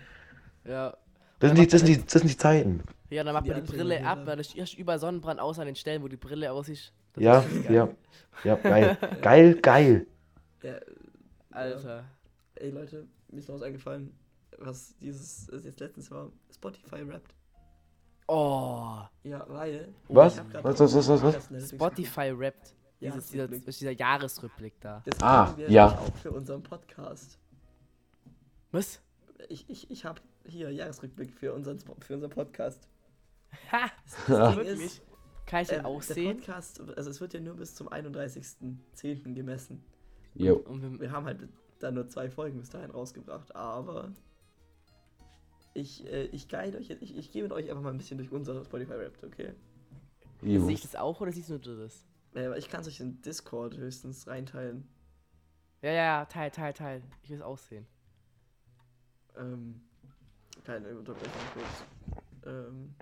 Ja. 0.64 0.96
Das 1.38 1.50
sind 1.50 1.58
die, 1.58 1.66
das 1.66 1.80
sind 1.80 1.88
die, 1.88 2.02
das 2.04 2.12
sind 2.12 2.28
die 2.30 2.36
Zeiten. 2.36 2.82
Ja, 3.10 3.24
dann 3.24 3.34
macht 3.34 3.46
Die 3.46 3.50
man 3.50 3.64
die 3.64 3.70
Brille 3.72 4.06
ab, 4.06 4.18
ja. 4.20 4.26
weil 4.26 4.40
es 4.40 4.54
ist 4.54 4.74
überall 4.78 4.98
Sonnenbrand 4.98 5.40
aus 5.40 5.58
an 5.58 5.66
den 5.66 5.74
Stellen, 5.76 6.02
wo 6.02 6.08
die 6.08 6.16
Brille 6.16 6.50
aussieht. 6.52 6.92
Das 7.14 7.22
Ja, 7.24 7.38
ist 7.40 7.46
richtig 7.46 7.64
geil. 7.66 7.74
ja, 7.74 7.88
ja, 8.44 8.54
geil. 8.56 8.98
Geil, 9.20 9.54
geil. 9.60 10.06
Ja, 10.62 10.74
Alter. 11.50 12.04
ey 12.54 12.70
Leute, 12.70 13.06
mir 13.28 13.38
ist 13.40 13.48
noch 13.48 13.56
was 13.56 13.62
eingefallen, 13.62 14.14
was 14.58 14.94
dieses 14.98 15.48
was 15.52 15.64
jetzt 15.64 15.80
letztens 15.80 16.10
war. 16.10 16.30
Spotify 16.54 17.02
rappt. 17.02 17.34
Oh. 18.28 19.00
Ja, 19.24 19.44
weil. 19.48 19.88
Was? 20.08 20.38
Was, 20.52 20.78
was, 20.80 20.94
was, 21.08 21.22
was, 21.22 21.50
was? 21.50 21.68
Spotify 21.70 22.30
rappt. 22.32 22.74
Ja, 23.00 23.12
Dieses, 23.12 23.30
dieser, 23.30 23.48
dieser 23.48 23.90
Jahresrückblick 23.92 24.74
da. 24.80 25.02
Das 25.06 25.20
Ah, 25.22 25.44
machen 25.44 25.56
wir 25.56 25.70
ja. 25.70 25.88
auch 25.98 26.14
für 26.16 26.30
unseren 26.30 26.62
Podcast. 26.62 27.38
Was? 28.72 29.00
Ich, 29.48 29.68
ich, 29.70 29.90
ich 29.90 30.04
habe 30.04 30.20
hier 30.46 30.70
Jahresrückblick 30.70 31.32
für 31.32 31.54
unseren, 31.54 31.78
für 32.00 32.14
unseren 32.14 32.30
Podcast. 32.30 32.86
Ha! 33.72 33.90
Ja. 34.28 34.50
Ding 34.50 34.56
Wirklich? 34.66 34.86
ist, 34.86 35.02
Kann 35.46 35.62
ich 35.62 35.68
den 35.68 35.80
ähm, 35.80 35.86
auch 35.86 36.04
der 36.04 36.14
sehen? 36.14 36.36
Podcast, 36.38 36.80
also 36.96 37.10
es 37.10 37.20
wird 37.20 37.34
ja 37.34 37.40
nur 37.40 37.54
bis 37.54 37.74
zum 37.74 37.88
31.10. 37.88 39.34
gemessen. 39.34 39.84
Jo. 40.34 40.56
Und 40.56 40.82
wir, 40.82 41.00
Wir 41.00 41.12
haben 41.12 41.26
halt 41.26 41.48
dann 41.78 41.94
nur 41.94 42.08
zwei 42.08 42.30
Folgen 42.30 42.58
bis 42.60 42.70
dahin 42.70 42.90
rausgebracht, 42.90 43.54
aber 43.54 44.12
ich, 45.74 46.04
äh, 46.06 46.24
ich 46.26 46.48
guide 46.48 46.78
euch 46.78 46.88
jetzt, 46.88 47.02
ich, 47.02 47.16
ich 47.16 47.30
gehe 47.32 47.42
mit 47.42 47.52
euch 47.52 47.68
einfach 47.70 47.82
mal 47.82 47.90
ein 47.90 47.98
bisschen 47.98 48.18
durch 48.18 48.30
unsere 48.30 48.64
Spotify 48.64 48.94
Rap, 48.94 49.18
okay? 49.24 49.54
Jo. 50.42 50.64
sehe 50.64 50.74
ich 50.74 50.82
das 50.82 50.96
auch 50.96 51.20
oder 51.20 51.32
siehst 51.32 51.50
nur 51.50 51.58
du 51.58 51.76
das? 51.76 52.04
Äh, 52.34 52.46
aber 52.46 52.58
ich 52.58 52.68
kann 52.68 52.80
es 52.82 52.88
euch 52.88 53.00
in 53.00 53.20
Discord 53.22 53.76
höchstens 53.76 54.26
reinteilen. 54.26 54.88
Ja, 55.82 55.90
ja, 55.90 56.02
ja, 56.02 56.24
teil, 56.26 56.50
teil, 56.50 56.72
teil. 56.72 57.02
Ich 57.22 57.30
will 57.30 57.38
es 57.38 57.42
auch 57.42 57.58
sehen. 57.58 57.86
Ähm, 59.36 59.80
keine 60.64 60.88
Unterbrechung 60.96 61.40
kurz. 61.54 61.84
Ähm, 62.46 62.94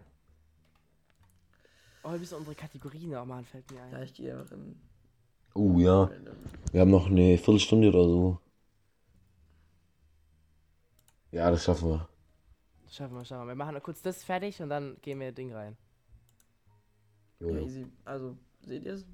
Oh, 2.09 2.13
wir 2.13 2.21
müssen 2.21 2.39
unsere 2.39 2.55
Kategorien 2.55 3.11
noch 3.11 3.27
machen, 3.27 3.45
fällt 3.45 3.71
mir 3.71 3.83
ein. 3.83 3.93
ja, 3.93 4.03
ich 4.03 4.15
gehe 4.15 4.35
einfach 4.35 4.53
in. 4.53 4.81
Uh, 5.55 5.79
ja. 5.79 6.11
Wir 6.73 6.81
haben 6.81 6.91
noch 6.91 7.07
eine 7.07 7.37
Viertelstunde 7.37 7.89
oder 7.89 8.05
so. 8.05 8.41
Ja, 11.33 11.51
das 11.51 11.65
schaffen 11.65 11.91
wir. 11.91 12.09
Schaffen 12.89 13.15
wir, 13.15 13.25
schaffen 13.27 13.43
wir. 13.43 13.49
Wir 13.49 13.57
machen 13.57 13.75
noch 13.75 13.83
kurz 13.83 14.01
das 14.01 14.25
fertig 14.25 14.63
und 14.63 14.71
dann 14.71 14.97
gehen 15.03 15.21
wir 15.21 15.33
Ding 15.33 15.53
rein. 15.53 15.77
Jo, 17.41 17.51
ja, 17.51 17.61
easy. 17.61 17.87
Also, 18.07 18.39
seht 18.63 18.85
ihr 18.85 18.95
es? 18.95 19.07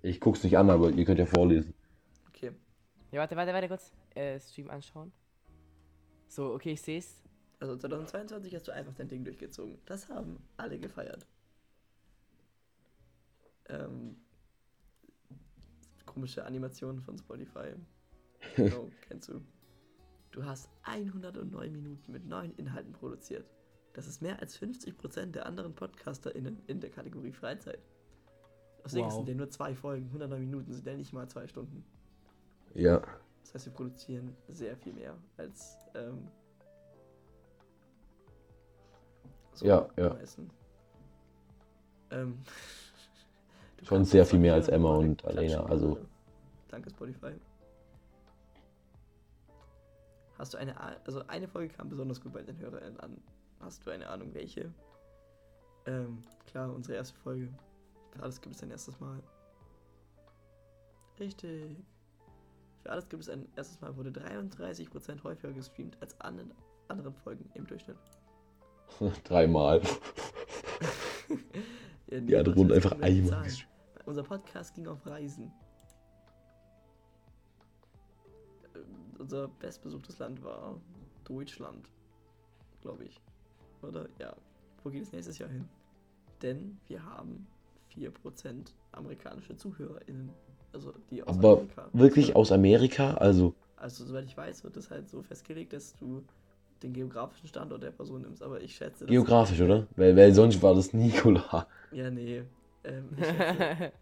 Ich 0.00 0.18
guck's 0.18 0.42
nicht 0.42 0.56
an, 0.56 0.70
aber 0.70 0.90
ihr 0.92 1.04
könnt 1.04 1.18
ja 1.18 1.26
vorlesen. 1.26 1.74
Okay. 2.28 2.52
Ja, 3.10 3.20
warte, 3.20 3.36
warte, 3.36 3.52
warte 3.52 3.68
kurz. 3.68 3.92
Äh, 4.14 4.40
Stream 4.40 4.70
anschauen. 4.70 5.12
So, 6.28 6.54
okay, 6.54 6.72
ich 6.72 6.80
sehe 6.80 7.00
es. 7.00 7.22
Also 7.62 7.76
2022 7.76 8.56
hast 8.56 8.66
du 8.66 8.72
einfach 8.72 8.92
dein 8.94 9.06
Ding 9.06 9.24
durchgezogen. 9.24 9.78
Das 9.86 10.08
haben 10.08 10.42
alle 10.56 10.80
gefeiert. 10.80 11.24
Ähm, 13.68 14.16
komische 16.04 16.44
Animationen 16.44 17.00
von 17.00 17.16
Spotify. 17.16 17.74
Genau, 18.56 18.90
kennst 19.02 19.28
du. 19.28 19.40
Du 20.32 20.44
hast 20.44 20.68
109 20.82 21.70
Minuten 21.70 22.10
mit 22.10 22.26
neuen 22.26 22.52
Inhalten 22.56 22.92
produziert. 22.92 23.48
Das 23.92 24.08
ist 24.08 24.20
mehr 24.20 24.40
als 24.40 24.58
50% 24.58 25.26
der 25.26 25.46
anderen 25.46 25.72
PodcasterInnen 25.76 26.60
in 26.66 26.80
der 26.80 26.90
Kategorie 26.90 27.30
Freizeit. 27.30 27.78
Deswegen 28.84 29.06
Wow. 29.06 29.12
sind 29.14 29.28
ja 29.28 29.34
nur 29.36 29.50
zwei 29.50 29.76
Folgen, 29.76 30.06
109 30.06 30.40
Minuten 30.40 30.72
sind 30.72 30.84
ja 30.84 30.96
nicht 30.96 31.12
mal 31.12 31.28
zwei 31.28 31.46
Stunden. 31.46 31.84
Ja. 32.74 33.00
Das 33.44 33.54
heißt, 33.54 33.66
wir 33.66 33.72
produzieren 33.72 34.36
sehr 34.48 34.76
viel 34.76 34.94
mehr 34.94 35.16
als 35.36 35.78
ähm, 35.94 36.26
so 39.54 39.66
Ja, 39.66 39.88
ja. 39.96 40.16
Ähm, 42.10 42.38
Schon 43.82 44.04
sehr 44.04 44.24
viel 44.24 44.38
mehr 44.38 44.54
als 44.54 44.68
Emma 44.68 44.94
und 44.96 45.24
Alena, 45.24 45.64
also- 45.64 45.88
Leute. 45.90 46.06
Danke 46.68 46.90
Spotify. 46.90 47.32
Hast 50.38 50.54
du 50.54 50.58
eine 50.58 50.78
A 50.80 50.96
also 51.04 51.22
eine 51.28 51.46
Folge 51.46 51.74
kam 51.74 51.88
besonders 51.88 52.20
gut 52.20 52.32
bei 52.32 52.42
den 52.42 52.58
HörerInnen 52.58 52.98
an. 53.00 53.22
Hast 53.60 53.86
du 53.86 53.90
eine 53.90 54.08
Ahnung 54.08 54.32
welche? 54.34 54.72
Ähm, 55.86 56.24
klar, 56.46 56.72
unsere 56.72 56.96
erste 56.96 57.18
Folge. 57.18 57.48
Für 58.12 58.22
alles 58.22 58.40
gibt 58.40 58.54
es 58.56 58.62
ein 58.62 58.70
erstes 58.70 58.98
Mal. 59.00 59.22
Richtig. 61.20 61.76
Für 62.82 62.90
alles 62.90 63.08
gibt 63.08 63.22
es 63.22 63.28
ein 63.28 63.46
erstes 63.56 63.80
Mal 63.80 63.94
wurde 63.96 64.10
33% 64.10 65.22
häufiger 65.22 65.52
gestreamt 65.52 65.96
als 66.00 66.18
an 66.20 66.52
anderen 66.88 67.14
Folgen 67.14 67.48
im 67.54 67.66
Durchschnitt. 67.66 67.98
Dreimal. 69.24 69.80
Ja, 72.10 72.20
nee, 72.20 72.26
Die 72.26 72.36
andere 72.36 72.54
das 72.66 72.72
einfach 72.72 73.00
einmal. 73.00 73.48
Unser 74.04 74.22
Podcast 74.22 74.74
ging 74.74 74.86
auf 74.86 75.06
Reisen. 75.06 75.50
Ähm, 78.74 78.82
Unser 79.18 79.48
bestbesuchtes 79.48 80.18
Land 80.18 80.42
war 80.44 80.78
Deutschland, 81.24 81.88
glaube 82.82 83.04
ich. 83.04 83.20
Oder? 83.80 84.08
Ja. 84.18 84.34
Wo 84.82 84.90
geht 84.90 85.04
es 85.04 85.12
nächstes 85.12 85.38
Jahr 85.38 85.48
hin? 85.48 85.66
Denn 86.42 86.78
wir 86.88 87.02
haben 87.04 87.46
4% 87.96 88.72
amerikanische 88.92 89.56
ZuhörerInnen. 89.56 90.30
Also 90.72 90.92
die 91.10 91.22
aus 91.22 91.36
Aber 91.38 91.52
Amerika. 91.52 91.88
wirklich 91.92 92.36
aus 92.36 92.52
Amerika? 92.52 93.14
Also, 93.14 93.54
Also, 93.76 94.04
soweit 94.04 94.24
ich 94.24 94.36
weiß, 94.36 94.64
wird 94.64 94.76
das 94.76 94.90
halt 94.90 95.08
so 95.08 95.22
festgelegt, 95.22 95.72
dass 95.72 95.94
du 95.96 96.24
den 96.82 96.92
geografischen 96.92 97.48
Standort 97.48 97.82
der 97.82 97.90
Person 97.90 98.22
nimmst. 98.22 98.42
Aber 98.42 98.60
ich 98.60 98.74
schätze. 98.74 99.06
geografisch, 99.06 99.60
oder? 99.60 99.86
Weil, 99.96 100.16
weil 100.16 100.32
sonst 100.34 100.62
war 100.62 100.74
das 100.74 100.92
Nikola. 100.92 101.66
Ja, 101.90 102.10
nee. 102.10 102.42
Ähm, 102.84 103.08
ich 103.16 103.26
schätze, 103.26 103.92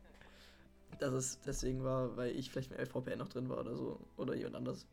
dass 0.99 1.13
es 1.15 1.41
deswegen 1.41 1.85
war, 1.85 2.17
weil 2.17 2.31
ich 2.37 2.51
vielleicht 2.51 2.71
mit 2.71 2.89
VPN 2.89 3.19
noch 3.19 3.29
drin 3.29 3.49
war 3.49 3.59
oder 3.59 3.75
so. 3.75 3.99
Oder 4.17 4.35
jemand 4.35 4.57
anders. 4.57 4.87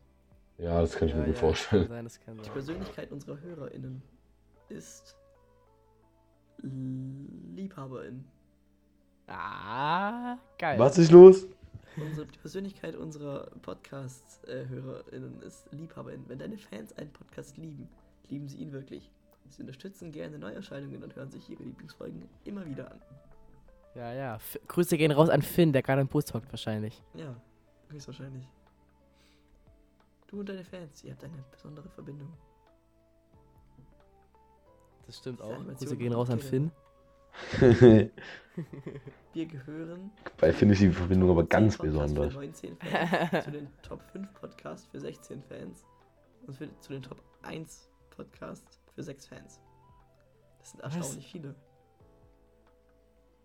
Ja, 0.58 0.80
das 0.80 0.94
kann 0.94 1.08
ich 1.08 1.14
ja, 1.14 1.20
mir 1.20 1.26
gut 1.26 1.34
ja, 1.34 1.40
vorstellen. 1.40 1.82
Kann 1.82 1.90
sein, 1.92 2.04
das 2.04 2.20
kann 2.20 2.36
Die 2.36 2.44
sein. 2.44 2.52
Persönlichkeit 2.52 3.12
unserer 3.12 3.40
HörerInnen 3.40 4.02
ist 4.68 5.16
Liebhaberin. 6.62 8.24
Ah, 9.28 10.38
geil. 10.58 10.78
Was 10.78 10.98
ist 10.98 11.12
los? 11.12 11.46
Unsere, 12.00 12.26
die 12.26 12.38
Persönlichkeit 12.38 12.96
unserer 12.96 13.50
Podcast-HörerInnen 13.62 15.42
ist 15.42 15.66
Liebhaberin. 15.72 16.24
Wenn 16.28 16.38
deine 16.38 16.58
Fans 16.58 16.92
einen 16.96 17.12
Podcast 17.12 17.56
lieben, 17.56 17.88
lieben 18.28 18.48
sie 18.48 18.58
ihn 18.58 18.72
wirklich. 18.72 19.10
Sie 19.48 19.62
unterstützen 19.62 20.12
gerne 20.12 20.38
Neuerscheinungen 20.38 21.02
und 21.02 21.16
hören 21.16 21.30
sich 21.30 21.48
ihre 21.48 21.62
Lieblingsfolgen 21.62 22.28
immer 22.44 22.66
wieder 22.66 22.90
an. 22.90 23.00
Ja, 23.94 24.12
ja. 24.12 24.36
F 24.36 24.58
Grüße 24.68 24.96
gehen 24.96 25.10
raus 25.10 25.28
an 25.28 25.42
Finn, 25.42 25.72
der 25.72 25.82
gerade 25.82 26.02
im 26.02 26.08
Bus 26.08 26.32
hockt 26.32 26.50
wahrscheinlich. 26.52 27.02
Ja, 27.14 27.34
höchstwahrscheinlich. 27.88 28.48
Du 30.26 30.40
und 30.40 30.48
deine 30.48 30.64
Fans, 30.64 31.02
ihr 31.04 31.12
habt 31.12 31.24
eine 31.24 31.42
besondere 31.50 31.88
Verbindung. 31.88 32.32
Das 35.06 35.16
stimmt 35.18 35.40
auch. 35.40 35.64
Grüße 35.78 35.96
gehen 35.96 36.12
raus 36.12 36.28
an 36.28 36.38
Finn. 36.38 36.70
Wir 39.32 39.46
gehören 39.46 40.10
Weil 40.38 40.52
finde 40.52 40.74
ich 40.74 40.80
die 40.80 40.90
Verbindung 40.90 41.30
aber 41.30 41.42
Top 41.42 41.50
ganz 41.50 41.76
10 41.78 41.92
Podcast 41.92 42.14
besonders. 42.14 42.32
Für 42.34 42.40
19 42.40 42.76
Fans, 42.76 43.44
zu 43.44 43.50
den 43.50 43.68
Top 43.82 44.02
5 44.12 44.32
Podcast 44.34 44.88
für 44.90 45.00
16 45.00 45.42
Fans 45.44 45.84
und 46.46 46.56
für, 46.56 46.68
zu 46.80 46.92
den 46.92 47.02
Top 47.02 47.22
1 47.42 47.88
Podcast 48.10 48.66
für 48.94 49.02
6 49.02 49.26
Fans. 49.26 49.60
Das 50.58 50.70
sind 50.72 50.82
Was? 50.82 50.96
erstaunlich 50.96 51.30
viele. 51.30 51.48
Also 51.48 51.58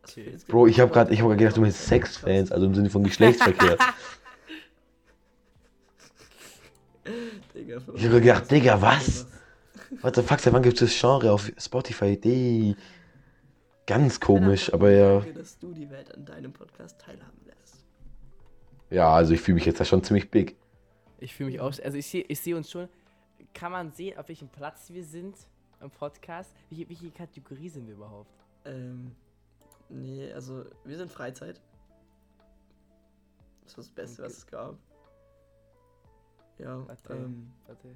Okay. 0.05 0.37
Bro, 0.47 0.67
ich 0.67 0.79
habe 0.81 0.91
gerade 0.91 1.13
ich 1.13 1.21
hab 1.21 1.27
grad 1.29 1.37
gedacht, 1.37 1.55
du 1.55 1.61
meinst 1.61 1.79
10 1.79 1.87
Sexfans, 2.01 2.51
also 2.51 2.65
im 2.65 2.75
Sinne 2.75 2.89
von 2.89 3.03
Geschlechtsverkehr. 3.03 3.77
Digga, 7.53 7.77
Ich 7.95 8.05
hab 8.05 8.11
gedacht, 8.11 8.51
Digga, 8.51 8.81
was? 8.81 9.27
What 10.01 10.15
the 10.15 10.21
fuck, 10.23 10.39
seit 10.39 10.53
wann 10.53 10.63
gibt 10.63 10.81
es 10.81 10.89
das 10.91 10.99
Genre 10.99 11.31
auf 11.31 11.51
Spotify? 11.57 12.19
Die. 12.19 12.75
Ganz 13.85 14.19
komisch, 14.19 14.71
aber 14.73 14.91
ja. 14.91 15.19
Danke, 15.19 15.33
dass 15.33 15.59
du 15.59 15.73
die 15.73 15.89
Welt 15.89 16.13
an 16.13 16.25
deinem 16.25 16.53
Podcast 16.53 16.99
teilhaben 17.01 17.39
lässt. 17.45 17.85
Ja, 18.89 19.13
also 19.13 19.33
ich 19.33 19.41
fühle 19.41 19.55
mich 19.55 19.65
jetzt 19.65 19.79
da 19.79 19.85
schon 19.85 20.03
ziemlich 20.03 20.29
big. 20.31 20.55
Ich 21.19 21.33
fühle 21.35 21.51
mich 21.51 21.59
auch. 21.59 21.73
Also 21.83 21.97
ich 21.97 22.05
sehe 22.07 22.23
ich 22.27 22.39
seh 22.39 22.53
uns 22.53 22.69
schon. 22.71 22.87
Kann 23.53 23.71
man 23.71 23.91
sehen, 23.91 24.17
auf 24.17 24.27
welchem 24.29 24.47
Platz 24.47 24.89
wir 24.89 25.03
sind 25.03 25.35
im 25.81 25.89
Podcast? 25.89 26.53
Welche, 26.69 26.87
welche 26.89 27.11
Kategorie 27.11 27.69
sind 27.69 27.87
wir 27.87 27.93
überhaupt? 27.95 28.29
Ähm, 28.65 29.15
nee, 29.89 30.31
also 30.31 30.63
wir 30.85 30.97
sind 30.97 31.11
Freizeit. 31.11 31.59
Das 33.63 33.71
ist 33.71 33.77
das 33.77 33.89
Beste, 33.89 34.21
Okay. 34.21 34.29
was 34.31 34.37
es 34.37 34.47
gab. 34.47 34.77
Ja, 36.59 36.87
Warte. 36.87 37.13
ähm, 37.13 37.51
Warte. 37.67 37.87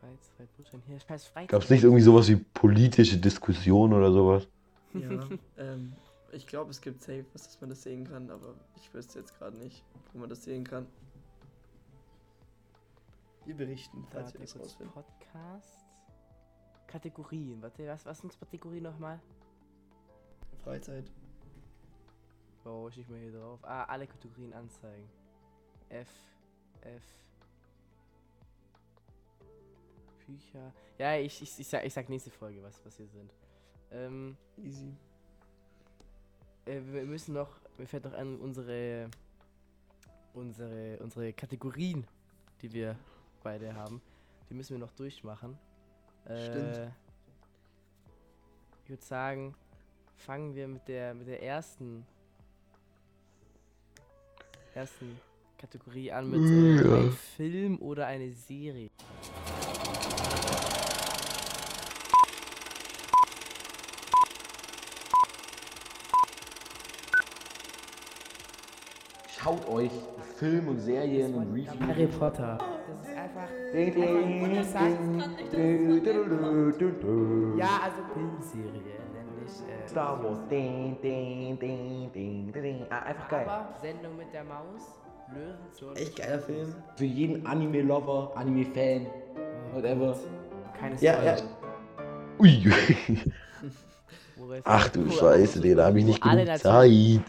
Freizeit, 0.00 0.48
hier. 0.86 1.00
Scheiß 1.00 1.26
Freizeit. 1.26 1.48
Gab 1.48 1.62
es 1.62 1.70
nicht 1.70 1.82
irgendwie 1.82 2.02
sowas 2.02 2.28
wie 2.28 2.36
politische 2.36 3.18
Diskussion 3.18 3.92
oder 3.92 4.12
sowas? 4.12 4.46
ja, 4.94 5.28
ähm, 5.58 5.92
ich 6.32 6.46
glaube, 6.46 6.70
es 6.70 6.80
gibt 6.80 7.00
safe, 7.00 7.24
was 7.32 7.44
dass 7.44 7.60
man 7.60 7.70
das 7.70 7.82
sehen 7.82 8.08
kann, 8.08 8.30
aber 8.30 8.54
ich 8.76 8.92
wüsste 8.92 9.18
jetzt 9.18 9.36
gerade 9.38 9.56
nicht, 9.58 9.84
wo 10.12 10.18
man 10.20 10.28
das 10.28 10.44
sehen 10.44 10.64
kann. 10.64 10.86
Wir 13.44 13.56
berichten, 13.56 14.06
falls 14.10 14.34
wir 14.34 14.40
das 14.40 14.52
kurz, 14.52 14.64
rausfinden. 14.64 14.92
Podcast. 14.92 15.86
Kategorien. 16.86 17.62
Warte, 17.62 17.86
was, 17.86 18.04
was 18.04 18.18
sind 18.18 18.38
Kategorien 18.38 18.82
nochmal? 18.82 19.20
Freizeit. 20.64 21.10
Oh, 22.64 22.90
schick 22.90 23.08
mal 23.08 23.18
hier 23.18 23.32
drauf. 23.32 23.60
Ah, 23.62 23.84
alle 23.84 24.06
Kategorien 24.06 24.52
anzeigen. 24.52 25.08
F, 25.88 26.08
F. 26.82 27.02
Bücher. 30.28 30.72
Ja, 30.98 31.16
ich, 31.16 31.40
ich, 31.42 31.58
ich, 31.58 31.66
sag, 31.66 31.84
ich 31.84 31.92
sag 31.94 32.08
nächste 32.08 32.30
Folge, 32.30 32.62
was, 32.62 32.84
was 32.84 32.96
hier 32.96 33.08
sind. 33.08 33.32
Ähm, 33.90 34.36
Easy. 34.58 34.94
äh, 36.66 36.80
wir 36.92 37.04
müssen 37.04 37.32
noch, 37.34 37.58
mir 37.78 37.86
fällt 37.86 38.04
noch 38.04 38.12
an, 38.12 38.38
unsere, 38.38 39.08
unsere, 40.34 40.98
unsere 40.98 41.32
Kategorien, 41.32 42.06
die 42.60 42.72
wir 42.72 42.96
beide 43.42 43.74
haben, 43.74 44.00
die 44.50 44.54
müssen 44.54 44.72
wir 44.74 44.78
noch 44.78 44.92
durchmachen. 44.92 45.58
Stimmt. 46.24 46.76
Äh, 46.76 46.90
ich 48.84 48.90
würde 48.90 49.02
sagen, 49.04 49.54
fangen 50.16 50.54
wir 50.54 50.68
mit 50.68 50.86
der, 50.88 51.14
mit 51.14 51.26
der 51.28 51.42
ersten 51.42 52.06
ersten 54.74 55.18
Kategorie 55.56 56.12
an 56.12 56.30
mit 56.30 56.40
äh, 56.40 56.76
Ja. 56.86 56.94
einem 57.00 57.12
Film 57.12 57.78
oder 57.80 58.06
eine 58.06 58.30
Serie. 58.32 58.90
Schaut 69.48 69.66
euch 69.70 69.90
Film 70.36 70.68
und 70.68 70.78
Serien 70.78 71.34
und 71.34 71.66
Harry 71.88 72.06
Potter. 72.06 72.58
Das 72.58 73.08
ist 73.08 73.16
einfach. 73.16 73.48
Ja, 77.56 77.80
also 77.82 78.02
Filmserie, 78.12 78.98
nämlich. 79.14 79.52
Äh, 79.66 79.88
Star 79.88 80.22
Wars. 80.22 80.38
Ding, 80.50 80.98
ding, 81.02 81.58
ding, 81.58 82.12
ding, 82.12 82.52
ding. 82.52 82.86
Ah, 82.90 82.98
einfach 83.06 83.26
geil. 83.30 83.46
aber 83.48 83.74
Sendung 83.80 84.18
mit 84.18 84.30
der 84.34 84.44
Maus, 84.44 85.00
Löwenzahn. 85.32 85.96
Echt 85.96 86.16
geiler 86.16 86.40
Film. 86.40 86.74
Für 86.96 87.06
jeden 87.06 87.46
Anime-Lover, 87.46 88.32
Anime-Fan, 88.34 89.06
whatever. 89.72 90.14
Keine 90.78 90.94
Ja, 91.00 91.22
ja. 91.22 91.36
Spoiler. 91.38 91.54
Ui. 92.38 92.64
Ach 94.64 94.88
du 94.90 95.10
Scheiße, 95.10 95.60
den 95.60 95.80
habe 95.80 96.00
ich 96.00 96.04
nicht 96.04 96.20
genug 96.20 96.58
Zeit. 96.58 97.22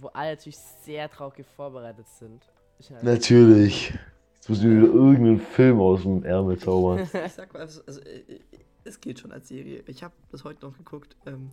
Wo 0.00 0.08
alle 0.08 0.30
natürlich 0.30 0.58
sehr 0.58 1.10
traurig 1.10 1.46
vorbereitet 1.56 2.06
sind. 2.08 2.42
Ich 2.78 2.90
halt- 2.90 3.02
Natürlich. 3.02 3.92
Jetzt 4.34 4.48
muss 4.48 4.58
ich 4.58 4.64
mir 4.64 4.76
wieder 4.82 4.92
irgendeinen 4.94 5.40
Film 5.40 5.80
aus 5.80 6.02
dem 6.02 6.24
Ärmel 6.24 6.58
zaubern. 6.58 7.00
Ich 7.26 7.32
sag 7.32 7.52
mal, 7.52 7.60
also, 7.60 7.82
also, 7.86 8.00
äh, 8.00 8.40
es 8.84 9.00
geht 9.00 9.18
schon 9.20 9.32
als 9.32 9.48
Serie. 9.48 9.82
Ich 9.86 10.02
habe 10.02 10.14
das 10.32 10.44
heute 10.44 10.64
noch 10.66 10.76
geguckt. 10.76 11.14
Ähm, 11.26 11.50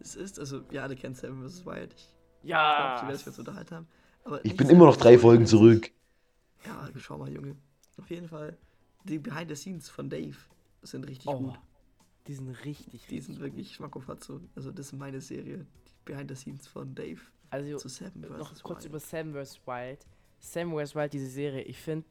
es 0.00 0.16
ist, 0.16 0.38
also, 0.40 0.62
wir 0.70 0.82
alle 0.82 0.96
kennen 0.96 1.14
Seven 1.14 1.46
vs. 1.46 1.66
Wild. 1.66 1.92
Ich 1.94 2.08
Ja! 2.42 3.02
werden 3.02 3.14
sich 3.16 3.26
jetzt 3.26 3.38
unterhalten 3.38 3.74
haben. 3.76 3.86
Aber 4.24 4.42
Ich 4.44 4.56
bin 4.56 4.70
immer 4.70 4.86
noch 4.86 4.96
drei 4.96 5.18
Folgen 5.18 5.44
es 5.44 5.50
zurück. 5.50 5.90
Ja, 6.64 6.88
schau 6.96 7.18
mal, 7.18 7.30
Junge. 7.30 7.56
Auf 7.98 8.08
jeden 8.10 8.28
Fall, 8.28 8.56
die 9.04 9.18
Behind 9.18 9.48
the 9.50 9.54
Scenes 9.56 9.90
von 9.90 10.08
Dave 10.08 10.36
sind 10.82 11.06
richtig 11.06 11.28
Oh, 11.28 11.38
gut. 11.38 11.58
die 12.26 12.34
sind 12.34 12.48
richtig, 12.64 13.06
Die 13.08 13.20
sind 13.20 13.40
wirklich 13.40 13.74
Schmackofatzo. 13.74 14.40
Also, 14.56 14.70
das 14.70 14.86
ist 14.86 14.92
meine 14.98 15.20
Serie. 15.20 15.66
Die 15.86 15.92
Behind 16.12 16.30
the 16.30 16.36
Scenes 16.36 16.66
von 16.66 16.94
Dave 16.94 17.20
Also, 17.50 17.78
vs. 17.78 18.02
noch 18.14 18.62
kurz 18.62 18.84
Wild. 18.84 18.90
über 18.90 19.00
Sam 19.00 19.34
vs. 19.34 19.60
Wild. 19.66 20.06
Sam 20.38 20.72
vs. 20.72 20.94
Wild, 20.94 21.12
diese 21.12 21.26
Serie, 21.26 21.62
ich 21.62 21.78
finde, 21.78 22.06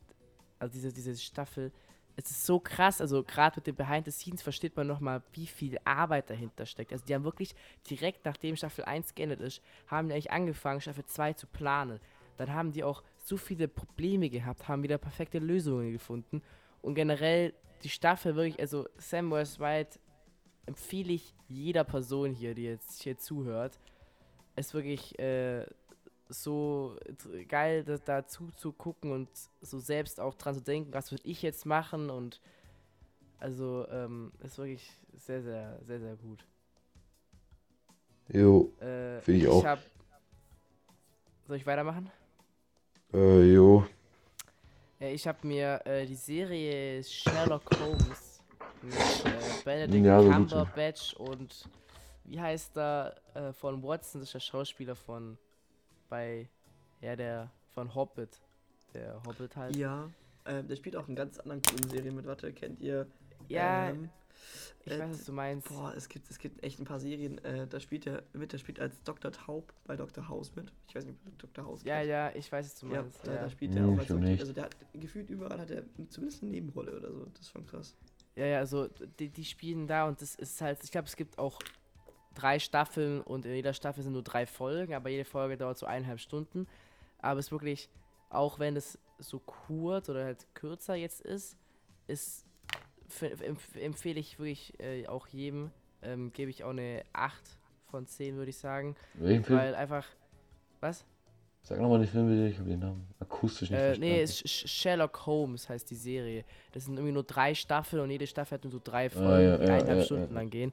also 0.59 0.73
diese, 0.73 0.93
diese 0.93 1.15
Staffel, 1.17 1.71
es 2.15 2.29
ist 2.29 2.45
so 2.45 2.59
krass, 2.59 2.99
also 2.99 3.23
gerade 3.23 3.57
mit 3.57 3.67
den 3.67 3.75
Behind 3.75 4.05
the 4.05 4.11
Scenes 4.11 4.41
versteht 4.41 4.75
man 4.75 4.87
nochmal, 4.87 5.23
wie 5.31 5.47
viel 5.47 5.77
Arbeit 5.85 6.29
dahinter 6.29 6.65
steckt. 6.65 6.91
Also 6.91 7.05
die 7.05 7.15
haben 7.15 7.23
wirklich 7.23 7.55
direkt 7.89 8.25
nachdem 8.25 8.57
Staffel 8.57 8.83
1 8.83 9.15
geendet 9.15 9.39
ist, 9.39 9.61
haben 9.87 10.09
die 10.09 10.13
eigentlich 10.13 10.31
angefangen, 10.31 10.81
Staffel 10.81 11.05
2 11.05 11.33
zu 11.33 11.47
planen. 11.47 11.99
Dann 12.35 12.53
haben 12.53 12.71
die 12.73 12.83
auch 12.83 13.03
so 13.17 13.37
viele 13.37 13.69
Probleme 13.69 14.29
gehabt, 14.29 14.67
haben 14.67 14.83
wieder 14.83 14.97
perfekte 14.97 15.39
Lösungen 15.39 15.93
gefunden. 15.93 16.41
Und 16.81 16.95
generell 16.95 17.53
die 17.83 17.89
Staffel 17.89 18.35
wirklich, 18.35 18.59
also 18.59 18.87
Sam 18.97 19.31
vs. 19.31 19.59
Wild 19.59 19.99
empfehle 20.65 21.13
ich 21.13 21.33
jeder 21.47 21.85
Person 21.85 22.33
hier, 22.33 22.53
die 22.53 22.63
jetzt 22.63 23.01
hier 23.01 23.17
zuhört, 23.17 23.79
ist 24.59 24.73
wirklich 24.73 25.17
äh, 25.19 25.65
so 26.29 26.95
geil, 27.47 27.83
da, 27.83 27.97
dazu 27.97 28.51
zu 28.51 28.71
gucken 28.71 29.11
und 29.11 29.29
so 29.61 29.79
selbst 29.79 30.19
auch 30.19 30.35
dran 30.35 30.55
zu 30.55 30.61
denken, 30.61 30.93
was 30.93 31.11
würde 31.11 31.23
ich 31.25 31.41
jetzt 31.41 31.65
machen 31.65 32.09
und 32.09 32.39
also 33.39 33.87
ähm, 33.89 34.31
ist 34.43 34.57
wirklich 34.57 34.91
sehr, 35.15 35.41
sehr, 35.41 35.79
sehr, 35.85 35.99
sehr 35.99 36.15
gut. 36.17 36.45
Jo, 38.31 38.71
Äh, 38.79 39.21
Finde 39.21 39.39
ich 39.41 39.47
auch. 39.47 39.63
Hab, 39.65 39.79
soll 41.47 41.57
ich 41.57 41.65
weitermachen? 41.65 42.11
äh, 43.13 43.53
jo. 43.53 43.85
Ich 44.99 45.25
habe 45.27 45.47
mir 45.47 45.81
äh, 45.85 46.05
die 46.05 46.15
Serie 46.15 47.01
Sherlock 47.03 47.63
Holmes 47.79 48.41
mit 48.83 48.93
äh, 48.93 49.63
Benedict 49.63 50.05
Ja, 50.05 50.21
so. 50.21 50.29
Cumberbatch 50.29 51.13
und 51.15 51.67
wie 52.29 52.39
heißt 52.39 52.77
er 52.77 53.15
äh, 53.33 53.53
von 53.53 53.81
Watson, 53.83 54.21
das 54.21 54.29
ist 54.29 54.33
der 54.35 54.39
Schauspieler 54.39 54.95
von 54.95 55.37
bei 56.09 56.47
ja 57.01 57.15
der 57.15 57.51
von 57.73 57.93
Hobbit, 57.95 58.39
der 58.93 59.21
Hobbit 59.25 59.55
halt. 59.55 59.75
Ja, 59.75 60.09
ähm, 60.45 60.67
der 60.67 60.75
spielt 60.75 60.95
auch 60.95 61.07
in 61.07 61.15
ganz 61.15 61.39
anderen 61.39 61.61
coolen 61.61 61.89
Serien 61.89 62.15
mit. 62.15 62.25
Warte, 62.25 62.51
kennt 62.53 62.79
ihr? 62.79 63.07
Ja, 63.47 63.89
ähm, 63.89 64.09
ich 64.85 64.91
äh, 64.93 64.99
weiß, 64.99 65.11
was 65.11 65.25
du 65.25 65.31
meinst. 65.33 65.67
Boah, 65.69 65.93
es 65.95 66.07
gibt, 66.09 66.29
es 66.29 66.37
gibt 66.39 66.63
echt 66.63 66.79
ein 66.79 66.85
paar 66.85 66.99
Serien. 66.99 67.37
Äh, 67.43 67.67
da 67.67 67.79
spielt 67.79 68.05
er 68.07 68.23
mit, 68.33 68.53
der 68.53 68.57
spielt 68.57 68.79
als 68.79 69.01
Dr. 69.03 69.31
Taub 69.31 69.73
bei 69.85 69.95
Dr. 69.95 70.27
House 70.27 70.55
mit. 70.55 70.71
Ich 70.87 70.95
weiß 70.95 71.05
nicht, 71.05 71.17
ob 71.25 71.37
du 71.39 71.47
Dr. 71.47 71.65
House 71.65 71.83
Ja, 71.83 71.95
kennst. 71.97 72.09
ja, 72.09 72.31
ich 72.35 72.51
weiß, 72.51 72.65
was 72.65 72.79
du 72.79 72.87
Ja, 72.87 73.01
meinst. 73.01 73.27
da, 73.27 73.33
Ja, 73.33 73.41
da 73.41 73.49
spielt 73.49 73.75
Hm, 73.75 73.83
er 73.83 73.87
auch 73.89 73.99
als 73.99 74.09
nicht. 74.09 74.39
Also 74.41 74.53
der 74.53 74.63
hat 74.65 74.75
gefühlt 74.93 75.29
überall 75.29 75.59
hat 75.59 75.71
er 75.71 75.83
zumindest 76.09 76.41
eine 76.43 76.51
Nebenrolle 76.51 76.95
oder 76.97 77.11
so. 77.11 77.25
Das 77.25 77.41
ist 77.41 77.49
schon 77.51 77.65
krass. 77.65 77.95
ja, 78.35 78.45
ja, 78.45 78.57
also 78.59 78.87
die, 79.19 79.29
die 79.29 79.45
spielen 79.45 79.87
da 79.87 80.07
und 80.07 80.21
das 80.21 80.35
ist 80.35 80.61
halt, 80.61 80.83
ich 80.83 80.91
glaube, 80.91 81.07
es 81.07 81.15
gibt 81.15 81.37
auch 81.37 81.59
drei 82.39 82.59
Staffeln 82.59 83.21
und 83.21 83.45
in 83.45 83.53
jeder 83.55 83.73
Staffel 83.73 84.03
sind 84.03 84.13
nur 84.13 84.23
drei 84.23 84.45
Folgen, 84.45 84.93
aber 84.93 85.09
jede 85.09 85.25
Folge 85.25 85.57
dauert 85.57 85.77
so 85.77 85.85
eineinhalb 85.85 86.19
Stunden. 86.19 86.67
Aber 87.19 87.39
es 87.39 87.47
ist 87.47 87.51
wirklich, 87.51 87.89
auch 88.29 88.59
wenn 88.59 88.75
es 88.75 88.97
so 89.19 89.39
kurz 89.39 90.09
oder 90.09 90.23
halt 90.25 90.45
kürzer 90.53 90.95
jetzt 90.95 91.21
ist, 91.21 91.57
ist 92.07 92.45
empf 93.41 93.75
empfehle 93.75 94.19
ich 94.19 94.39
wirklich 94.39 94.79
äh, 94.79 95.07
auch 95.07 95.27
jedem, 95.27 95.71
ähm, 96.01 96.31
gebe 96.31 96.49
ich 96.51 96.63
auch 96.63 96.69
eine 96.69 97.03
8 97.13 97.57
von 97.89 98.05
10, 98.05 98.37
würde 98.37 98.49
ich 98.51 98.57
sagen. 98.57 98.95
Welchen 99.15 99.43
Film? 99.43 99.59
Weil 99.59 99.75
einfach, 99.75 100.05
was? 100.79 101.03
Sag 101.63 101.79
nochmal 101.81 101.99
den 101.99 102.07
Film 102.07 102.29
bitte, 102.29 102.47
ich 102.47 102.57
habe 102.57 102.69
den 102.69 102.79
Namen 102.79 103.05
akustisch 103.19 103.69
nicht 103.69 103.79
Äh, 103.79 103.97
nee, 103.97 104.25
verstanden. 104.25 104.47
Sh- 104.47 104.63
Sh- 104.63 104.67
Sherlock 104.67 105.25
Holmes 105.25 105.67
heißt 105.67 105.89
die 105.91 105.95
Serie. 105.95 106.45
Das 106.71 106.85
sind 106.85 106.93
irgendwie 106.95 107.11
nur 107.13 107.23
drei 107.23 107.53
Staffeln 107.53 108.01
und 108.01 108.09
jede 108.11 108.27
Staffel 108.27 108.55
hat 108.55 108.63
nur 108.63 108.71
so 108.71 108.79
drei 108.81 109.09
Folgen, 109.09 109.27
Ah, 109.27 109.41
ja, 109.41 109.57
die 109.57 109.65
ja, 109.65 109.73
eineinhalb 109.73 109.99
ja, 109.99 110.05
Stunden 110.05 110.33
ja. 110.33 110.39
lang 110.39 110.49
gehen. 110.49 110.71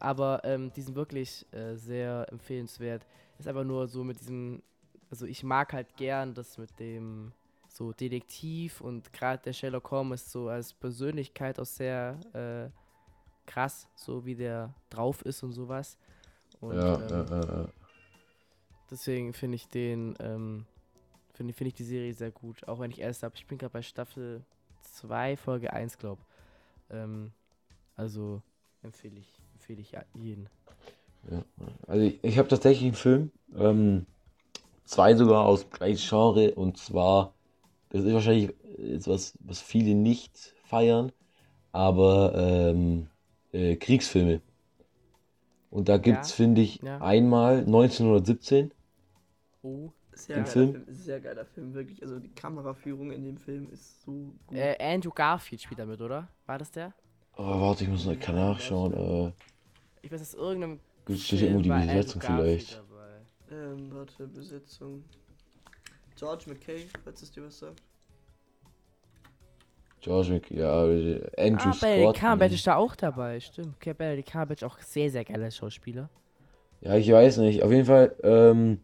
Aber 0.00 0.40
ähm, 0.44 0.72
die 0.72 0.82
sind 0.82 0.94
wirklich 0.94 1.46
äh, 1.52 1.76
sehr 1.76 2.26
empfehlenswert. 2.30 3.06
Ist 3.38 3.48
einfach 3.48 3.64
nur 3.64 3.86
so 3.88 4.04
mit 4.04 4.20
diesem, 4.20 4.62
also 5.10 5.26
ich 5.26 5.42
mag 5.42 5.72
halt 5.72 5.96
gern 5.96 6.34
das 6.34 6.58
mit 6.58 6.78
dem 6.78 7.32
so 7.68 7.92
Detektiv 7.92 8.80
und 8.80 9.12
gerade 9.12 9.42
der 9.42 9.52
Sherlock 9.52 9.90
Holmes 9.90 10.22
ist 10.22 10.32
so 10.32 10.48
als 10.48 10.72
Persönlichkeit 10.72 11.58
auch 11.58 11.66
sehr 11.66 12.20
äh, 12.32 12.70
krass, 13.46 13.88
so 13.96 14.24
wie 14.24 14.36
der 14.36 14.72
drauf 14.90 15.22
ist 15.22 15.42
und 15.42 15.52
sowas. 15.52 15.98
Und 16.60 16.76
ja, 16.76 17.00
ähm, 17.00 17.26
ja. 17.30 17.68
Deswegen 18.90 19.32
finde 19.32 19.56
ich 19.56 19.68
den, 19.68 20.14
ähm, 20.20 20.66
finde 21.32 21.52
find 21.52 21.68
ich 21.68 21.74
die 21.74 21.84
Serie 21.84 22.14
sehr 22.14 22.30
gut. 22.30 22.66
Auch 22.68 22.78
wenn 22.78 22.90
ich 22.90 23.00
erst 23.00 23.22
habe, 23.22 23.34
ich 23.34 23.46
bin 23.46 23.58
gerade 23.58 23.72
bei 23.72 23.82
Staffel 23.82 24.44
2, 24.82 25.36
Folge 25.36 25.72
1, 25.72 25.98
glaube 25.98 26.22
ähm, 26.90 27.32
Also 27.96 28.42
empfehle 28.82 29.18
ich, 29.18 29.32
empfehle 29.64 29.80
ich 29.80 29.92
ja 29.92 30.04
jeden. 30.14 30.48
Also 31.86 32.02
ich, 32.04 32.18
ich 32.22 32.38
habe 32.38 32.48
tatsächlich 32.48 32.84
einen 32.84 32.94
Film, 32.94 33.30
ähm, 33.56 34.06
zwei 34.84 35.14
sogar 35.16 35.46
aus 35.46 35.62
dem 35.62 35.70
gleichen 35.70 36.08
Genre 36.08 36.54
und 36.54 36.78
zwar, 36.78 37.34
das 37.90 38.04
ist 38.04 38.14
wahrscheinlich 38.14 38.54
jetzt 38.78 39.08
was, 39.08 39.34
was 39.40 39.60
viele 39.60 39.94
nicht 39.94 40.54
feiern, 40.64 41.12
aber 41.72 42.34
ähm, 42.36 43.08
äh, 43.52 43.76
Kriegsfilme. 43.76 44.42
Und 45.70 45.88
da 45.90 45.98
gibt 45.98 46.24
es, 46.24 46.30
Ja, 46.30 46.32
finde 46.32 46.62
ich, 46.62 46.80
ja. 46.82 46.98
einmal 47.00 47.66
1917. 47.66 48.70
Oh. 49.62 49.90
Sehr 50.16 50.42
geiler 50.42 50.46
Film? 50.46 50.72
Film. 50.72 50.84
Sehr 50.94 51.20
geiler 51.20 51.44
Film, 51.44 51.74
wirklich. 51.74 52.02
Also 52.02 52.20
die 52.20 52.32
Kameraführung 52.34 53.10
in 53.10 53.24
dem 53.24 53.36
Film 53.36 53.68
ist 53.72 54.02
so 54.02 54.32
gut. 54.46 54.56
Äh, 54.56 54.76
Andrew 54.80 55.10
Garfield 55.10 55.60
spielt 55.60 55.80
damit, 55.80 56.00
oder? 56.00 56.28
War 56.46 56.58
das 56.58 56.70
der? 56.70 56.94
Oh, 57.36 57.60
warte, 57.60 57.84
ich 57.84 57.90
muss 57.90 58.06
noch 58.06 58.18
kann 58.18 58.34
nachschauen. 58.36 58.92
Äh, 58.94 59.32
Ich 60.04 60.12
weiß, 60.12 60.20
dass 60.20 60.34
irgendeinem 60.34 60.80
Gut, 61.06 61.18
steht 61.18 61.38
Film 61.38 61.52
irgendwo 61.54 61.76
die 61.80 61.86
Besetzung 61.86 62.20
vielleicht. 62.20 62.82
Ähm, 63.50 63.90
warte, 63.90 64.26
Besetzung. 64.26 65.02
George 66.16 66.44
McKay, 66.48 66.86
falls 67.02 67.22
es 67.22 67.30
dir 67.32 67.44
was 67.44 67.58
sagt. 67.58 67.82
George 70.02 70.34
Mc, 70.34 70.50
ja, 70.50 70.86
äh, 70.86 71.22
Andrew 71.38 71.70
Ah, 71.70 71.76
Benedict 71.80 72.02
Scott. 72.02 72.16
Cumberbatch 72.18 72.50
nee. 72.50 72.54
ist 72.56 72.66
da 72.66 72.76
auch 72.76 72.94
dabei, 72.94 73.40
stimmt. 73.40 73.76
Okay, 73.76 73.94
Benedict 73.94 74.30
Cumberbatch 74.30 74.62
auch 74.62 74.78
sehr, 74.80 75.10
sehr 75.10 75.24
geiler 75.24 75.50
Schauspieler. 75.50 76.10
Ja, 76.82 76.96
ich 76.96 77.10
weiß 77.10 77.38
nicht. 77.38 77.62
Auf 77.62 77.70
jeden 77.70 77.86
Fall, 77.86 78.14
ähm, 78.22 78.80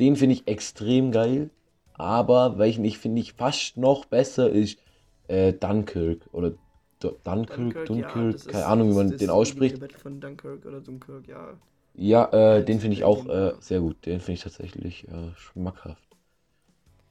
den 0.00 0.16
finde 0.16 0.34
ich 0.34 0.48
extrem 0.48 1.12
geil. 1.12 1.50
Aber 1.92 2.58
welchen 2.58 2.84
ich 2.84 2.98
finde 2.98 3.20
ich 3.20 3.34
fast 3.34 3.76
noch 3.76 4.06
besser 4.06 4.50
ist 4.50 4.80
äh, 5.28 5.52
Dunkirk 5.52 6.28
oder 6.32 6.54
Du- 7.00 7.16
Dunkirk, 7.24 7.86
Dunkirk, 7.86 8.32
das 8.32 8.46
keine 8.46 8.58
ist- 8.58 8.64
Ahnung, 8.68 8.90
wie 8.90 8.94
man 8.94 9.16
den 9.16 9.30
ausspricht. 9.30 9.82
Von 9.98 10.20
Dunkirk 10.20 10.64
oder 10.66 10.80
Dunkirk, 10.80 11.26
ja. 11.28 11.54
Ja, 11.94 12.56
äh, 12.58 12.64
den 12.64 12.78
finde 12.78 12.94
ich 12.94 13.00
äh, 13.00 13.04
auch 13.04 13.26
äh, 13.26 13.52
sehr 13.60 13.80
gut. 13.80 14.04
Den 14.06 14.20
finde 14.20 14.34
ich 14.34 14.42
tatsächlich 14.42 15.08
äh, 15.08 15.34
schmackhaft. 15.36 16.02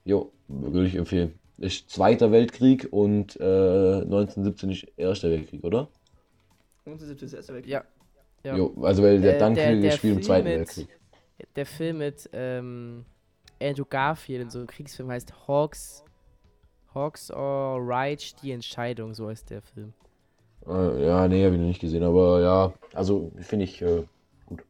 Jo, 0.05 0.31
würde 0.47 0.87
ich 0.87 0.95
empfehlen. 0.95 1.37
Ist 1.57 1.89
Zweiter 1.89 2.31
Weltkrieg 2.31 2.87
und 2.91 3.35
äh, 3.41 3.43
1917 4.03 4.69
ist 4.71 4.87
Erster 4.95 5.29
Weltkrieg, 5.29 5.63
oder? 5.63 5.89
Und 6.85 7.01
das 7.01 7.09
ist 7.09 7.21
das 7.21 7.33
erste 7.33 7.53
Weltkrieg. 7.55 7.73
Ja. 7.73 7.83
ja. 8.43 8.55
Jo, 8.55 8.73
also 8.83 9.03
weil 9.03 9.19
der 9.19 9.35
Äh, 9.35 9.39
Dunkirk 9.39 9.81
der 9.81 9.91
spielt 9.91 10.17
im 10.17 10.23
Zweiten 10.23 10.47
mit- 10.47 10.57
Weltkrieg. 10.59 10.87
Der 11.55 11.65
Film 11.65 11.97
mit, 11.97 12.29
ähm, 12.33 13.05
Andrew 13.61 13.85
Garfield 13.89 14.41
in 14.43 14.49
so 14.49 14.59
einem 14.59 14.67
Kriegsfilm 14.67 15.09
heißt 15.09 15.47
Hawks. 15.47 16.03
Hawks 16.93 17.31
or 17.31 17.79
Right, 17.85 18.35
die 18.41 18.51
Entscheidung, 18.51 19.13
so 19.13 19.29
heißt 19.29 19.49
der 19.49 19.61
Film. 19.61 19.93
Äh, 20.67 21.05
ja, 21.05 21.27
nee, 21.27 21.43
habe 21.45 21.55
ich 21.55 21.61
noch 21.61 21.67
nicht 21.67 21.81
gesehen, 21.81 22.03
aber 22.03 22.41
ja, 22.41 22.73
also 22.93 23.31
finde 23.39 23.65
ich 23.65 23.81
äh, 23.81 24.03
gut. 24.45 24.63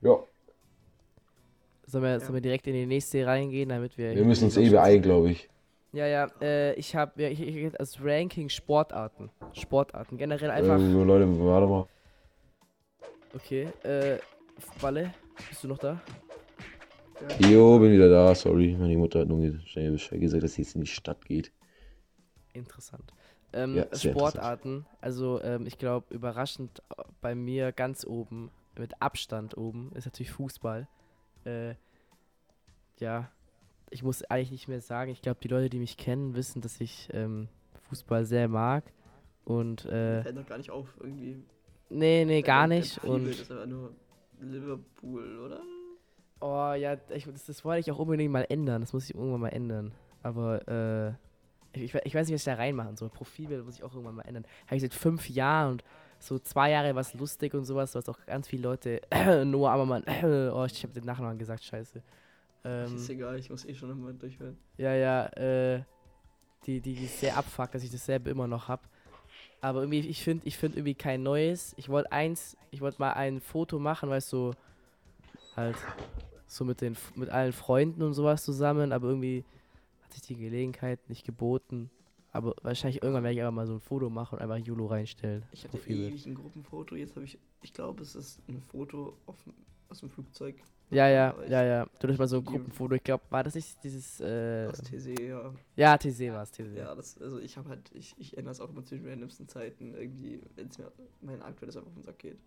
Ja, 0.00 0.18
Sollen 1.90 2.04
wir, 2.04 2.10
Ja. 2.12 2.20
sollen 2.20 2.34
wir 2.34 2.40
direkt 2.40 2.68
in 2.68 2.74
die 2.74 2.86
nächste 2.86 3.26
reingehen, 3.26 3.68
damit 3.68 3.98
wir. 3.98 4.14
wir 4.14 4.24
müssen 4.24 4.44
uns 4.44 4.56
eh 4.56 4.70
beeilen, 4.70 5.02
glaube 5.02 5.30
ich. 5.32 5.48
Ja, 5.92 6.06
ja, 6.06 6.28
äh, 6.40 6.74
ich 6.74 6.94
habe 6.94 7.20
ja, 7.20 7.28
ich, 7.28 7.40
ich, 7.40 7.80
als 7.80 7.98
Ranking 8.00 8.48
Sportarten. 8.48 9.28
Sportarten. 9.52 10.16
Generell 10.16 10.52
einfach. 10.52 10.78
Äh, 10.78 11.02
Leute, 11.02 11.26
warte 11.44 11.66
mal. 11.66 11.86
Okay, 13.34 13.68
äh, 13.82 14.18
Balle, 14.80 15.12
bist 15.48 15.64
du 15.64 15.68
noch 15.68 15.78
da? 15.78 16.00
Jo, 17.40 17.78
bin 17.78 17.92
wieder 17.92 18.08
da, 18.08 18.34
sorry. 18.34 18.76
Meine 18.78 18.96
Mutter 18.96 19.20
hat 19.20 19.28
nur 19.28 19.58
schnell 19.66 19.92
Bescheid 19.92 20.20
gesagt, 20.20 20.42
dass 20.42 20.54
sie 20.54 20.62
jetzt 20.62 20.74
in 20.74 20.82
die 20.82 20.86
Stadt 20.86 21.24
geht. 21.24 21.52
Interessant. 22.52 23.12
Ähm, 23.52 23.76
Ja, 23.76 23.86
Sportarten, 23.96 24.86
also 25.00 25.40
ähm, 25.42 25.66
ich 25.66 25.78
glaube, 25.78 26.14
überraschend 26.14 26.82
bei 27.20 27.34
mir 27.34 27.72
ganz 27.72 28.04
oben, 28.06 28.50
mit 28.78 29.00
Abstand 29.02 29.56
oben, 29.56 29.90
ist 29.94 30.04
natürlich 30.06 30.30
Fußball. 30.30 30.86
Äh, 31.44 31.74
ja, 32.98 33.30
ich 33.90 34.02
muss 34.02 34.22
eigentlich 34.24 34.52
nicht 34.52 34.68
mehr 34.68 34.80
sagen, 34.80 35.10
ich 35.10 35.20
glaube, 35.20 35.40
die 35.42 35.48
Leute, 35.48 35.68
die 35.68 35.78
mich 35.78 35.96
kennen, 35.96 36.34
wissen, 36.34 36.62
dass 36.62 36.80
ich 36.80 37.08
ähm, 37.12 37.48
Fußball 37.88 38.24
sehr 38.24 38.48
mag. 38.48 38.84
Und, 39.44 39.84
äh, 39.86 40.22
Fällt 40.22 40.36
noch 40.36 40.46
gar 40.46 40.58
nicht 40.58 40.70
auf, 40.70 40.86
irgendwie. 41.00 41.42
nee, 41.88 42.24
nee, 42.24 42.42
gar 42.42 42.68
nicht. 42.68 43.00
Profilbild 43.00 43.34
Und, 43.34 43.40
ist 43.40 43.50
aber 43.50 43.66
nur 43.66 43.92
Liverpool, 44.40 45.38
oder? 45.38 45.60
Oh 46.40 46.72
ja, 46.74 46.96
ich, 47.10 47.24
das, 47.24 47.46
das 47.46 47.64
wollte 47.64 47.80
ich 47.80 47.90
auch 47.90 47.98
unbedingt 47.98 48.32
mal 48.32 48.46
ändern, 48.48 48.80
das 48.82 48.92
muss 48.92 49.08
ich 49.08 49.14
irgendwann 49.14 49.40
mal 49.40 49.48
ändern. 49.48 49.92
Aber, 50.22 50.66
äh, 50.68 51.10
ich, 51.78 51.84
ich 51.84 51.94
we- 51.94 52.00
ich 52.04 52.14
weiß 52.14 52.26
nicht, 52.26 52.34
was 52.34 52.40
ich 52.42 52.44
da 52.46 52.54
reinmachen 52.54 52.96
soll. 52.96 53.08
Profilbild 53.10 53.64
muss 53.64 53.76
ich 53.76 53.82
auch 53.82 53.92
irgendwann 53.92 54.16
mal 54.16 54.22
ändern. 54.22 54.44
Habe 54.66 54.76
ich 54.76 54.82
seit 54.82 54.94
fünf 54.94 55.28
Jahren 55.30 55.72
und 55.72 55.84
so 56.18 56.38
zwei 56.38 56.70
Jahre 56.72 56.94
war 56.94 57.00
es 57.00 57.14
lustig 57.14 57.54
und 57.54 57.64
sowas, 57.64 57.94
was 57.94 58.08
auch 58.08 58.18
ganz 58.26 58.48
viele 58.48 58.64
Leute, 58.64 59.00
Noah 59.44 59.72
Ammermann, 59.72 60.02
oh, 60.52 60.64
ich 60.66 60.82
habe 60.82 60.92
den 60.92 61.04
Nachnamen 61.04 61.38
gesagt, 61.38 61.62
scheiße. 61.64 62.02
Ähm, 62.64 62.94
ist 62.96 63.08
egal, 63.08 63.38
ich 63.38 63.48
muss 63.48 63.64
eh 63.64 63.74
schon 63.74 63.88
nochmal 63.88 64.12
durchhören. 64.12 64.58
ja, 64.76 64.94
ja, 64.94 65.26
äh, 65.28 65.82
die, 66.66 66.80
die, 66.80 66.94
die 66.94 67.06
sehr 67.06 67.36
abfuckt, 67.38 67.74
dass 67.74 67.82
ich 67.82 67.90
dasselbe 67.90 68.28
immer 68.30 68.46
noch 68.46 68.68
hab. 68.68 68.86
Aber 69.62 69.80
irgendwie, 69.80 70.00
ich 70.00 70.22
finde 70.22 70.46
ich 70.46 70.58
find 70.58 70.74
irgendwie 70.76 70.94
kein 70.94 71.22
neues. 71.22 71.72
Ich 71.78 71.88
wollte 71.88 72.12
eins, 72.12 72.56
ich 72.70 72.80
wollte 72.82 73.00
mal 73.00 73.12
ein 73.12 73.40
Foto 73.40 73.78
machen, 73.78 74.10
weißt 74.10 74.30
du, 74.32 74.36
so, 74.52 74.54
halt, 75.56 75.76
so 76.50 76.64
mit 76.64 76.80
den, 76.80 76.96
mit 77.14 77.28
allen 77.28 77.52
Freunden 77.52 78.02
und 78.02 78.14
sowas 78.14 78.44
zusammen, 78.44 78.92
aber 78.92 79.08
irgendwie 79.08 79.44
hat 80.02 80.12
sich 80.12 80.22
die 80.22 80.36
Gelegenheit 80.36 81.08
nicht 81.08 81.24
geboten. 81.24 81.90
Aber 82.32 82.54
wahrscheinlich 82.62 83.02
irgendwann 83.02 83.22
werde 83.22 83.34
ich 83.34 83.40
einfach 83.40 83.54
mal 83.54 83.66
so 83.66 83.74
ein 83.74 83.80
Foto 83.80 84.10
machen 84.10 84.36
und 84.36 84.42
einfach 84.42 84.56
Julo 84.56 84.86
reinstellen. 84.86 85.44
Ich 85.52 85.62
hatte 85.64 85.76
Profilbild. 85.76 86.10
ewig 86.10 86.26
ein 86.26 86.34
Gruppenfoto, 86.34 86.96
jetzt 86.96 87.14
habe 87.14 87.24
ich, 87.24 87.38
ich 87.62 87.72
glaube, 87.72 88.02
es 88.02 88.16
ist 88.16 88.40
ein 88.48 88.60
Foto 88.62 89.16
auf, 89.26 89.36
aus 89.88 90.00
dem 90.00 90.10
Flugzeug. 90.10 90.56
Ja, 90.90 91.08
ja, 91.08 91.36
ja, 91.48 91.62
ja. 91.62 91.86
Du 92.00 92.08
hast 92.08 92.18
mal 92.18 92.26
so 92.26 92.38
ein 92.38 92.44
Gruppenfoto. 92.44 92.96
Ich 92.96 93.04
glaube, 93.04 93.22
war 93.30 93.44
das 93.44 93.54
nicht 93.54 93.82
dieses, 93.84 94.20
äh, 94.20 94.66
Aus 94.68 94.78
TC, 94.78 95.20
ja. 95.20 95.54
ja, 95.76 95.96
TC 95.96 96.32
war 96.32 96.42
es, 96.42 96.50
TC. 96.50 96.76
Ja, 96.76 96.96
das, 96.96 97.16
also 97.22 97.38
ich 97.38 97.56
habe 97.56 97.68
halt, 97.68 97.90
ich, 97.94 98.12
ich 98.18 98.36
ändere 98.36 98.52
es 98.52 98.60
auch 98.60 98.70
immer 98.70 98.84
zwischen 98.84 99.08
randomsten 99.08 99.46
Zeiten, 99.46 99.94
irgendwie, 99.94 100.40
wenn 100.56 100.66
es 100.66 100.78
mir 100.78 100.90
mein 101.20 101.42
aktuelles 101.42 101.76
einfach 101.76 101.90
auf 101.90 101.94
den 101.94 102.02
Sack 102.02 102.18
geht. 102.18 102.38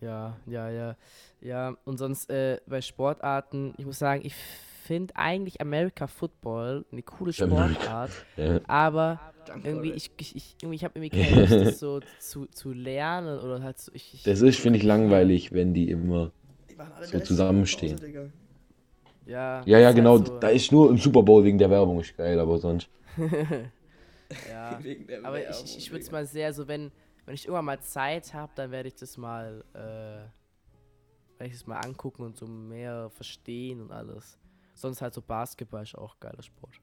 Ja, 0.00 0.36
ja, 0.46 0.70
ja. 0.70 0.96
Ja, 1.40 1.76
und 1.84 1.98
sonst 1.98 2.30
äh, 2.30 2.60
bei 2.66 2.80
Sportarten, 2.80 3.74
ich 3.78 3.86
muss 3.86 3.98
sagen, 3.98 4.22
ich 4.24 4.34
finde 4.34 5.14
eigentlich 5.16 5.60
America 5.60 6.06
Football 6.06 6.84
eine 6.92 7.02
coole. 7.02 7.32
Sportart, 7.32 8.10
Ja. 8.36 8.60
aber 8.66 9.20
irgendwie, 9.64 9.90
ich, 9.92 10.10
ich, 10.18 10.36
ich, 10.36 10.56
irgendwie, 10.62 10.76
ich 10.76 10.84
habe 10.84 10.98
irgendwie 10.98 11.10
keine 11.10 11.36
Lust, 11.36 11.60
das 11.60 11.78
so 11.78 12.00
zu, 12.18 12.46
zu 12.46 12.72
lernen 12.72 13.38
oder 13.40 13.62
halt 13.62 13.78
so, 13.78 13.92
ich, 13.94 14.14
ich 14.14 14.22
Das 14.22 14.40
ist, 14.40 14.58
finde 14.60 14.78
ich, 14.78 14.84
langweilig, 14.84 15.52
wenn 15.52 15.74
die 15.74 15.90
immer. 15.90 16.32
So 17.00 17.20
zusammenstehen. 17.20 17.96
zu 17.98 18.06
Hause, 18.06 18.32
ja, 19.26 19.66
Ja, 19.66 19.78
ja, 19.78 19.90
ist 19.90 19.94
genau. 19.96 20.18
Halt 20.18 20.26
so, 20.26 20.38
Da 20.40 20.48
ist 20.48 20.72
nur 20.72 20.90
im 20.90 20.98
Super 20.98 21.22
Bowl 21.22 21.44
wegen 21.44 21.58
der 21.58 21.70
Werbung 21.70 22.00
ist 22.00 22.16
geil, 22.16 22.38
aber 22.40 22.58
sonst. 22.58 22.88
ja. 24.48 24.80
Wegen 24.84 25.06
der 25.06 25.22
Aber 25.24 25.40
ich, 25.40 25.48
Werbung, 25.48 25.64
ich, 25.64 25.78
ich 25.78 25.90
würde 25.90 26.02
es 26.04 26.10
mal 26.10 26.26
sehr 26.26 26.52
so, 26.52 26.68
wenn, 26.68 26.92
wenn 27.28 27.34
ich 27.34 27.44
irgendwann 27.44 27.66
mal 27.66 27.80
Zeit 27.82 28.32
habe, 28.32 28.50
dann 28.54 28.70
werde 28.70 28.88
ich 28.88 28.94
das 28.94 29.18
mal, 29.18 29.62
äh, 29.74 29.76
werde 31.36 31.46
ich 31.46 31.52
das 31.52 31.66
mal 31.66 31.76
angucken 31.76 32.22
und 32.22 32.38
so 32.38 32.46
mehr 32.46 33.10
verstehen 33.10 33.82
und 33.82 33.92
alles. 33.92 34.38
Sonst 34.74 35.02
halt 35.02 35.12
so 35.12 35.20
Basketball 35.20 35.82
ist 35.82 35.94
auch 35.94 36.18
geiler 36.20 36.42
Sport. 36.42 36.80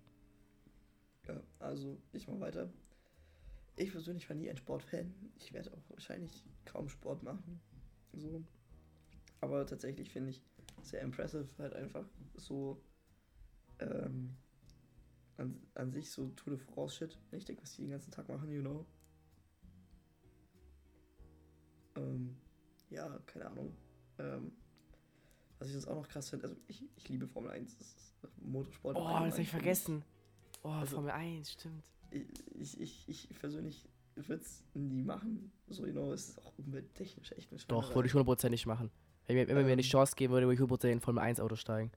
Ja, 1.27 1.41
also 1.57 1.97
ich 2.13 2.27
mach 2.27 2.39
weiter. 2.39 2.69
Ich 3.75 3.91
persönlich 3.91 4.29
war 4.29 4.35
nie 4.35 4.47
ein 4.47 4.55
Sportfan. 4.57 5.15
Ich 5.39 5.51
werde 5.51 5.73
auch 5.73 5.81
wahrscheinlich 5.89 6.43
kaum 6.63 6.89
Sport 6.89 7.23
machen. 7.23 7.59
So. 8.13 8.43
Aber 9.41 9.65
tatsächlich 9.65 10.11
finde 10.11 10.29
ich 10.29 10.43
sehr 10.83 11.01
impressive, 11.01 11.49
halt 11.57 11.73
einfach 11.73 12.05
so 12.35 12.79
ähm, 13.79 14.37
an, 15.37 15.59
an 15.73 15.91
sich 15.91 16.11
so 16.11 16.27
Tour 16.35 16.55
de 16.55 16.63
France 16.63 16.97
Shit. 16.97 17.17
Ich 17.31 17.45
denke, 17.45 17.63
was 17.63 17.75
die 17.75 17.81
den 17.81 17.89
ganzen 17.89 18.11
Tag 18.11 18.29
machen, 18.29 18.51
you 18.51 18.61
know. 18.61 18.85
Ähm, 21.95 22.35
ja, 22.89 23.19
keine 23.25 23.47
Ahnung. 23.47 23.75
Ähm, 24.19 24.51
was 25.59 25.67
ich 25.69 25.73
sonst 25.73 25.87
auch 25.87 25.95
noch 25.95 26.07
krass 26.07 26.29
finde, 26.29 26.45
also 26.45 26.57
ich, 26.67 26.83
ich 26.95 27.09
liebe 27.09 27.27
Formel 27.27 27.51
1, 27.51 27.77
das 27.77 27.87
ist 27.87 28.13
Motorsport. 28.41 28.95
Oh, 28.97 29.03
das 29.23 29.31
habe 29.33 29.41
ich 29.41 29.49
vergessen. 29.49 30.03
Oh, 30.63 30.69
Also- 30.69 30.95
Formel 30.95 31.11
1, 31.11 31.51
stimmt. 31.51 31.83
ich, 32.11 32.79
ich, 32.79 33.09
ich 33.09 33.29
persönlich 33.39 33.87
würde 34.15 34.41
es 34.41 34.63
nie 34.73 35.03
machen. 35.03 35.51
So 35.67 35.83
genau 35.83 36.11
ist 36.13 36.29
es 36.29 36.37
auch 36.39 36.53
umwelttechnisch 36.57 37.31
echt 37.33 37.51
eine 37.51 37.59
Doch, 37.67 37.93
würde 37.95 38.07
ich 38.07 38.13
hundertprozentig 38.13 38.65
machen. 38.65 38.89
Wenn 39.27 39.35
mir, 39.35 39.47
wenn 39.47 39.55
man 39.55 39.65
mir 39.65 39.73
Ähm. 39.73 39.79
Chance 39.81 40.15
geben 40.15 40.33
würde, 40.33 40.45
würde 40.45 40.53
ich 40.55 40.59
hundertprozentig 40.59 40.95
in 40.95 41.01
Formel 41.01 41.23
1 41.23 41.39
Auto 41.39 41.55
steigen. 41.55 41.91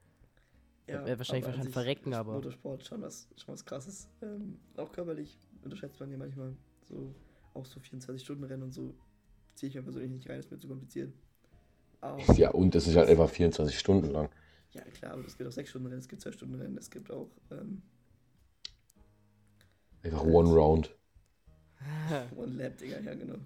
ja, 0.87 1.05
wär 1.05 1.19
wahrscheinlich- 1.19 1.45
wahrscheinlich 1.47 1.73
verrecken, 1.73 2.13
ist 2.13 2.19
aber- 2.19 2.33
Motorsport 2.35 2.85
schon 2.85 3.03
was, 3.03 3.29
schon 3.37 3.53
was 3.53 3.65
krasses. 3.65 4.09
Ähm, 4.23 4.59
auch 4.77 4.91
körperlich 4.91 5.39
unterschätzt 5.63 6.01
man 6.01 6.11
ja 6.11 6.17
manchmal. 6.17 6.57
So, 6.85 7.15
auch 7.55 7.67
so 7.67 7.79
24-Stunden-Rennen 7.81 8.63
und 8.63 8.73
so 8.73 8.95
ziehe 9.59 9.69
ich 9.71 9.77
mir 9.77 9.83
persönlich 9.83 10.11
nicht 10.13 10.29
rein, 10.29 10.41
ist 10.41 10.51
mir 10.51 10.59
zu 10.59 10.69
kompliziert. 10.69 11.13
Aber, 12.01 12.25
Ja, 12.37 12.51
und 12.51 12.75
das 12.75 12.87
ist 12.87 12.97
halt 12.97 13.09
einfach 13.09 13.29
24 13.29 13.79
Stunden 13.79 14.11
lang. 14.11 14.31
ja, 14.73 14.83
klar, 14.93 15.13
aber 15.13 15.25
es 15.27 15.37
gibt 15.37 15.49
auch 15.49 15.53
6-Stunden-Rennen, 15.53 16.01
es 16.01 16.09
gibt 16.09 16.23
2-Stunden-Rennen, 16.23 16.79
es 16.79 16.91
gibt 16.91 17.11
auch 17.11 17.31
ähm, 17.51 17.83
Einfach 20.03 20.25
One 20.25 20.51
Round. 20.53 20.91
One 22.37 22.55
Lap, 22.57 22.77
Digga, 22.79 23.01
ja, 23.01 23.15
genau. 23.15 23.39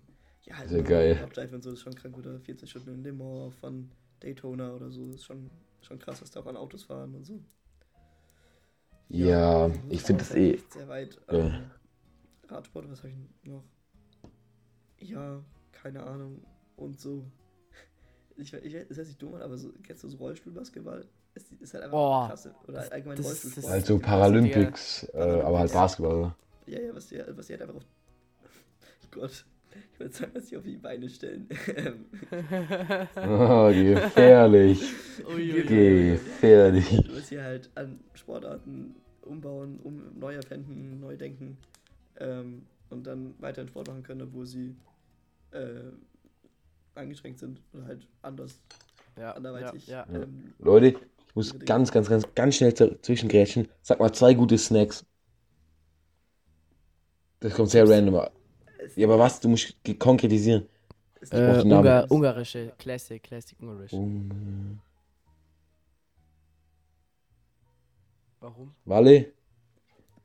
Ja, 0.44 0.56
halt 0.58 0.70
Sehr 0.70 0.82
geil. 0.82 1.18
Abdive 1.22 1.54
und 1.54 1.62
so 1.62 1.72
ist 1.72 1.80
schon 1.82 1.94
krank. 1.94 2.16
Oder 2.18 2.40
14 2.40 2.68
Stunden 2.68 2.94
in 2.94 3.02
Le 3.04 3.12
Mans 3.12 3.54
von 3.56 3.90
Daytona 4.20 4.72
oder 4.74 4.90
so. 4.90 5.10
Ist 5.10 5.24
schon, 5.24 5.50
schon 5.82 5.98
krass, 5.98 6.20
was 6.22 6.30
da 6.30 6.40
auch 6.40 6.46
an 6.46 6.56
Autos 6.56 6.84
fahren 6.84 7.14
und 7.14 7.24
so. 7.24 7.40
Ja, 9.08 9.70
ich 9.90 10.02
aber 10.02 10.02
finde 10.02 10.22
es 10.24 10.30
das 10.30 10.36
ist 10.36 10.36
eh. 10.36 10.58
Sehr 10.68 10.88
weit. 10.88 11.20
Ja. 11.30 11.38
Ähm, 11.46 11.70
Radsport, 12.48 12.90
was 12.90 12.98
habe 13.02 13.10
ich 13.10 13.16
noch? 13.48 13.64
Ja, 14.98 15.42
keine 15.72 16.02
Ahnung. 16.04 16.42
Und 16.76 17.00
so. 17.00 17.24
Ich, 18.36 18.52
ich, 18.52 18.72
das 18.88 18.98
heißt 18.98 19.08
nicht 19.08 19.22
dumm, 19.22 19.34
aber 19.34 19.56
so, 19.58 19.70
kennst 19.82 20.02
du 20.04 20.08
so 20.08 20.16
Rollstuhlbasketball? 20.16 21.04
Ist, 21.34 21.52
ist 21.60 21.74
halt 21.74 21.84
einfach 21.84 21.96
Boah, 21.96 22.26
klasse. 22.26 22.54
Oder 22.64 22.72
das- 22.78 22.90
allgemein 22.92 23.16
das- 23.16 23.26
Rollstuhlsport. 23.26 23.64
das- 23.64 23.70
Halt 23.72 23.86
so 23.86 23.98
Paralympics, 23.98 25.04
äh, 25.14 25.18
aber 25.18 25.58
halt. 25.60 25.72
Basketball. 25.72 26.34
Ja, 26.66 26.80
ja, 26.80 26.94
was 26.94 27.08
die, 27.08 27.22
was 27.28 27.46
die 27.46 27.52
halt 27.54 27.62
einfach 27.62 27.76
auf. 27.76 27.84
Gott. 29.10 29.44
Ich 29.94 30.00
würde 30.00 30.12
sagen, 30.14 30.32
was 30.34 30.46
die 30.46 30.56
auf 30.58 30.64
die 30.64 30.76
Beine 30.76 31.08
stellen. 31.08 31.48
Ähm, 31.76 32.04
Ah, 33.16 33.70
gefährlich. 33.70 34.82
Gefährlich. 35.26 37.02
was 37.14 37.28
sie 37.28 37.40
halt 37.40 37.70
an 37.74 38.00
Sportarten 38.14 38.94
umbauen, 39.22 39.78
um 39.82 40.18
neu 40.18 40.34
erfinden, 40.34 41.00
neu 41.00 41.16
denken 41.16 41.56
ähm, 42.18 42.66
und 42.90 43.06
dann 43.06 43.34
weiter 43.40 43.62
in 43.62 43.68
Sport 43.68 43.88
machen 43.88 44.02
können, 44.02 44.22
obwohl 44.22 44.44
sie 44.46 44.76
äh, 45.52 45.92
eingeschränkt 46.94 47.38
sind 47.38 47.60
oder 47.72 47.86
halt 47.86 48.06
anders, 48.22 48.58
Ja, 49.16 49.22
ja, 49.22 49.32
anderweitig. 49.32 49.86
ja. 49.86 50.06
Ähm, 50.12 50.54
Leute, 50.58 50.86
ich 50.88 51.34
muss 51.34 51.58
ganz, 51.60 51.90
ganz, 51.90 52.08
ganz, 52.08 52.26
ganz 52.34 52.56
schnell 52.56 52.74
zwischengrätschen. 52.74 53.68
Sag 53.82 54.00
mal 54.00 54.12
zwei 54.12 54.34
gute 54.34 54.58
Snacks. 54.58 55.04
Das 57.40 57.54
kommt 57.54 57.70
sehr 57.70 57.88
random. 57.88 58.26
Ja, 58.96 59.06
aber 59.06 59.18
was? 59.18 59.40
Du 59.40 59.48
musst 59.48 59.74
konkretisieren. 59.98 60.68
Äh. 61.30 61.62
Ungar, 61.62 62.10
ungarische, 62.10 62.72
Classic, 62.78 63.22
Classic 63.22 63.58
Ungarisch. 63.60 63.92
Um, 63.92 64.80
Warum? 68.40 68.74
Walle, 68.86 69.32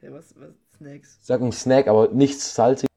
Hey, 0.01 0.09
was, 0.09 0.33
was? 0.37 0.53
Snacks? 0.77 1.17
sag 1.21 1.41
ein 1.41 1.51
Snack, 1.51 1.87
aber 1.87 2.09
nichts 2.09 2.53
salzig. 2.55 2.87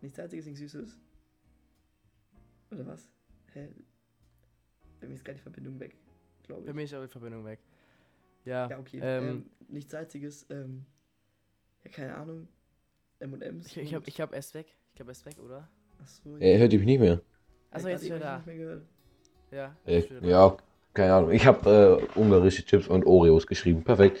Nichts 0.00 0.16
salziges, 0.16 0.46
nichts 0.46 0.60
süßes? 0.60 0.98
Oder 2.70 2.86
was? 2.86 3.08
Hä? 3.52 3.68
Bei 5.00 5.06
mir 5.08 5.14
ist 5.14 5.24
gerade 5.24 5.36
die 5.38 5.42
Verbindung 5.42 5.78
weg. 5.80 5.96
glaube 6.44 6.62
Bei 6.62 6.70
ich. 6.70 6.74
mir 6.76 6.82
ist 6.84 6.94
auch 6.94 7.02
die 7.02 7.08
Verbindung 7.08 7.44
weg. 7.44 7.58
Ja, 8.44 8.68
Ja, 8.68 8.78
okay. 8.78 8.98
ähm, 9.02 9.24
Ähm, 9.28 9.50
nichts 9.68 9.90
Salziges. 9.90 10.46
Ähm, 10.50 10.84
ja, 11.84 11.90
keine 11.90 12.14
Ahnung. 12.16 12.48
M&M's. 13.18 13.66
ich, 13.66 13.76
ich, 13.78 13.94
hab, 13.94 14.06
ich 14.08 14.20
hab 14.20 14.32
erst 14.32 14.54
weg. 14.54 14.74
Ich 14.90 14.94
glaube, 14.96 15.10
erst 15.10 15.26
weg, 15.26 15.38
oder? 15.38 15.68
Achso, 16.00 16.36
Er 16.38 16.58
hört 16.58 16.72
mich 16.72 16.84
nicht 16.84 17.00
mehr. 17.00 17.20
Achso, 17.70 17.88
Ja, 17.88 17.94
jetzt 17.94 18.04
eben 18.04 18.14
hab 18.14 18.20
da. 18.22 18.32
ich 18.32 18.36
nicht 18.38 18.46
mehr 18.46 18.56
gehört. 18.56 18.86
Ja, 19.50 19.76
Äh, 19.84 20.28
ja, 20.28 20.56
keine 20.94 21.14
Ahnung. 21.14 21.30
Ich 21.32 21.44
habe 21.46 22.00
äh, 22.14 22.18
ungarische 22.18 22.64
Chips 22.64 22.88
und 22.88 23.04
Oreos 23.04 23.46
geschrieben. 23.46 23.82
Perfekt. 23.84 24.20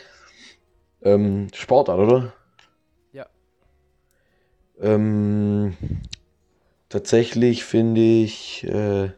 Ähm, 1.02 1.48
Sportart, 1.54 1.98
oder? 1.98 2.32
Ähm, 4.80 5.76
tatsächlich 6.88 7.64
finde 7.64 8.00
ich, 8.00 8.64
äh, 8.64 9.10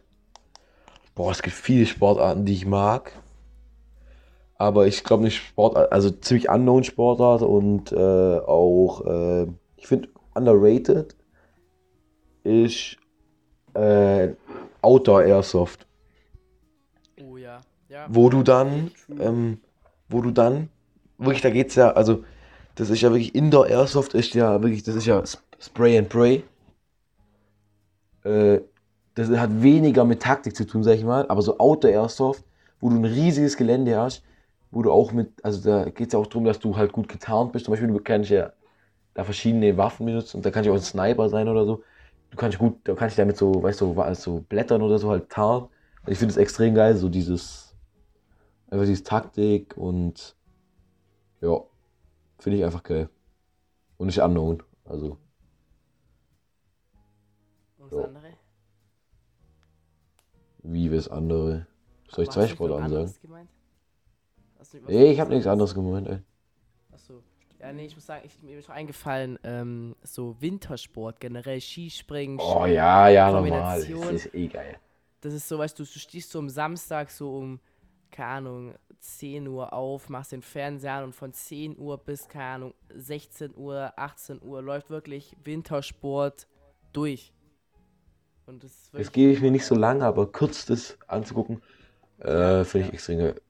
boah, 1.14 1.30
es 1.30 1.42
gibt 1.42 1.56
viele 1.56 1.86
Sportarten, 1.86 2.44
die 2.44 2.54
ich 2.54 2.66
mag. 2.66 3.12
Aber 4.56 4.86
ich 4.86 5.02
glaube 5.02 5.24
nicht 5.24 5.36
Sportart, 5.36 5.90
also 5.92 6.10
ziemlich 6.10 6.48
unknown 6.48 6.84
Sportart 6.84 7.42
und 7.42 7.90
äh, 7.92 8.38
auch, 8.38 9.04
äh, 9.06 9.46
ich 9.76 9.86
finde 9.86 10.08
underrated 10.34 11.16
ist 12.44 12.96
äh, 13.74 14.28
Outdoor 14.80 15.24
Airsoft. 15.24 15.86
Oh 17.20 17.36
ja. 17.36 17.60
Ja. 17.88 18.06
Wo 18.08 18.30
du 18.30 18.42
dann, 18.42 18.90
ähm, 19.20 19.60
wo 20.08 20.22
du 20.22 20.30
dann, 20.30 20.70
wirklich, 21.18 21.42
da 21.42 21.50
geht's 21.50 21.74
ja, 21.74 21.92
also, 21.92 22.24
das 22.74 22.90
ist 22.90 23.00
ja 23.02 23.10
wirklich 23.10 23.34
Indoor 23.34 23.66
Airsoft, 23.66 24.14
ist 24.14 24.34
ja 24.34 24.62
wirklich, 24.62 24.82
das 24.82 24.94
ist 24.94 25.06
ja 25.06 25.22
Spray 25.62 25.96
and 25.96 26.08
Pray. 26.08 26.42
Äh, 28.24 28.60
das 29.14 29.28
hat 29.30 29.62
weniger 29.62 30.04
mit 30.04 30.22
Taktik 30.22 30.56
zu 30.56 30.66
tun, 30.66 30.82
sag 30.82 30.94
ich 30.94 31.04
mal, 31.04 31.26
aber 31.28 31.42
so 31.42 31.58
Outdoor 31.58 31.92
Airsoft, 31.92 32.44
wo 32.80 32.88
du 32.88 32.96
ein 32.96 33.04
riesiges 33.04 33.56
Gelände 33.56 33.96
hast, 33.98 34.24
wo 34.70 34.82
du 34.82 34.90
auch 34.90 35.12
mit, 35.12 35.44
also 35.44 35.62
da 35.62 35.88
geht's 35.90 36.14
ja 36.14 36.18
auch 36.18 36.26
darum, 36.26 36.44
dass 36.44 36.58
du 36.58 36.76
halt 36.76 36.92
gut 36.92 37.08
getarnt 37.08 37.52
bist. 37.52 37.66
Zum 37.66 37.72
Beispiel, 37.72 37.88
du 37.88 38.00
kannst 38.00 38.30
ja 38.30 38.52
da 39.14 39.24
verschiedene 39.24 39.76
Waffen 39.76 40.06
benutzen 40.06 40.38
und 40.38 40.46
da 40.46 40.50
kann 40.50 40.64
ich 40.64 40.70
auch 40.70 40.74
ein 40.74 40.80
Sniper 40.82 41.28
sein 41.28 41.48
oder 41.48 41.66
so. 41.66 41.82
Du 42.30 42.36
kannst 42.38 42.58
gut, 42.58 42.78
da 42.84 42.94
kannst 42.94 43.18
du 43.18 43.22
damit 43.22 43.36
so, 43.36 43.62
weißt 43.62 43.80
du, 43.82 43.96
wa- 43.96 44.14
so 44.14 44.40
Blättern 44.48 44.82
oder 44.82 44.98
so 44.98 45.10
halt 45.10 45.30
tarnen. 45.30 45.68
Ich 46.06 46.18
finde 46.18 46.32
es 46.32 46.38
extrem 46.38 46.74
geil, 46.74 46.96
so 46.96 47.08
dieses, 47.08 47.74
einfach 48.70 48.86
diese 48.86 49.04
Taktik 49.04 49.76
und 49.76 50.36
ja, 51.40 51.60
finde 52.38 52.58
ich 52.58 52.64
einfach 52.64 52.82
geil. 52.82 53.08
Und 53.98 54.08
nicht 54.08 54.20
unknown, 54.20 54.62
also. 54.84 55.18
Das 57.92 58.00
Ja. 58.00 58.06
andere? 58.06 58.32
Wie 60.62 60.86
es 60.88 61.08
andere. 61.08 61.66
Soll 62.08 62.24
ich 62.24 62.30
zwei 62.30 62.46
Sportarten 62.46 62.84
was 62.84 63.12
sagen? 63.12 63.22
gemeint? 63.22 63.50
Hast 64.58 64.74
du 64.74 64.82
was 64.82 64.88
Nee, 64.88 65.12
ich 65.12 65.20
habe 65.20 65.30
nichts 65.30 65.46
anderes? 65.46 65.74
gemeint, 65.74 66.08
ey. 66.08 66.18
Achso. 66.92 67.22
Ja, 67.58 67.72
nee, 67.72 67.86
ich 67.86 67.94
muss 67.94 68.06
sagen, 68.06 68.24
ich, 68.24 68.42
mir 68.42 68.58
ist 68.58 68.70
eingefallen, 68.70 69.38
ähm, 69.44 69.94
so 70.02 70.36
Wintersport, 70.40 71.20
generell 71.20 71.60
Skispringen. 71.60 72.38
Oh 72.40 72.66
ja, 72.66 73.08
ja, 73.08 73.30
normal. 73.30 73.80
Das 73.86 74.10
ist 74.10 74.34
eh 74.34 74.48
geil. 74.48 74.78
Das 75.20 75.32
ist 75.34 75.48
so, 75.48 75.58
weißt 75.58 75.78
du, 75.78 75.84
du 75.84 75.98
stehst 75.98 76.30
so 76.30 76.38
am 76.38 76.48
Samstag 76.48 77.10
so 77.10 77.36
um, 77.36 77.60
keine 78.10 78.28
Ahnung, 78.28 78.74
10 78.98 79.46
Uhr 79.48 79.72
auf, 79.72 80.08
machst 80.08 80.32
den 80.32 80.42
Fernseher 80.42 80.94
an 80.94 81.04
und 81.04 81.12
von 81.14 81.32
10 81.32 81.78
Uhr 81.78 81.98
bis, 81.98 82.28
keine 82.28 82.46
Ahnung, 82.54 82.74
16 82.94 83.54
Uhr, 83.56 83.92
18 83.96 84.42
Uhr 84.42 84.62
läuft 84.62 84.90
wirklich 84.90 85.36
Wintersport 85.44 86.46
durch. 86.92 87.32
Und 88.46 88.64
das 88.64 88.72
ist 88.72 88.92
wirklich. 88.92 89.12
gebe 89.12 89.32
ich 89.32 89.40
mir 89.40 89.50
nicht 89.50 89.66
so 89.66 89.74
lange, 89.74 90.04
aber 90.04 90.30
kurz 90.30 90.66
das 90.66 90.98
anzugucken, 91.06 91.62
äh, 92.18 92.64
finde 92.64 92.86
ich 92.86 92.88
ja. 92.88 92.92
extrem 92.94 93.18
geil. 93.18 93.42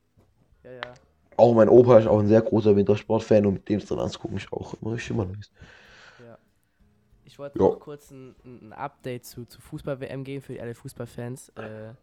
Ja, 0.65 0.73
ja. 0.73 1.01
Auch 1.37 1.55
mein 1.55 1.69
Opa 1.69 1.99
ist 1.99 2.07
auch 2.07 2.21
ein 2.21 2.29
sehr 2.29 2.43
großer 2.43 2.77
Wintersportfan 2.77 3.47
und 3.47 3.55
mit 3.55 3.69
dem 3.69 3.79
es 3.79 3.87
dann 3.87 3.99
anzugucken, 3.99 4.37
ist 4.39 4.53
auch 4.53 4.75
immer 4.81 4.93
richtig 4.93 5.11
immer 5.11 5.25
nice. 5.27 5.51
Ja. 6.19 6.39
Ich 7.25 7.39
wollte 7.39 7.59
Ja. 7.59 7.65
noch 7.65 7.81
kurz 7.81 8.11
ein, 8.11 8.37
ein 8.45 8.73
Update 8.73 9.27
zu, 9.27 9.47
zu 9.47 9.61
Fußball-WM 9.61 10.25
geben 10.25 10.43
für 10.43 10.61
alle 10.61 10.75
Fußballfans. 10.75 11.51
Äh, 11.51 11.95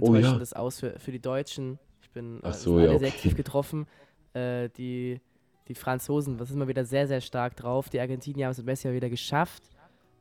Oh 0.00 0.14
enttäuschen 0.16 0.22
ja. 0.24 0.38
das 0.38 0.52
aus 0.52 0.80
für, 0.80 0.98
für 0.98 1.12
die 1.12 1.20
Deutschen. 1.20 1.78
Ich 2.02 2.10
bin 2.10 2.42
äh, 2.42 2.52
so, 2.52 2.78
ja, 2.80 2.98
sehr 2.98 3.08
okay. 3.08 3.08
aktiv 3.08 3.36
getroffen. 3.36 3.86
Äh, 4.34 4.68
die, 4.70 5.20
die 5.68 5.74
Franzosen, 5.74 6.36
das 6.38 6.50
ist 6.50 6.56
immer 6.56 6.68
wieder 6.68 6.84
sehr, 6.84 7.06
sehr 7.06 7.20
stark 7.20 7.56
drauf. 7.56 7.88
Die 7.90 8.00
Argentinier 8.00 8.46
haben 8.46 8.52
es 8.52 8.58
im 8.58 8.66
besten 8.66 8.88
Jahr 8.88 8.96
wieder 8.96 9.10
geschafft. 9.10 9.70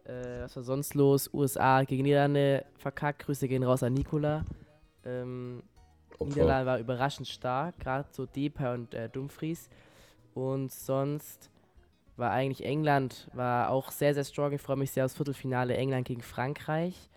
Äh, 0.06 0.41
was 0.41 0.56
war 0.56 0.64
sonst 0.64 0.95
los? 0.95 1.30
USA 1.34 1.84
gegen 1.84 2.04
Niederlande 2.04 2.66
verkackt. 2.78 3.26
Grüße 3.26 3.47
gehen 3.47 3.64
raus 3.64 3.84
an 3.84 3.93
Nikola. 3.93 4.45
Ähm. 5.06 5.64
Niederlande 6.20 6.66
war 6.66 6.80
überraschend 6.80 7.28
stark, 7.28 7.80
gerade 7.80 8.08
so 8.12 8.26
Depay 8.26 8.74
und 8.74 8.93
äh, 8.93 9.10
Dumfries. 9.10 9.70
Und 10.34 10.72
sonst 10.72 11.49
war 12.16 12.32
eigentlich 12.32 12.66
England 12.66 13.28
war 13.34 13.70
auch 13.70 13.91
sehr, 13.91 14.14
sehr 14.14 14.24
strong. 14.24 14.54
Ich 14.54 14.62
freue 14.62 14.78
mich 14.78 14.91
sehr 14.91 15.06
aufs 15.06 15.16
Viertelfinale 15.16 15.76
England 15.76 16.08
gegen 16.08 16.22
Frankreich. 16.22 17.10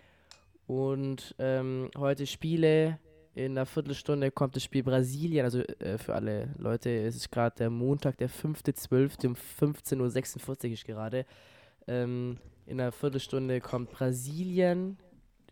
Und 0.65 1.35
ähm, 1.39 1.89
heute 1.97 2.25
Spiele. 2.25 2.99
In 3.35 3.51
einer 3.51 3.67
Viertelstunde 3.67 4.31
kommt 4.31 4.55
das 4.55 4.63
Spiel 4.63 4.81
Brasilien. 4.81 5.45
Also 5.45 5.59
äh, 5.59 5.99
für 5.99 6.15
alle 6.15 6.55
Leute, 6.57 6.89
es 6.89 7.15
ist 7.15 7.31
gerade 7.31 7.55
der 7.55 7.69
Montag, 7.69 8.17
der 8.17 8.31
5.12. 8.31 9.27
um 9.27 9.35
15.46 9.35 10.65
Uhr 10.65 10.73
ist 10.73 10.85
gerade. 10.85 11.25
Ähm, 11.87 12.39
in 12.67 12.79
einer 12.79 12.91
Viertelstunde 12.91 13.61
kommt 13.61 13.91
Brasilien. 13.91 14.97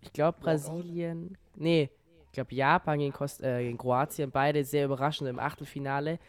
Ich 0.02 0.14
glaube 0.14 0.38
Brasilien. 0.40 1.38
Nee, 1.56 1.90
ich 2.26 2.32
glaube 2.34 2.54
Japan 2.54 3.00
gegen, 3.00 3.14
Kost 3.14 3.42
äh, 3.42 3.64
gegen 3.64 3.78
Kroatien. 3.78 4.30
Beide 4.32 4.64
sehr 4.66 4.86
überraschend 4.86 5.30
im 5.30 5.40
Achtelfinale. 5.40 6.20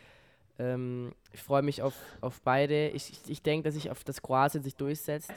Ähm, 0.58 1.12
ich 1.32 1.42
freue 1.42 1.62
mich 1.62 1.82
auf, 1.82 1.94
auf 2.20 2.40
beide. 2.42 2.88
Ich, 2.90 3.10
ich, 3.10 3.20
ich 3.28 3.42
denke, 3.42 3.64
dass 3.64 3.74
sich 3.74 3.90
auf 3.90 4.04
das 4.04 4.22
Kroatien 4.22 4.62
sich 4.62 4.76
durchsetzt. 4.76 5.32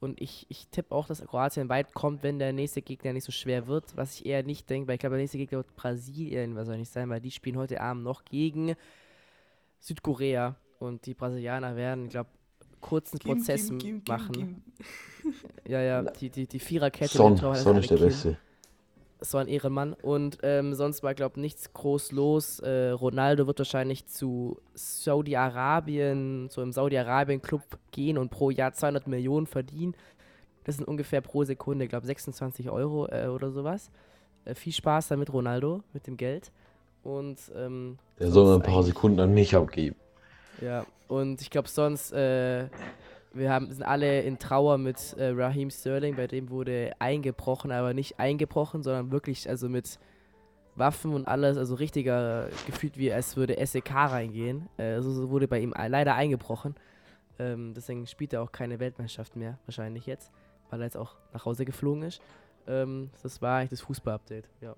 Und 0.00 0.20
ich, 0.20 0.46
ich 0.48 0.66
tippe 0.68 0.94
auch, 0.94 1.06
dass 1.06 1.24
Kroatien 1.24 1.68
weit 1.68 1.94
kommt, 1.94 2.22
wenn 2.22 2.38
der 2.38 2.52
nächste 2.52 2.82
Gegner 2.82 3.12
nicht 3.12 3.24
so 3.24 3.32
schwer 3.32 3.66
wird. 3.66 3.96
Was 3.96 4.14
ich 4.14 4.26
eher 4.26 4.42
nicht 4.42 4.68
denke, 4.68 4.88
weil 4.88 4.94
ich 4.94 5.00
glaube, 5.00 5.14
der 5.14 5.22
nächste 5.22 5.38
Gegner 5.38 5.58
wird 5.58 5.76
Brasilien 5.76 6.56
wahrscheinlich 6.56 6.88
sein, 6.88 7.08
weil 7.10 7.20
die 7.20 7.30
spielen 7.30 7.58
heute 7.58 7.80
Abend 7.80 8.02
noch 8.02 8.24
gegen 8.24 8.74
Südkorea. 9.78 10.56
Und 10.78 11.04
die 11.04 11.14
Brasilianer 11.14 11.76
werden, 11.76 12.06
ich 12.06 12.10
glaube, 12.10 12.30
kurzen 12.80 13.18
Kim, 13.18 13.36
Prozess 13.38 13.68
Kim, 13.68 13.78
Kim, 13.78 14.04
Kim, 14.04 14.14
machen. 14.14 14.32
Kim. 14.32 14.62
Ja, 15.68 15.80
ja, 15.82 16.02
die, 16.02 16.30
die, 16.30 16.46
die 16.46 16.58
Viererkette. 16.58 17.16
Son, 17.16 17.36
Son 17.36 17.76
ist 17.76 17.90
der 17.90 17.98
Kim. 17.98 18.06
Beste. 18.06 18.36
So 19.22 19.36
ein 19.36 19.48
Ehrenmann. 19.48 19.92
Und 19.92 20.38
ähm, 20.42 20.74
sonst 20.74 21.02
war, 21.02 21.14
glaube 21.14 21.34
ich, 21.36 21.42
nichts 21.42 21.72
groß 21.74 22.12
los. 22.12 22.58
Äh, 22.60 22.90
Ronaldo 22.90 23.46
wird 23.46 23.58
wahrscheinlich 23.58 24.06
zu 24.06 24.58
Saudi-Arabien, 24.74 26.48
so 26.50 26.62
im 26.62 26.72
Saudi-Arabien-Club 26.72 27.62
gehen 27.90 28.16
und 28.16 28.30
pro 28.30 28.50
Jahr 28.50 28.72
200 28.72 29.06
Millionen 29.08 29.46
verdienen. 29.46 29.94
Das 30.64 30.76
sind 30.76 30.88
ungefähr 30.88 31.20
pro 31.20 31.44
Sekunde, 31.44 31.84
ich 31.84 31.90
glaube, 31.90 32.06
26 32.06 32.70
Euro 32.70 33.08
äh, 33.08 33.26
oder 33.26 33.50
sowas. 33.50 33.90
Äh, 34.44 34.54
viel 34.54 34.72
Spaß 34.72 35.08
damit, 35.08 35.32
Ronaldo, 35.32 35.82
mit 35.92 36.06
dem 36.06 36.16
Geld. 36.16 36.50
Und 37.02 37.38
ähm, 37.54 37.98
Der 38.18 38.30
soll 38.30 38.54
ein 38.54 38.62
paar 38.62 38.82
Sekunden 38.82 39.20
an 39.20 39.32
mich 39.34 39.54
abgeben. 39.54 39.96
ja, 40.60 40.84
und 41.10 41.42
ich 41.42 41.50
glaube 41.50 41.68
sonst, 41.68 42.12
äh, 42.12 42.68
wir 43.32 43.52
haben, 43.52 43.70
sind 43.70 43.82
alle 43.82 44.22
in 44.22 44.38
Trauer 44.38 44.78
mit 44.78 45.14
äh, 45.18 45.28
Raheem 45.30 45.70
Sterling, 45.70 46.16
bei 46.16 46.26
dem 46.26 46.50
wurde 46.50 46.92
eingebrochen, 46.98 47.70
aber 47.70 47.94
nicht 47.94 48.18
eingebrochen, 48.18 48.82
sondern 48.82 49.10
wirklich 49.10 49.48
also 49.48 49.68
mit 49.68 49.98
Waffen 50.76 51.12
und 51.14 51.26
alles, 51.28 51.56
also 51.58 51.74
richtiger, 51.74 52.48
gefühlt 52.66 52.96
wie 52.96 53.12
als 53.12 53.36
würde 53.36 53.56
SEK 53.64 53.90
reingehen. 53.92 54.68
Äh, 54.78 54.94
also 54.94 55.12
so 55.12 55.30
wurde 55.30 55.46
bei 55.48 55.60
ihm 55.60 55.74
ei- 55.74 55.88
leider 55.88 56.14
eingebrochen. 56.14 56.74
Ähm, 57.38 57.72
deswegen 57.74 58.06
spielt 58.06 58.32
er 58.32 58.42
auch 58.42 58.52
keine 58.52 58.78
Weltmeisterschaft 58.80 59.36
mehr, 59.36 59.58
wahrscheinlich 59.66 60.06
jetzt, 60.06 60.30
weil 60.70 60.80
er 60.80 60.84
jetzt 60.84 60.96
auch 60.96 61.16
nach 61.32 61.44
Hause 61.44 61.64
geflogen 61.64 62.02
ist. 62.04 62.20
Ähm, 62.66 63.10
das 63.22 63.40
war 63.42 63.58
eigentlich 63.58 63.70
das 63.70 63.80
Fußball-Update, 63.82 64.48
ja. 64.60 64.74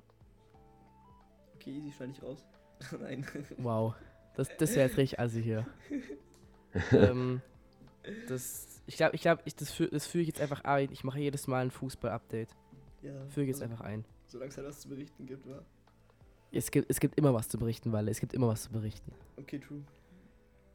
Okay, 1.56 1.70
easy, 1.70 1.92
schneide 1.92 2.12
ich 2.12 2.22
raus. 2.22 2.44
Nein. 3.00 3.26
Wow. 3.58 3.94
Das, 4.36 4.48
das 4.58 4.74
wäre 4.74 4.88
jetzt 4.88 4.96
richtig 4.96 5.20
assi 5.20 5.42
hier. 5.42 5.66
ähm, 6.92 7.40
das, 8.28 8.82
ich 8.86 8.96
glaube, 8.96 9.14
ich 9.14 9.22
glaub, 9.22 9.40
ich, 9.44 9.54
das, 9.54 9.70
führ, 9.70 9.88
das 9.88 10.06
führe 10.06 10.22
ich 10.22 10.28
jetzt 10.28 10.40
einfach 10.40 10.64
ein. 10.64 10.90
Ich 10.92 11.04
mache 11.04 11.20
jedes 11.20 11.46
Mal 11.46 11.64
ein 11.64 11.70
Fußball-Update. 11.70 12.50
Ja. 13.02 13.12
Füge 13.28 13.42
ich 13.42 13.48
jetzt 13.48 13.62
also, 13.62 13.72
einfach 13.72 13.84
ein. 13.84 14.04
Solange 14.26 14.50
es 14.50 14.56
halt 14.56 14.66
was 14.66 14.80
zu 14.80 14.88
berichten 14.88 15.26
gibt, 15.26 15.48
war. 15.48 15.64
Es 16.50 16.70
gibt, 16.70 16.90
es 16.90 17.00
gibt 17.00 17.18
immer 17.18 17.32
was 17.32 17.48
zu 17.48 17.58
berichten, 17.58 17.92
Walle. 17.92 18.10
Es 18.10 18.20
gibt 18.20 18.34
immer 18.34 18.48
was 18.48 18.64
zu 18.64 18.70
berichten. 18.70 19.12
Okay, 19.36 19.58
true. 19.58 19.82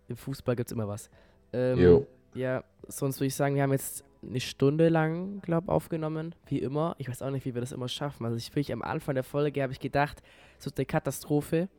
Im 0.08 0.18
Fußball 0.18 0.55
gibt 0.55 0.70
es 0.70 0.72
immer 0.72 0.88
was. 0.88 1.10
Ähm, 1.53 1.80
Jo. 1.80 2.08
Ja, 2.34 2.64
sonst 2.88 3.18
würde 3.20 3.28
ich 3.28 3.36
sagen, 3.36 3.55
wir 3.55 3.64
haben 3.64 3.72
jetzt 3.72 4.03
eine 4.22 4.39
Stunde 4.39 4.89
lang, 4.89 5.41
glaube 5.41 5.72
aufgenommen. 5.72 6.36
Wie 6.47 6.60
immer. 6.60 6.95
Ich 6.97 7.10
weiß 7.10 7.22
auch 7.22 7.30
nicht, 7.30 7.45
wie 7.45 7.53
wir 7.53 7.62
das 7.62 7.72
immer 7.72 7.88
schaffen. 7.88 8.26
Also 8.26 8.38
ich 8.38 8.49
wirklich 8.51 8.74
am 8.74 8.82
Anfang 8.82 9.16
der 9.16 9.24
Folge 9.24 9.62
habe 9.62 9.74
ich 9.74 9.80
gedacht, 9.80 10.22
es 10.60 10.66
wird 10.66 10.78
eine 10.78 10.86
Katastrophe. 10.86 11.70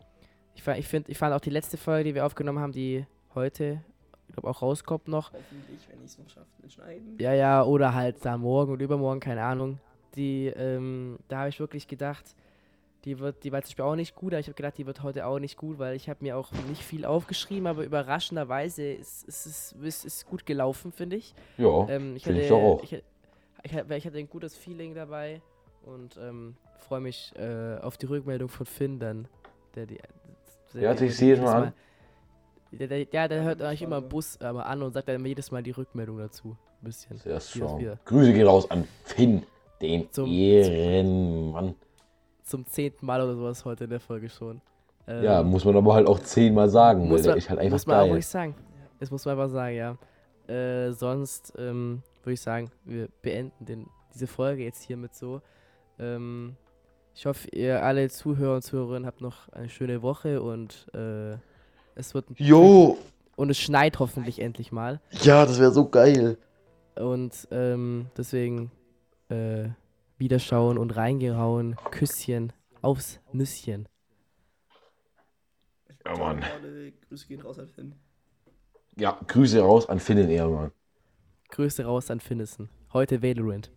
Ich, 0.58 0.64
fa- 0.64 0.74
ich, 0.76 0.88
find, 0.88 1.08
ich 1.08 1.16
fand 1.16 1.32
auch 1.32 1.40
die 1.40 1.50
letzte 1.50 1.76
Folge, 1.76 2.02
die 2.08 2.14
wir 2.16 2.26
aufgenommen 2.26 2.58
haben, 2.58 2.72
die 2.72 3.06
heute, 3.36 3.80
ich 4.26 4.34
glaube, 4.34 4.48
auch 4.50 4.60
rauskommt 4.60 5.06
noch. 5.06 5.32
Hoffentlich, 5.32 5.88
wenn 5.88 6.00
ich 6.00 6.06
es 6.10 6.18
noch 6.18 6.28
schaffe, 6.28 6.48
mit 6.60 6.72
Schneiden. 6.72 7.16
Ja, 7.20 7.32
ja, 7.32 7.62
oder 7.62 7.94
halt 7.94 8.16
da 8.24 8.36
morgen 8.36 8.72
und 8.72 8.82
übermorgen, 8.82 9.20
keine 9.20 9.44
Ahnung. 9.44 9.78
Die, 10.16 10.46
ähm, 10.48 11.20
da 11.28 11.38
habe 11.38 11.50
ich 11.50 11.60
wirklich 11.60 11.86
gedacht, 11.86 12.34
Die 13.04 13.20
wird, 13.20 13.44
die 13.44 13.52
war 13.52 13.62
zum 13.62 13.68
Beispiel 13.68 13.84
auch 13.84 13.94
nicht 13.94 14.16
gut, 14.16 14.32
aber 14.32 14.40
ich 14.40 14.46
habe 14.48 14.56
gedacht, 14.56 14.76
die 14.76 14.84
wird 14.84 15.04
heute 15.04 15.26
auch 15.26 15.38
nicht 15.38 15.56
gut, 15.56 15.78
weil 15.78 15.94
ich 15.94 16.08
habe 16.08 16.18
mir 16.24 16.36
auch 16.36 16.50
nicht 16.68 16.82
viel 16.82 17.04
aufgeschrieben, 17.04 17.68
aber 17.68 17.84
überraschenderweise 17.84 18.82
ist 18.94 19.28
es 19.28 19.46
ist, 19.46 19.72
ist, 19.80 20.04
ist 20.04 20.26
gut 20.26 20.44
gelaufen, 20.44 20.90
finde 20.90 21.14
ich. 21.16 21.32
Ja, 21.56 21.88
Ähm, 21.88 22.16
ich, 22.16 22.24
finde 22.24 22.40
hatte, 22.40 22.46
ich 22.46 22.52
auch. 22.52 22.82
Ich, 22.82 22.92
ich, 23.62 23.74
hatte- 23.74 23.94
ich 23.94 24.04
hatte 24.04 24.18
ein 24.18 24.28
gutes 24.28 24.56
Feeling 24.56 24.96
dabei 24.96 25.40
und 25.84 26.16
ähm, 26.20 26.56
freue 26.78 27.00
mich 27.00 27.32
äh, 27.36 27.78
auf 27.80 27.96
die 27.96 28.06
Rückmeldung 28.06 28.48
von 28.48 28.66
Finn 28.66 28.98
dann. 28.98 29.28
Der, 29.76 29.86
die, 29.86 29.94
der, 29.98 30.08
Ja, 30.74 30.94
der- 30.94 31.06
ich 31.08 31.16
sehe 31.16 31.34
es 31.34 31.40
mal 31.40 31.62
an. 31.64 31.72
Der, 32.72 32.86
der, 32.86 33.06
ja, 33.10 33.28
der 33.28 33.42
hört 33.44 33.60
Ja, 33.60 33.68
eigentlich 33.68 33.82
immer 33.82 33.98
im. 33.98 34.08
Bus 34.08 34.36
äh, 34.40 34.44
an 34.44 34.82
und 34.82 34.92
sagt 34.92 35.08
dann 35.08 35.24
jedes 35.24 35.50
Mal 35.50 35.62
die 35.62 35.70
Rückmeldung 35.70 36.18
dazu. 36.18 36.56
Ein 36.82 36.84
bisschen. 36.84 37.16
Sehr 37.18 37.40
strong. 37.40 37.96
Grüße 38.04 38.32
gehen 38.32 38.46
raus 38.46 38.70
an 38.70 38.86
Finn, 39.04 39.44
den 39.80 40.10
Zum- 40.12 40.30
Ehrenmann. 40.30 41.74
zum 42.42 42.66
zehnten 42.66 43.04
Mal 43.06 43.22
oder 43.22 43.34
sowas 43.34 43.64
heute 43.64 43.84
in 43.84 43.90
der 43.90 44.00
Folge 44.00 44.28
schon. 44.28 44.60
Ähm, 45.06 45.24
Ja, 45.24 45.42
muss 45.42 45.64
man 45.64 45.76
aber 45.76 45.94
halt 45.94 46.06
auch 46.06 46.18
zehnmal 46.20 46.68
sagen, 46.68 47.02
weil 47.02 47.08
muss 47.08 47.22
der 47.22 47.32
man, 47.32 47.38
ist 47.38 47.48
halt 47.50 47.58
einfach 47.60 47.72
muss 47.74 47.86
man 47.86 47.96
auch 47.96 48.00
geil. 48.02 48.10
ruhig 48.12 48.26
sagen. 48.26 48.54
Das 49.00 49.10
muss 49.10 49.24
man 49.24 49.38
einfach 49.38 49.50
sagen, 49.52 49.76
ja. 49.76 49.96
Äh, 50.54 50.92
sonst 50.92 51.54
ähm, 51.58 52.02
würde 52.22 52.34
ich 52.34 52.40
sagen, 52.40 52.70
wir 52.84 53.08
beenden 53.22 53.64
den, 53.64 53.86
diese 54.14 54.26
Folge 54.26 54.64
jetzt 54.64 54.82
hiermit 54.82 55.14
so. 55.14 55.40
Ähm, 55.98 56.56
ich 57.14 57.26
hoffe, 57.26 57.48
ihr 57.50 57.82
alle 57.82 58.08
Zuhörer 58.10 58.56
und 58.56 58.62
Zuhörerinnen 58.62 59.06
habt 59.06 59.20
noch 59.20 59.48
eine 59.50 59.68
schöne 59.68 60.02
Woche 60.02 60.40
und 60.42 60.86
äh, 60.94 61.36
es 61.94 62.14
wird 62.14 62.26
Jo, 62.36 62.96
und 63.36 63.50
es 63.50 63.58
schneit 63.58 63.98
hoffentlich 63.98 64.40
endlich 64.40 64.72
mal. 64.72 65.00
ja, 65.22 65.44
das 65.44 65.58
wäre 65.58 65.72
so 65.72 65.88
geil. 65.88 66.38
Und 66.96 67.46
ähm, 67.50 68.06
deswegen 68.16 68.70
äh, 69.28 69.68
wiederschauen 70.16 70.78
und 70.78 70.96
reingehauen. 70.96 71.76
Küsschen 71.90 72.52
aufs 72.82 73.20
Nüsschen. 73.32 73.88
Ja, 76.04 76.16
Mann. 76.16 76.44
Grüße 77.08 77.26
gehen 77.26 77.40
raus 77.40 77.58
an 77.58 77.68
Finn. 77.68 77.94
Ja, 78.96 79.18
Grüße 79.26 79.60
raus 79.60 79.88
an 79.88 80.00
Finn, 80.00 80.16
den 80.16 80.30
Ehrenmann. 80.30 80.72
Grüße 81.50 81.84
raus 81.84 82.10
an 82.10 82.20
Finnison. 82.20 82.68
Heute 82.92 83.22
Valorant. 83.22 83.70